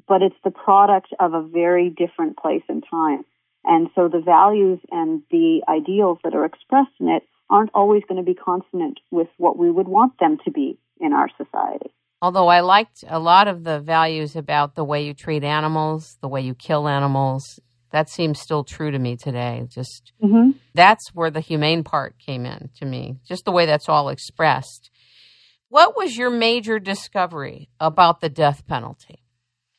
but 0.07 0.23
it's 0.23 0.37
the 0.45 0.51
product 0.51 1.09
of 1.21 1.35
a 1.35 1.43
very 1.43 1.91
different 1.91 2.37
place 2.37 2.63
and 2.69 2.85
time. 2.91 3.25
And 3.65 3.89
so 3.95 4.09
the 4.09 4.21
values 4.21 4.79
and 4.91 5.23
the 5.31 5.63
ideals 5.69 6.19
that 6.25 6.35
are 6.35 6.45
expressed 6.45 6.93
in 7.01 7.09
it 7.09 7.23
aren't 7.51 7.71
always 7.75 8.03
going 8.09 8.23
to 8.23 8.31
be 8.31 8.35
consonant 8.35 9.01
with 9.11 9.29
what 9.39 9.59
we 9.59 9.71
would 9.71 9.89
want 9.89 10.19
them 10.19 10.39
to 10.45 10.51
be 10.51 10.79
in 11.01 11.13
our 11.13 11.29
society. 11.37 11.93
Although 12.21 12.49
I 12.49 12.61
liked 12.61 13.05
a 13.07 13.19
lot 13.19 13.49
of 13.49 13.65
the 13.65 13.81
values 13.81 14.37
about 14.37 14.75
the 14.75 14.85
way 14.85 15.05
you 15.05 15.15
treat 15.15 15.45
animals, 15.45 16.17
the 16.21 16.29
way 16.29 16.41
you 16.41 16.55
kill 16.55 16.89
animals, 16.89 17.61
that 17.91 18.09
seems 18.09 18.41
still 18.41 18.65
true 18.65 18.91
to 18.91 18.99
me 18.99 19.17
today. 19.17 19.67
Just 19.69 20.13
mm-hmm. 20.23 20.53
that's 20.75 21.15
where 21.15 21.31
the 21.31 21.41
humane 21.41 21.85
part 21.85 22.19
came 22.19 22.47
in 22.47 22.71
to 22.79 22.87
me, 22.87 23.19
just 23.27 23.45
the 23.45 23.53
way 23.53 23.67
that's 23.67 23.89
all 23.89 24.09
expressed. 24.09 24.91
What 25.69 25.97
was 25.97 26.17
your 26.17 26.31
major 26.31 26.79
discovery 26.79 27.69
about 27.79 28.21
the 28.21 28.29
death 28.29 28.67
penalty? 28.67 29.24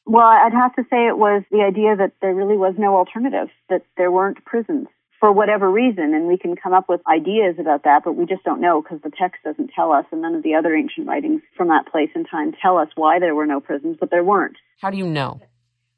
Well, 0.05 0.25
I'd 0.25 0.53
have 0.53 0.75
to 0.75 0.83
say 0.83 1.07
it 1.07 1.17
was 1.17 1.43
the 1.51 1.61
idea 1.61 1.95
that 1.95 2.13
there 2.21 2.33
really 2.33 2.57
was 2.57 2.75
no 2.77 2.95
alternative, 2.95 3.49
that 3.69 3.83
there 3.97 4.11
weren't 4.11 4.43
prisons 4.45 4.87
for 5.19 5.31
whatever 5.31 5.69
reason. 5.71 6.13
And 6.13 6.27
we 6.27 6.37
can 6.37 6.55
come 6.55 6.73
up 6.73 6.87
with 6.87 7.01
ideas 7.07 7.55
about 7.59 7.83
that, 7.83 8.03
but 8.03 8.13
we 8.13 8.25
just 8.25 8.43
don't 8.43 8.61
know 8.61 8.81
because 8.81 9.01
the 9.01 9.11
text 9.17 9.41
doesn't 9.43 9.71
tell 9.75 9.91
us, 9.91 10.05
and 10.11 10.21
none 10.21 10.35
of 10.35 10.43
the 10.43 10.53
other 10.53 10.75
ancient 10.75 11.07
writings 11.07 11.41
from 11.57 11.69
that 11.69 11.87
place 11.91 12.09
and 12.13 12.27
time 12.29 12.53
tell 12.61 12.77
us 12.77 12.89
why 12.95 13.19
there 13.19 13.33
were 13.33 13.47
no 13.47 13.59
prisons, 13.59 13.97
but 13.99 14.11
there 14.11 14.23
weren't. 14.23 14.57
How 14.79 14.91
do 14.91 14.97
you 14.97 15.07
know? 15.07 15.41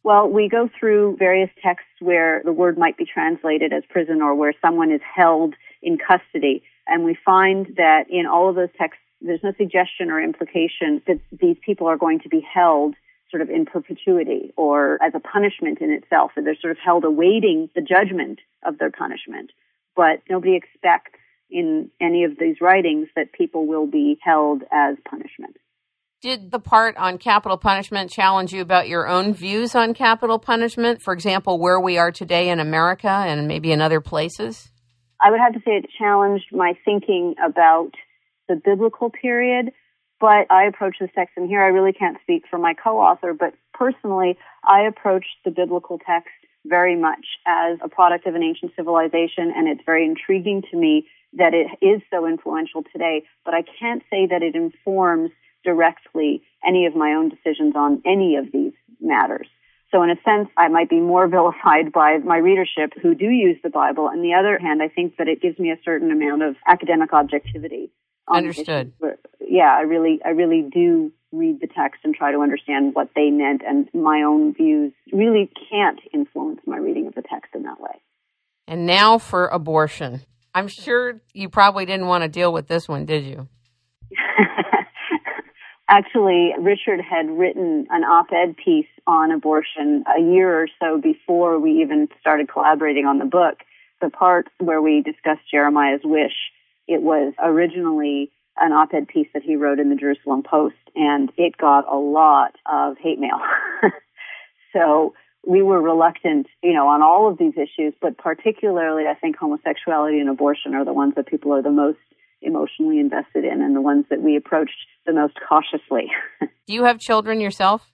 Well, 0.04 0.30
we 0.30 0.48
go 0.48 0.70
through 0.80 1.18
various 1.18 1.50
texts 1.62 1.90
where 2.00 2.42
the 2.46 2.54
word 2.54 2.78
might 2.78 2.96
be 2.96 3.04
translated 3.04 3.74
as 3.74 3.84
prison 3.90 4.22
or 4.22 4.36
where 4.36 4.54
someone 4.62 4.92
is 4.92 5.02
held 5.02 5.54
in 5.82 5.98
custody. 5.98 6.64
And 6.88 7.04
we 7.04 7.18
find 7.26 7.76
that 7.76 8.06
in 8.10 8.26
all 8.26 8.48
of 8.48 8.56
those 8.56 8.70
texts, 8.78 9.02
there's 9.20 9.44
no 9.44 9.52
suggestion 9.58 10.10
or 10.10 10.22
implication 10.22 11.02
that 11.08 11.20
these 11.38 11.58
people 11.66 11.88
are 11.88 11.98
going 11.98 12.22
to 12.22 12.30
be 12.30 12.40
held 12.40 12.96
sort 13.30 13.42
of 13.42 13.50
in 13.50 13.66
perpetuity 13.66 14.54
or 14.56 15.02
as 15.04 15.14
a 15.16 15.20
punishment 15.20 15.80
in 15.82 15.92
itself. 15.92 16.32
They're 16.36 16.56
sort 16.60 16.72
of 16.72 16.78
held 16.84 17.04
awaiting 17.04 17.70
the 17.76 17.82
judgment 17.82 18.40
of 18.66 18.78
their 18.78 18.92
punishment. 18.92 19.52
But 19.96 20.22
nobody 20.30 20.56
expects 20.56 21.20
in 21.50 21.90
any 22.00 22.24
of 22.24 22.38
these 22.40 22.58
writings 22.62 23.08
that 23.16 23.34
people 23.34 23.66
will 23.66 23.88
be 23.88 24.18
held 24.22 24.64
as 24.72 24.98
punishment. 25.10 25.58
Did 26.22 26.52
the 26.52 26.60
part 26.60 26.98
on 26.98 27.20
capital 27.20 27.58
punishment 27.58 28.10
challenge 28.10 28.52
you 28.52 28.62
about 28.62 28.88
your 28.88 29.08
own 29.08 29.34
views 29.34 29.76
on 29.76 29.94
capital 29.94 30.40
punishment? 30.40 31.02
For 31.02 31.14
example, 31.14 31.60
where 31.60 31.80
we 31.80 31.98
are 31.98 32.12
today 32.12 32.50
in 32.50 32.60
America 32.60 33.08
and 33.08 33.48
maybe 33.48 33.72
in 33.72 33.82
other 33.82 34.02
places? 34.02 34.72
I 35.22 35.30
would 35.32 35.40
have 35.40 35.54
to 35.54 35.60
say 35.60 35.72
it 35.72 35.86
challenged 35.98 36.46
my 36.52 36.74
thinking 36.84 37.36
about 37.44 37.92
the 38.48 38.56
biblical 38.56 39.10
period 39.10 39.72
but 40.20 40.50
I 40.50 40.66
approach 40.66 40.98
this 41.00 41.10
text, 41.14 41.34
and 41.38 41.48
here 41.48 41.62
I 41.62 41.68
really 41.68 41.94
can't 41.94 42.18
speak 42.22 42.44
for 42.50 42.58
my 42.58 42.74
co-author, 42.74 43.34
but 43.34 43.54
personally, 43.74 44.38
I 44.64 44.82
approach 44.82 45.26
the 45.46 45.52
biblical 45.52 46.00
text 46.00 46.30
very 46.66 46.96
much 46.96 47.26
as 47.46 47.78
a 47.84 47.90
product 47.90 48.26
of 48.26 48.36
an 48.36 48.44
ancient 48.44 48.74
civilization, 48.76 49.54
and 49.56 49.68
it's 49.68 49.82
very 49.86 50.06
intriguing 50.06 50.64
to 50.72 50.78
me 50.78 51.08
that 51.34 51.54
it 51.54 51.68
is 51.86 52.02
so 52.12 52.26
influential 52.28 52.84
today, 52.92 53.24
but 53.46 53.54
I 53.54 53.64
can't 53.80 54.04
say 54.10 54.28
that 54.28 54.42
it 54.42 54.56
informs 54.56 55.32
directly 55.64 56.42
any 56.66 56.86
of 56.86 56.96
my 56.96 57.14
own 57.14 57.30
decisions 57.30 57.76
on 57.76 58.02
any 58.06 58.36
of 58.36 58.52
these 58.52 58.74
matters. 59.00 59.48
So 59.92 60.04
in 60.04 60.10
a 60.10 60.16
sense, 60.24 60.50
I 60.58 60.68
might 60.68 60.90
be 60.90 61.00
more 61.00 61.28
vilified 61.38 61.92
by 61.92 62.18
my 62.18 62.38
readership 62.38 62.94
who 63.02 63.14
do 63.16 63.26
use 63.26 63.58
the 63.64 63.70
Bible. 63.70 64.06
On 64.06 64.22
the 64.22 64.34
other 64.34 64.58
hand, 64.58 64.82
I 64.82 64.88
think 64.88 65.18
that 65.18 65.28
it 65.28 65.42
gives 65.42 65.60
me 65.60 65.72
a 65.72 65.80
certain 65.84 66.12
amount 66.12 66.44
of 66.44 66.56
academic 66.68 67.14
objectivity. 67.14 67.92
Um, 68.28 68.38
Understood. 68.38 68.94
Yeah, 69.40 69.74
I 69.74 69.82
really, 69.82 70.20
I 70.26 70.30
really 70.30 70.68
do 70.72 71.12
read 71.32 71.60
the 71.62 71.68
text 71.68 72.02
and 72.04 72.14
try 72.16 72.32
to 72.32 72.40
understand 72.40 72.96
what 72.96 73.10
they 73.16 73.30
meant, 73.30 73.62
and 73.66 73.88
my 73.94 74.24
own 74.24 74.54
views 74.54 74.94
really 75.12 75.50
can't 75.70 76.00
influence 76.14 76.62
my 76.66 76.78
reading 76.78 77.08
of 77.08 77.16
the 77.16 77.22
text 77.22 77.54
in 77.54 77.64
that 77.64 77.80
way. 77.80 78.02
And 78.68 78.86
now 78.86 79.18
for 79.18 79.48
abortion. 79.48 80.22
I'm 80.54 80.68
sure 80.68 81.22
you 81.34 81.50
probably 81.50 81.86
didn't 81.86 82.08
want 82.08 82.24
to 82.24 82.28
deal 82.28 82.52
with 82.52 82.68
this 82.68 82.88
one, 82.88 83.06
did 83.06 83.24
you? 83.26 83.48
Actually, 85.90 86.52
Richard 86.60 87.00
had 87.00 87.30
written 87.30 87.88
an 87.90 88.04
op 88.04 88.28
ed 88.34 88.58
piece 88.58 88.88
on 89.06 89.32
abortion 89.32 90.04
a 90.18 90.22
year 90.22 90.64
or 90.64 90.68
so 90.82 91.00
before 91.00 91.60
we 91.60 91.82
even 91.82 92.10
started 92.20 92.50
collaborating 92.52 93.06
on 93.06 93.20
the 93.20 93.26
book. 93.26 93.60
The 94.02 94.10
part 94.10 94.48
where 94.60 94.82
we 94.82 95.02
discussed 95.02 95.50
Jeremiah's 95.50 96.02
wish 96.04 96.34
it 96.88 97.02
was 97.02 97.34
originally 97.42 98.32
an 98.60 98.72
op-ed 98.72 99.08
piece 99.08 99.28
that 99.34 99.44
he 99.44 99.56
wrote 99.56 99.80
in 99.80 99.90
the 99.90 99.96
Jerusalem 99.96 100.44
Post, 100.44 100.76
and 100.96 101.32
it 101.38 101.58
got 101.58 101.92
a 101.92 101.98
lot 101.98 102.56
of 102.66 102.98
hate 102.98 103.20
mail. 103.20 103.40
so 104.74 105.14
we 105.46 105.62
were 105.62 105.82
reluctant, 105.82 106.48
you 106.64 106.74
know, 106.74 106.88
on 106.88 107.02
all 107.02 107.30
of 107.30 107.38
these 107.38 107.54
issues, 107.54 107.94
but 108.02 108.18
particularly 108.18 109.04
I 109.08 109.14
think 109.14 109.38
homosexuality 109.38 110.20
and 110.20 110.30
abortion 110.30 110.74
are 110.74 110.86
the 110.86 110.94
ones 110.94 111.14
that 111.16 111.28
people 111.28 111.54
are 111.54 111.62
the 111.62 111.72
most 111.72 112.00
emotionally 112.42 113.00
invested 113.00 113.46
in 113.46 113.62
and 113.62 113.76
the 113.76 113.82
ones 113.82 114.06
that 114.10 114.22
we 114.22 114.36
approached 114.36 114.76
the 115.06 115.14
most 115.14 115.36
cautiously. 115.48 116.12
do 116.68 116.74
you 116.74 116.84
have 116.84 117.00
children 117.00 117.40
yourself? 117.40 117.92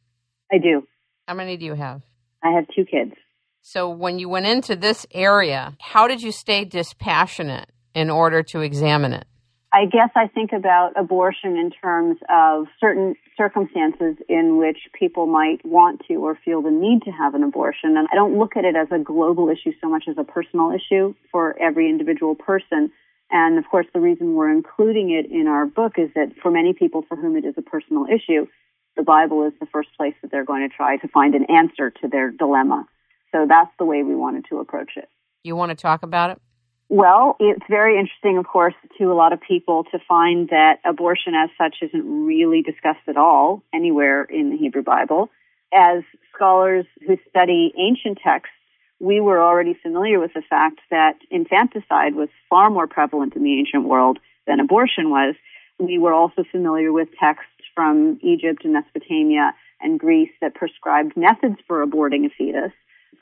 I 0.52 0.58
do. 0.58 0.88
How 1.28 1.34
many 1.34 1.58
do 1.58 1.66
you 1.66 1.76
have? 1.76 2.02
I 2.44 2.52
have 2.52 2.66
two 2.76 2.86
kids. 2.86 3.14
So 3.62 3.90
when 3.90 4.20
you 4.20 4.28
went 4.28 4.46
into 4.46 4.76
this 4.76 5.06
area, 5.14 5.78
how 5.80 6.08
did 6.08 6.22
you 6.22 6.34
stay 6.34 6.66
dispassionate? 6.66 7.70
In 7.94 8.10
order 8.10 8.44
to 8.44 8.62
examine 8.62 9.14
it? 9.14 9.26
I 9.74 9.86
guess 9.86 10.10
I 10.16 10.28
think 10.28 10.52
about 10.54 10.92
abortion 10.96 11.58
in 11.58 11.72
terms 11.72 12.20
of 12.30 12.68
certain 12.80 13.16
circumstances 13.36 14.16
in 14.30 14.58
which 14.60 14.78
people 14.94 15.26
might 15.26 15.66
want 15.66 16.04
to 16.08 16.16
or 16.18 16.38
feel 16.46 16.62
the 16.62 16.70
need 16.70 17.02
to 17.06 17.12
have 17.12 17.34
an 17.34 17.42
abortion. 17.42 17.98
And 17.98 18.08
I 18.12 18.16
don't 18.16 18.38
look 18.38 18.56
at 18.56 18.66
it 18.66 18.76
as 18.76 18.90
a 18.92 19.00
global 19.00 19.50
issue 19.50 19.72
so 19.82 19.90
much 19.90 20.04
as 20.08 20.16
a 20.20 20.24
personal 20.24 20.72
issue 20.72 21.16
for 21.32 21.60
every 21.60 21.90
individual 21.90 22.36
person. 22.36 22.92
And 23.32 23.58
of 23.58 23.66
course, 23.68 23.88
the 23.96 24.00
reason 24.00 24.36
we're 24.36 24.52
including 24.52 25.10
it 25.10 25.32
in 25.32 25.48
our 25.48 25.66
book 25.66 25.94
is 25.98 26.10
that 26.14 26.34
for 26.40 26.52
many 26.52 26.74
people 26.74 27.04
for 27.08 27.18
whom 27.18 27.36
it 27.36 27.44
is 27.44 27.56
a 27.58 27.64
personal 27.64 28.06
issue, 28.06 28.46
the 28.96 29.02
Bible 29.02 29.48
is 29.48 29.54
the 29.60 29.66
first 29.66 29.90
place 29.98 30.14
that 30.22 30.30
they're 30.30 30.46
going 30.46 30.70
to 30.70 30.76
try 30.76 30.98
to 30.98 31.08
find 31.08 31.34
an 31.34 31.46
answer 31.50 31.90
to 31.90 32.08
their 32.08 32.30
dilemma. 32.30 32.86
So 33.32 33.48
that's 33.50 33.72
the 33.80 33.86
way 33.86 34.04
we 34.04 34.14
wanted 34.14 34.46
to 34.50 34.60
approach 34.60 34.92
it. 34.98 35.10
You 35.44 35.56
want 35.56 35.72
to 35.72 35.76
talk 35.76 36.04
about 36.04 36.30
it? 36.30 36.42
Well, 36.94 37.38
it's 37.40 37.66
very 37.68 37.98
interesting, 37.98 38.38
of 38.38 38.46
course, 38.46 38.76
to 39.00 39.12
a 39.12 39.16
lot 39.16 39.34
of 39.34 39.42
people 39.42 39.84
to 39.86 39.98
find 40.08 40.50
that 40.50 40.80
abortion 40.86 41.34
as 41.34 41.50
such 41.58 41.78
isn't 41.82 42.28
really 42.28 42.62
discussed 42.62 43.08
at 43.08 43.18
all 43.18 43.64
anywhere 43.74 44.26
in 44.26 44.52
the 44.52 44.58
Hebrew 44.58 44.84
Bible. 44.84 45.32
As 45.74 46.04
scholars 46.36 46.86
who 47.08 47.18
study 47.28 47.74
ancient 47.80 48.20
texts, 48.24 48.54
we 49.00 49.20
were 49.20 49.42
already 49.42 49.74
familiar 49.74 50.20
with 50.20 50.34
the 50.36 50.44
fact 50.48 50.82
that 50.92 51.16
infanticide 51.32 52.14
was 52.14 52.30
far 52.48 52.70
more 52.70 52.86
prevalent 52.86 53.36
in 53.36 53.44
the 53.44 53.58
ancient 53.58 53.86
world 53.86 54.20
than 54.46 54.60
abortion 54.60 55.10
was. 55.10 55.34
We 55.80 55.98
were 55.98 56.14
also 56.14 56.44
familiar 56.52 56.92
with 56.94 57.08
texts 57.20 57.50
from 57.74 58.20
Egypt 58.22 58.66
and 58.66 58.74
Mesopotamia 58.74 59.56
and 59.82 60.00
Greece 60.00 60.32
that 60.42 60.54
prescribed 60.54 61.18
methods 61.18 61.58
for 61.66 61.84
aborting 61.84 62.28
a 62.28 62.30
fetus. 62.30 62.72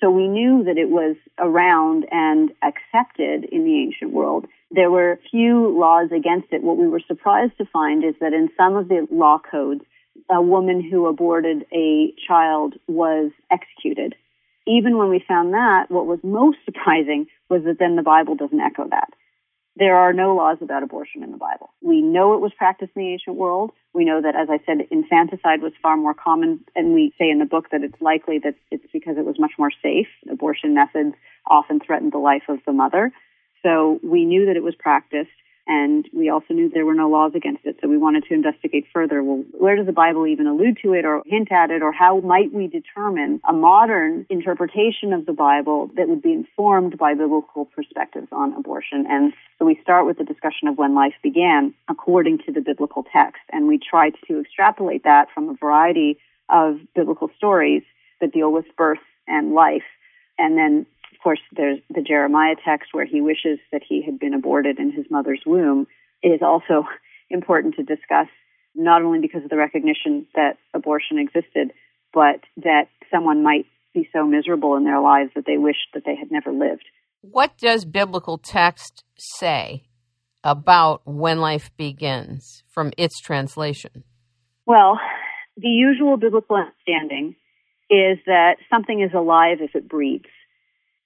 So 0.01 0.09
we 0.09 0.27
knew 0.27 0.63
that 0.63 0.77
it 0.77 0.89
was 0.89 1.15
around 1.37 2.05
and 2.11 2.51
accepted 2.63 3.45
in 3.45 3.63
the 3.63 3.77
ancient 3.83 4.11
world. 4.11 4.47
There 4.71 4.89
were 4.89 5.19
few 5.29 5.77
laws 5.77 6.09
against 6.11 6.51
it. 6.51 6.63
What 6.63 6.77
we 6.77 6.87
were 6.87 7.01
surprised 7.07 7.57
to 7.59 7.65
find 7.65 8.03
is 8.03 8.15
that 8.19 8.33
in 8.33 8.49
some 8.57 8.75
of 8.75 8.87
the 8.87 9.07
law 9.11 9.39
codes, 9.39 9.81
a 10.29 10.41
woman 10.41 10.81
who 10.81 11.05
aborted 11.05 11.65
a 11.71 12.13
child 12.27 12.75
was 12.87 13.31
executed. 13.51 14.15
Even 14.67 14.97
when 14.97 15.09
we 15.09 15.23
found 15.27 15.53
that, 15.53 15.85
what 15.89 16.07
was 16.07 16.19
most 16.23 16.57
surprising 16.65 17.27
was 17.49 17.63
that 17.65 17.77
then 17.77 17.95
the 17.95 18.01
Bible 18.01 18.35
doesn't 18.35 18.59
echo 18.59 18.87
that. 18.89 19.09
There 19.77 19.95
are 19.95 20.11
no 20.11 20.35
laws 20.35 20.57
about 20.61 20.83
abortion 20.83 21.23
in 21.23 21.31
the 21.31 21.37
Bible. 21.37 21.69
We 21.81 22.01
know 22.01 22.33
it 22.33 22.41
was 22.41 22.51
practiced 22.57 22.91
in 22.95 23.03
the 23.03 23.09
ancient 23.09 23.37
world. 23.37 23.71
We 23.93 24.03
know 24.03 24.21
that, 24.21 24.35
as 24.35 24.49
I 24.49 24.59
said, 24.65 24.85
infanticide 24.91 25.61
was 25.61 25.71
far 25.81 25.95
more 25.95 26.13
common, 26.13 26.59
and 26.75 26.93
we 26.93 27.13
say 27.17 27.29
in 27.29 27.39
the 27.39 27.45
book 27.45 27.69
that 27.71 27.81
it's 27.81 28.01
likely 28.01 28.39
that 28.39 28.55
it's 28.69 28.85
because 28.91 29.17
it 29.17 29.25
was 29.25 29.39
much 29.39 29.53
more 29.57 29.71
safe. 29.81 30.07
Abortion 30.29 30.73
methods 30.73 31.15
often 31.49 31.79
threatened 31.79 32.11
the 32.11 32.17
life 32.17 32.43
of 32.49 32.59
the 32.65 32.73
mother. 32.73 33.11
So 33.63 33.99
we 34.03 34.25
knew 34.25 34.45
that 34.47 34.57
it 34.57 34.63
was 34.63 34.75
practiced. 34.75 35.29
And 35.67 36.07
we 36.13 36.29
also 36.29 36.53
knew 36.53 36.69
there 36.69 36.85
were 36.85 36.95
no 36.95 37.09
laws 37.09 37.33
against 37.35 37.65
it, 37.65 37.77
so 37.81 37.87
we 37.87 37.97
wanted 37.97 38.25
to 38.25 38.33
investigate 38.33 38.85
further. 38.91 39.21
Well, 39.23 39.43
where 39.51 39.75
does 39.75 39.85
the 39.85 39.91
Bible 39.93 40.25
even 40.25 40.47
allude 40.47 40.79
to 40.81 40.93
it 40.93 41.05
or 41.05 41.21
hint 41.25 41.51
at 41.51 41.69
it, 41.69 41.81
or 41.81 41.91
how 41.91 42.19
might 42.19 42.51
we 42.51 42.67
determine 42.67 43.39
a 43.47 43.53
modern 43.53 44.25
interpretation 44.29 45.13
of 45.13 45.25
the 45.25 45.33
Bible 45.33 45.89
that 45.95 46.09
would 46.09 46.21
be 46.21 46.33
informed 46.33 46.97
by 46.97 47.13
biblical 47.13 47.65
perspectives 47.65 48.27
on 48.31 48.53
abortion? 48.53 49.05
And 49.07 49.33
so 49.59 49.65
we 49.65 49.79
start 49.81 50.05
with 50.05 50.17
the 50.17 50.23
discussion 50.23 50.67
of 50.67 50.77
when 50.77 50.95
life 50.95 51.13
began 51.21 51.73
according 51.87 52.39
to 52.39 52.51
the 52.51 52.61
biblical 52.61 53.05
text, 53.13 53.41
and 53.51 53.67
we 53.67 53.77
try 53.77 54.09
to 54.27 54.39
extrapolate 54.41 55.03
that 55.03 55.27
from 55.33 55.49
a 55.49 55.53
variety 55.53 56.17
of 56.49 56.79
biblical 56.95 57.29
stories 57.37 57.83
that 58.19 58.33
deal 58.33 58.51
with 58.51 58.65
birth 58.75 58.99
and 59.27 59.53
life. 59.53 59.83
And 60.37 60.57
then 60.57 60.85
course, 61.21 61.39
there's 61.55 61.79
the 61.89 62.01
Jeremiah 62.01 62.55
text 62.63 62.89
where 62.93 63.05
he 63.05 63.21
wishes 63.21 63.59
that 63.71 63.81
he 63.87 64.03
had 64.03 64.19
been 64.19 64.33
aborted 64.33 64.79
in 64.79 64.91
his 64.91 65.05
mother's 65.09 65.41
womb. 65.45 65.87
It 66.21 66.29
is 66.29 66.41
also 66.41 66.87
important 67.29 67.75
to 67.75 67.83
discuss, 67.83 68.27
not 68.75 69.01
only 69.01 69.19
because 69.19 69.43
of 69.43 69.49
the 69.49 69.57
recognition 69.57 70.27
that 70.35 70.57
abortion 70.73 71.17
existed, 71.17 71.73
but 72.13 72.41
that 72.57 72.87
someone 73.09 73.43
might 73.43 73.65
be 73.93 74.07
so 74.13 74.25
miserable 74.25 74.75
in 74.77 74.83
their 74.83 75.01
lives 75.01 75.31
that 75.35 75.45
they 75.45 75.57
wish 75.57 75.75
that 75.93 76.03
they 76.05 76.15
had 76.15 76.31
never 76.31 76.51
lived. 76.51 76.85
What 77.21 77.57
does 77.57 77.85
biblical 77.85 78.37
text 78.37 79.03
say 79.17 79.83
about 80.43 81.01
when 81.05 81.39
life 81.39 81.71
begins 81.77 82.63
from 82.67 82.91
its 82.97 83.19
translation? 83.19 84.03
Well, 84.65 84.99
the 85.57 85.67
usual 85.67 86.17
biblical 86.17 86.55
understanding 86.55 87.35
is 87.89 88.17
that 88.25 88.55
something 88.69 89.01
is 89.01 89.11
alive 89.13 89.57
if 89.61 89.75
it 89.75 89.87
breathes. 89.87 90.25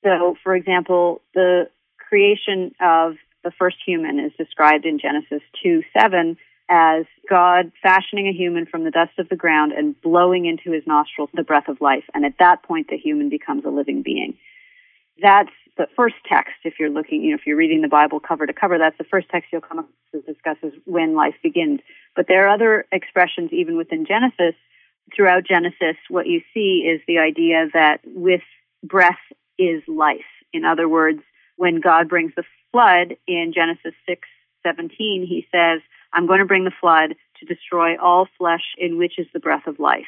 So, 0.05 0.37
for 0.43 0.55
example, 0.55 1.21
the 1.33 1.69
creation 1.97 2.75
of 2.79 3.15
the 3.43 3.51
first 3.57 3.77
human 3.85 4.19
is 4.19 4.31
described 4.37 4.85
in 4.85 4.99
Genesis 4.99 5.41
2 5.63 5.81
7 5.99 6.37
as 6.69 7.05
God 7.27 7.71
fashioning 7.81 8.27
a 8.27 8.31
human 8.31 8.65
from 8.67 8.83
the 8.83 8.91
dust 8.91 9.17
of 9.17 9.29
the 9.29 9.35
ground 9.35 9.71
and 9.71 9.99
blowing 10.01 10.45
into 10.45 10.71
his 10.71 10.85
nostrils 10.85 11.29
the 11.33 11.43
breath 11.43 11.67
of 11.67 11.81
life. 11.81 12.03
And 12.13 12.23
at 12.23 12.37
that 12.39 12.63
point, 12.63 12.87
the 12.89 12.97
human 12.97 13.29
becomes 13.29 13.65
a 13.65 13.69
living 13.69 14.03
being. 14.03 14.35
That's 15.21 15.51
the 15.77 15.87
first 15.95 16.15
text, 16.27 16.55
if 16.63 16.75
you're 16.79 16.89
looking, 16.89 17.21
you 17.21 17.31
know, 17.31 17.35
if 17.35 17.45
you're 17.45 17.57
reading 17.57 17.81
the 17.81 17.87
Bible 17.87 18.19
cover 18.19 18.45
to 18.45 18.53
cover, 18.53 18.77
that's 18.77 18.97
the 18.97 19.03
first 19.03 19.29
text 19.29 19.49
you'll 19.51 19.61
come 19.61 19.79
across 19.79 19.93
that 20.13 20.25
discusses 20.25 20.73
when 20.85 21.15
life 21.15 21.35
begins. 21.43 21.81
But 22.15 22.27
there 22.27 22.45
are 22.45 22.53
other 22.53 22.85
expressions 22.91 23.51
even 23.51 23.75
within 23.75 24.05
Genesis. 24.05 24.55
Throughout 25.15 25.43
Genesis, 25.45 25.97
what 26.09 26.27
you 26.27 26.41
see 26.53 26.87
is 26.89 27.01
the 27.07 27.19
idea 27.19 27.67
that 27.73 27.99
with 28.05 28.41
breath 28.83 29.19
is 29.57 29.83
life. 29.87 30.19
In 30.53 30.65
other 30.65 30.87
words, 30.87 31.21
when 31.57 31.81
God 31.81 32.09
brings 32.09 32.33
the 32.35 32.43
flood 32.71 33.15
in 33.27 33.53
Genesis 33.53 33.93
6 34.07 34.27
17, 34.63 35.25
he 35.27 35.45
says, 35.51 35.81
I'm 36.11 36.27
going 36.27 36.39
to 36.39 36.45
bring 36.45 36.63
the 36.63 36.71
flood 36.79 37.15
to 37.39 37.45
destroy 37.45 37.97
all 37.97 38.27
flesh 38.37 38.63
in 38.77 38.97
which 38.97 39.19
is 39.19 39.27
the 39.33 39.39
breath 39.39 39.67
of 39.67 39.79
life. 39.79 40.05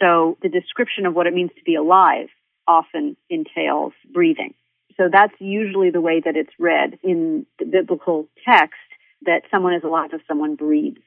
So 0.00 0.36
the 0.42 0.48
description 0.48 1.06
of 1.06 1.14
what 1.14 1.26
it 1.26 1.34
means 1.34 1.50
to 1.56 1.64
be 1.64 1.74
alive 1.74 2.28
often 2.66 3.16
entails 3.28 3.92
breathing. 4.12 4.54
So 4.96 5.08
that's 5.10 5.34
usually 5.38 5.90
the 5.90 6.00
way 6.00 6.20
that 6.20 6.36
it's 6.36 6.52
read 6.58 6.98
in 7.02 7.46
the 7.58 7.64
biblical 7.64 8.28
text 8.46 8.78
that 9.24 9.42
someone 9.50 9.74
is 9.74 9.84
alive 9.84 10.10
if 10.12 10.20
someone 10.28 10.54
breathes, 10.54 11.00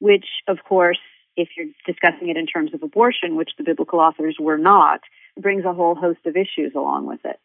which 0.00 0.26
of 0.48 0.58
course, 0.66 0.98
if 1.36 1.50
you're 1.56 1.68
discussing 1.86 2.30
it 2.30 2.36
in 2.36 2.46
terms 2.46 2.74
of 2.74 2.82
abortion, 2.82 3.36
which 3.36 3.50
the 3.56 3.64
biblical 3.64 4.00
authors 4.00 4.36
were 4.40 4.58
not, 4.58 5.00
brings 5.40 5.64
a 5.64 5.72
whole 5.72 5.94
host 5.94 6.20
of 6.26 6.36
issues 6.36 6.72
along 6.74 7.06
with 7.06 7.20
it. 7.24 7.38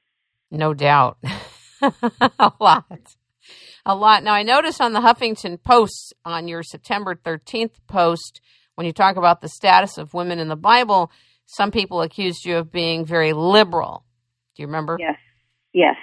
No 0.52 0.74
doubt. 0.74 1.18
a 1.82 2.52
lot. 2.60 3.16
A 3.86 3.96
lot. 3.96 4.24
Now, 4.24 4.34
I 4.34 4.44
noticed 4.44 4.80
on 4.80 4.94
the 4.94 5.02
Huffington 5.02 5.62
Post 5.62 6.14
on 6.24 6.48
your 6.48 6.64
September 6.64 7.16
13th 7.16 7.76
post, 7.88 8.40
when 8.76 8.88
you 8.88 8.94
talk 8.94 9.18
about 9.18 9.42
the 9.42 9.50
status 9.50 9.98
of 9.98 10.14
women 10.14 10.40
in 10.40 10.48
the 10.48 10.56
Bible, 10.56 11.12
some 11.46 11.72
people 11.72 12.02
accused 12.02 12.46
you 12.46 12.58
of 12.58 12.72
being 12.72 13.06
very 13.06 13.34
liberal. 13.34 14.06
Do 14.56 14.64
you 14.64 14.68
remember? 14.68 14.98
Yes. 15.00 15.18
Yes. 15.74 15.96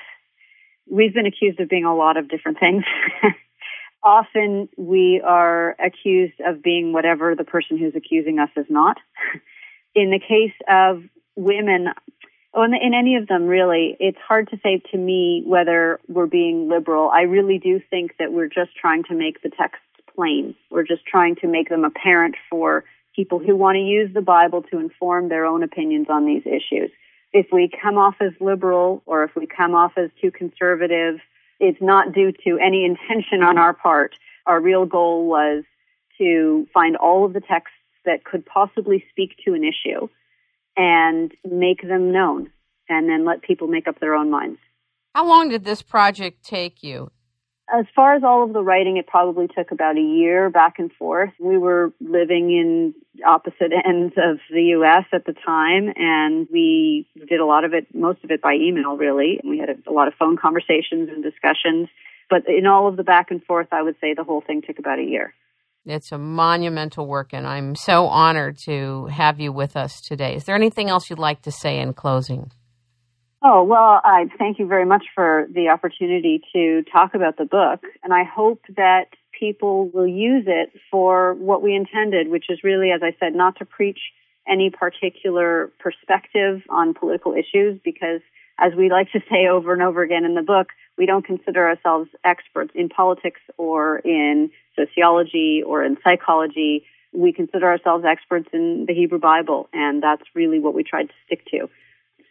We've 0.88 1.14
been 1.14 1.26
accused 1.26 1.60
of 1.60 1.68
being 1.68 1.84
a 1.84 1.94
lot 1.94 2.16
of 2.16 2.28
different 2.28 2.58
things. 2.58 2.84
Often 4.02 4.68
we 4.76 5.22
are 5.24 5.76
accused 5.78 6.40
of 6.44 6.62
being 6.62 6.92
whatever 6.92 7.34
the 7.36 7.44
person 7.44 7.78
who's 7.78 7.94
accusing 7.94 8.38
us 8.38 8.50
is 8.56 8.66
not. 8.68 8.96
In 9.94 10.10
the 10.10 10.20
case 10.20 10.54
of 10.68 11.02
women, 11.40 11.88
oh, 12.54 12.62
in, 12.62 12.74
in 12.74 12.94
any 12.94 13.16
of 13.16 13.26
them, 13.26 13.46
really, 13.46 13.96
it's 13.98 14.18
hard 14.26 14.48
to 14.50 14.58
say 14.62 14.82
to 14.92 14.98
me 14.98 15.42
whether 15.46 15.98
we're 16.08 16.26
being 16.26 16.68
liberal. 16.68 17.10
I 17.10 17.22
really 17.22 17.58
do 17.58 17.80
think 17.90 18.16
that 18.18 18.32
we're 18.32 18.48
just 18.48 18.76
trying 18.76 19.04
to 19.04 19.14
make 19.14 19.42
the 19.42 19.50
texts 19.50 19.84
plain. 20.14 20.54
We're 20.70 20.86
just 20.86 21.06
trying 21.06 21.36
to 21.36 21.48
make 21.48 21.68
them 21.68 21.84
apparent 21.84 22.36
for 22.48 22.84
people 23.14 23.38
who 23.38 23.56
want 23.56 23.76
to 23.76 23.80
use 23.80 24.12
the 24.14 24.20
Bible 24.20 24.62
to 24.70 24.78
inform 24.78 25.28
their 25.28 25.44
own 25.44 25.62
opinions 25.62 26.06
on 26.08 26.26
these 26.26 26.42
issues. 26.46 26.90
If 27.32 27.46
we 27.52 27.70
come 27.82 27.96
off 27.96 28.16
as 28.20 28.32
liberal 28.40 29.02
or 29.06 29.24
if 29.24 29.30
we 29.36 29.46
come 29.46 29.74
off 29.74 29.92
as 29.96 30.10
too 30.20 30.30
conservative, 30.30 31.20
it's 31.58 31.80
not 31.80 32.12
due 32.12 32.32
to 32.44 32.58
any 32.58 32.84
intention 32.84 33.42
on 33.42 33.58
our 33.58 33.72
part. 33.72 34.14
Our 34.46 34.60
real 34.60 34.86
goal 34.86 35.26
was 35.26 35.64
to 36.18 36.66
find 36.72 36.96
all 36.96 37.24
of 37.24 37.32
the 37.32 37.40
texts 37.40 37.76
that 38.04 38.24
could 38.24 38.44
possibly 38.46 39.04
speak 39.10 39.36
to 39.44 39.54
an 39.54 39.62
issue 39.64 40.08
and 40.80 41.30
make 41.44 41.82
them 41.82 42.10
known 42.10 42.50
and 42.88 43.06
then 43.06 43.26
let 43.26 43.42
people 43.42 43.68
make 43.68 43.86
up 43.86 44.00
their 44.00 44.14
own 44.14 44.30
minds. 44.30 44.58
How 45.14 45.26
long 45.26 45.50
did 45.50 45.62
this 45.62 45.82
project 45.82 46.42
take 46.42 46.82
you? 46.82 47.10
As 47.72 47.84
far 47.94 48.14
as 48.14 48.24
all 48.24 48.42
of 48.42 48.54
the 48.54 48.62
writing, 48.62 48.96
it 48.96 49.06
probably 49.06 49.46
took 49.46 49.70
about 49.72 49.96
a 49.96 50.00
year 50.00 50.48
back 50.48 50.78
and 50.78 50.90
forth. 50.94 51.30
We 51.38 51.58
were 51.58 51.92
living 52.00 52.50
in 52.50 52.94
opposite 53.24 53.72
ends 53.86 54.14
of 54.16 54.38
the 54.50 54.62
U.S. 54.76 55.04
at 55.12 55.26
the 55.26 55.34
time, 55.34 55.92
and 55.96 56.48
we 56.50 57.06
did 57.28 57.40
a 57.40 57.46
lot 57.46 57.64
of 57.64 57.74
it, 57.74 57.86
most 57.94 58.24
of 58.24 58.30
it 58.30 58.40
by 58.40 58.54
email, 58.54 58.96
really. 58.96 59.38
We 59.44 59.58
had 59.58 59.68
a, 59.68 59.76
a 59.88 59.92
lot 59.92 60.08
of 60.08 60.14
phone 60.14 60.38
conversations 60.38 61.10
and 61.10 61.22
discussions. 61.22 61.88
But 62.30 62.48
in 62.48 62.66
all 62.66 62.88
of 62.88 62.96
the 62.96 63.04
back 63.04 63.30
and 63.30 63.44
forth, 63.44 63.68
I 63.70 63.82
would 63.82 63.96
say 64.00 64.14
the 64.14 64.24
whole 64.24 64.40
thing 64.40 64.62
took 64.62 64.78
about 64.78 64.98
a 64.98 65.04
year. 65.04 65.34
It's 65.86 66.12
a 66.12 66.18
monumental 66.18 67.06
work, 67.06 67.32
and 67.32 67.46
I'm 67.46 67.74
so 67.74 68.06
honored 68.06 68.58
to 68.66 69.06
have 69.06 69.40
you 69.40 69.50
with 69.50 69.76
us 69.76 70.00
today. 70.00 70.36
Is 70.36 70.44
there 70.44 70.54
anything 70.54 70.90
else 70.90 71.08
you'd 71.08 71.18
like 71.18 71.42
to 71.42 71.50
say 71.50 71.80
in 71.80 71.94
closing? 71.94 72.52
Oh, 73.42 73.64
well, 73.64 74.02
I 74.04 74.26
thank 74.38 74.58
you 74.58 74.66
very 74.66 74.84
much 74.84 75.04
for 75.14 75.46
the 75.50 75.70
opportunity 75.70 76.42
to 76.52 76.82
talk 76.92 77.14
about 77.14 77.38
the 77.38 77.46
book, 77.46 77.80
and 78.02 78.12
I 78.12 78.24
hope 78.24 78.60
that 78.76 79.06
people 79.38 79.88
will 79.88 80.06
use 80.06 80.44
it 80.46 80.70
for 80.90 81.32
what 81.34 81.62
we 81.62 81.74
intended, 81.74 82.28
which 82.28 82.50
is 82.50 82.58
really, 82.62 82.90
as 82.90 83.00
I 83.02 83.16
said, 83.18 83.34
not 83.34 83.56
to 83.58 83.64
preach 83.64 83.98
any 84.46 84.68
particular 84.68 85.72
perspective 85.78 86.60
on 86.68 86.92
political 86.92 87.32
issues, 87.32 87.80
because 87.82 88.20
as 88.60 88.74
we 88.74 88.90
like 88.90 89.10
to 89.12 89.20
say 89.30 89.48
over 89.48 89.72
and 89.72 89.82
over 89.82 90.02
again 90.02 90.24
in 90.24 90.34
the 90.34 90.42
book, 90.42 90.68
we 90.98 91.06
don't 91.06 91.24
consider 91.24 91.66
ourselves 91.66 92.10
experts 92.24 92.72
in 92.74 92.88
politics 92.88 93.40
or 93.56 93.98
in 94.00 94.50
sociology 94.76 95.62
or 95.64 95.82
in 95.82 95.96
psychology. 96.04 96.84
We 97.12 97.32
consider 97.32 97.66
ourselves 97.66 98.04
experts 98.06 98.48
in 98.52 98.84
the 98.86 98.94
Hebrew 98.94 99.18
Bible, 99.18 99.68
and 99.72 100.02
that's 100.02 100.22
really 100.34 100.60
what 100.60 100.74
we 100.74 100.84
tried 100.84 101.08
to 101.08 101.14
stick 101.26 101.44
to. 101.46 101.70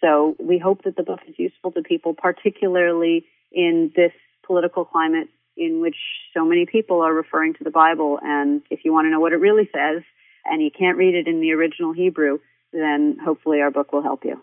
So 0.01 0.35
we 0.39 0.59
hope 0.59 0.83
that 0.83 0.95
the 0.95 1.03
book 1.03 1.19
is 1.27 1.35
useful 1.37 1.71
to 1.71 1.81
people, 1.81 2.13
particularly 2.13 3.25
in 3.51 3.91
this 3.95 4.13
political 4.45 4.85
climate 4.85 5.27
in 5.57 5.81
which 5.81 5.97
so 6.33 6.45
many 6.45 6.65
people 6.65 7.01
are 7.01 7.13
referring 7.13 7.53
to 7.55 7.63
the 7.63 7.71
Bible. 7.71 8.19
And 8.21 8.61
if 8.69 8.85
you 8.85 8.93
want 8.93 9.07
to 9.07 9.09
know 9.09 9.19
what 9.19 9.33
it 9.33 9.37
really 9.37 9.69
says, 9.73 10.03
and 10.45 10.61
you 10.61 10.71
can't 10.71 10.97
read 10.97 11.15
it 11.15 11.27
in 11.27 11.41
the 11.41 11.51
original 11.51 11.91
Hebrew, 11.91 12.39
then 12.71 13.17
hopefully 13.23 13.61
our 13.61 13.71
book 13.71 13.91
will 13.91 14.03
help 14.03 14.23
you. 14.23 14.41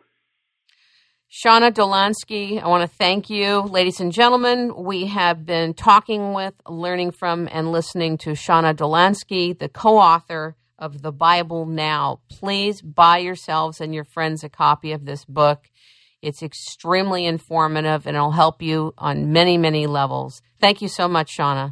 Shawna 1.31 1.73
Dolansky, 1.73 2.63
I 2.63 2.69
want 2.69 2.89
to 2.89 2.97
thank 2.97 3.29
you. 3.29 3.61
Ladies 3.63 3.99
and 3.99 4.13
gentlemen, 4.13 4.73
we 4.77 5.07
have 5.07 5.45
been 5.45 5.75
talking 5.75 6.35
with, 6.35 6.55
learning 6.69 7.11
from, 7.11 7.49
and 7.51 7.73
listening 7.73 8.17
to 8.19 8.31
Shawna 8.31 8.75
Dolansky, 8.75 9.59
the 9.59 9.69
co 9.69 9.99
author 9.99 10.55
of 10.79 11.03
The 11.03 11.11
Bible 11.11 11.67
Now. 11.67 12.21
Please 12.31 12.81
buy 12.81 13.19
yourselves 13.19 13.81
and 13.81 13.93
your 13.93 14.05
friends 14.05 14.45
a 14.45 14.49
copy 14.49 14.93
of 14.93 15.05
this 15.05 15.25
book. 15.25 15.69
It's 16.23 16.45
extremely 16.45 17.27
informative 17.27 18.07
and 18.07 18.17
it'll 18.17 18.31
help 18.31 18.63
you 18.63 18.95
on 18.97 19.33
many, 19.33 19.59
many 19.59 19.89
levels. 19.89 20.43
Thank 20.61 20.81
you 20.81 20.89
so 20.89 21.09
much, 21.09 21.37
Shawna. 21.37 21.65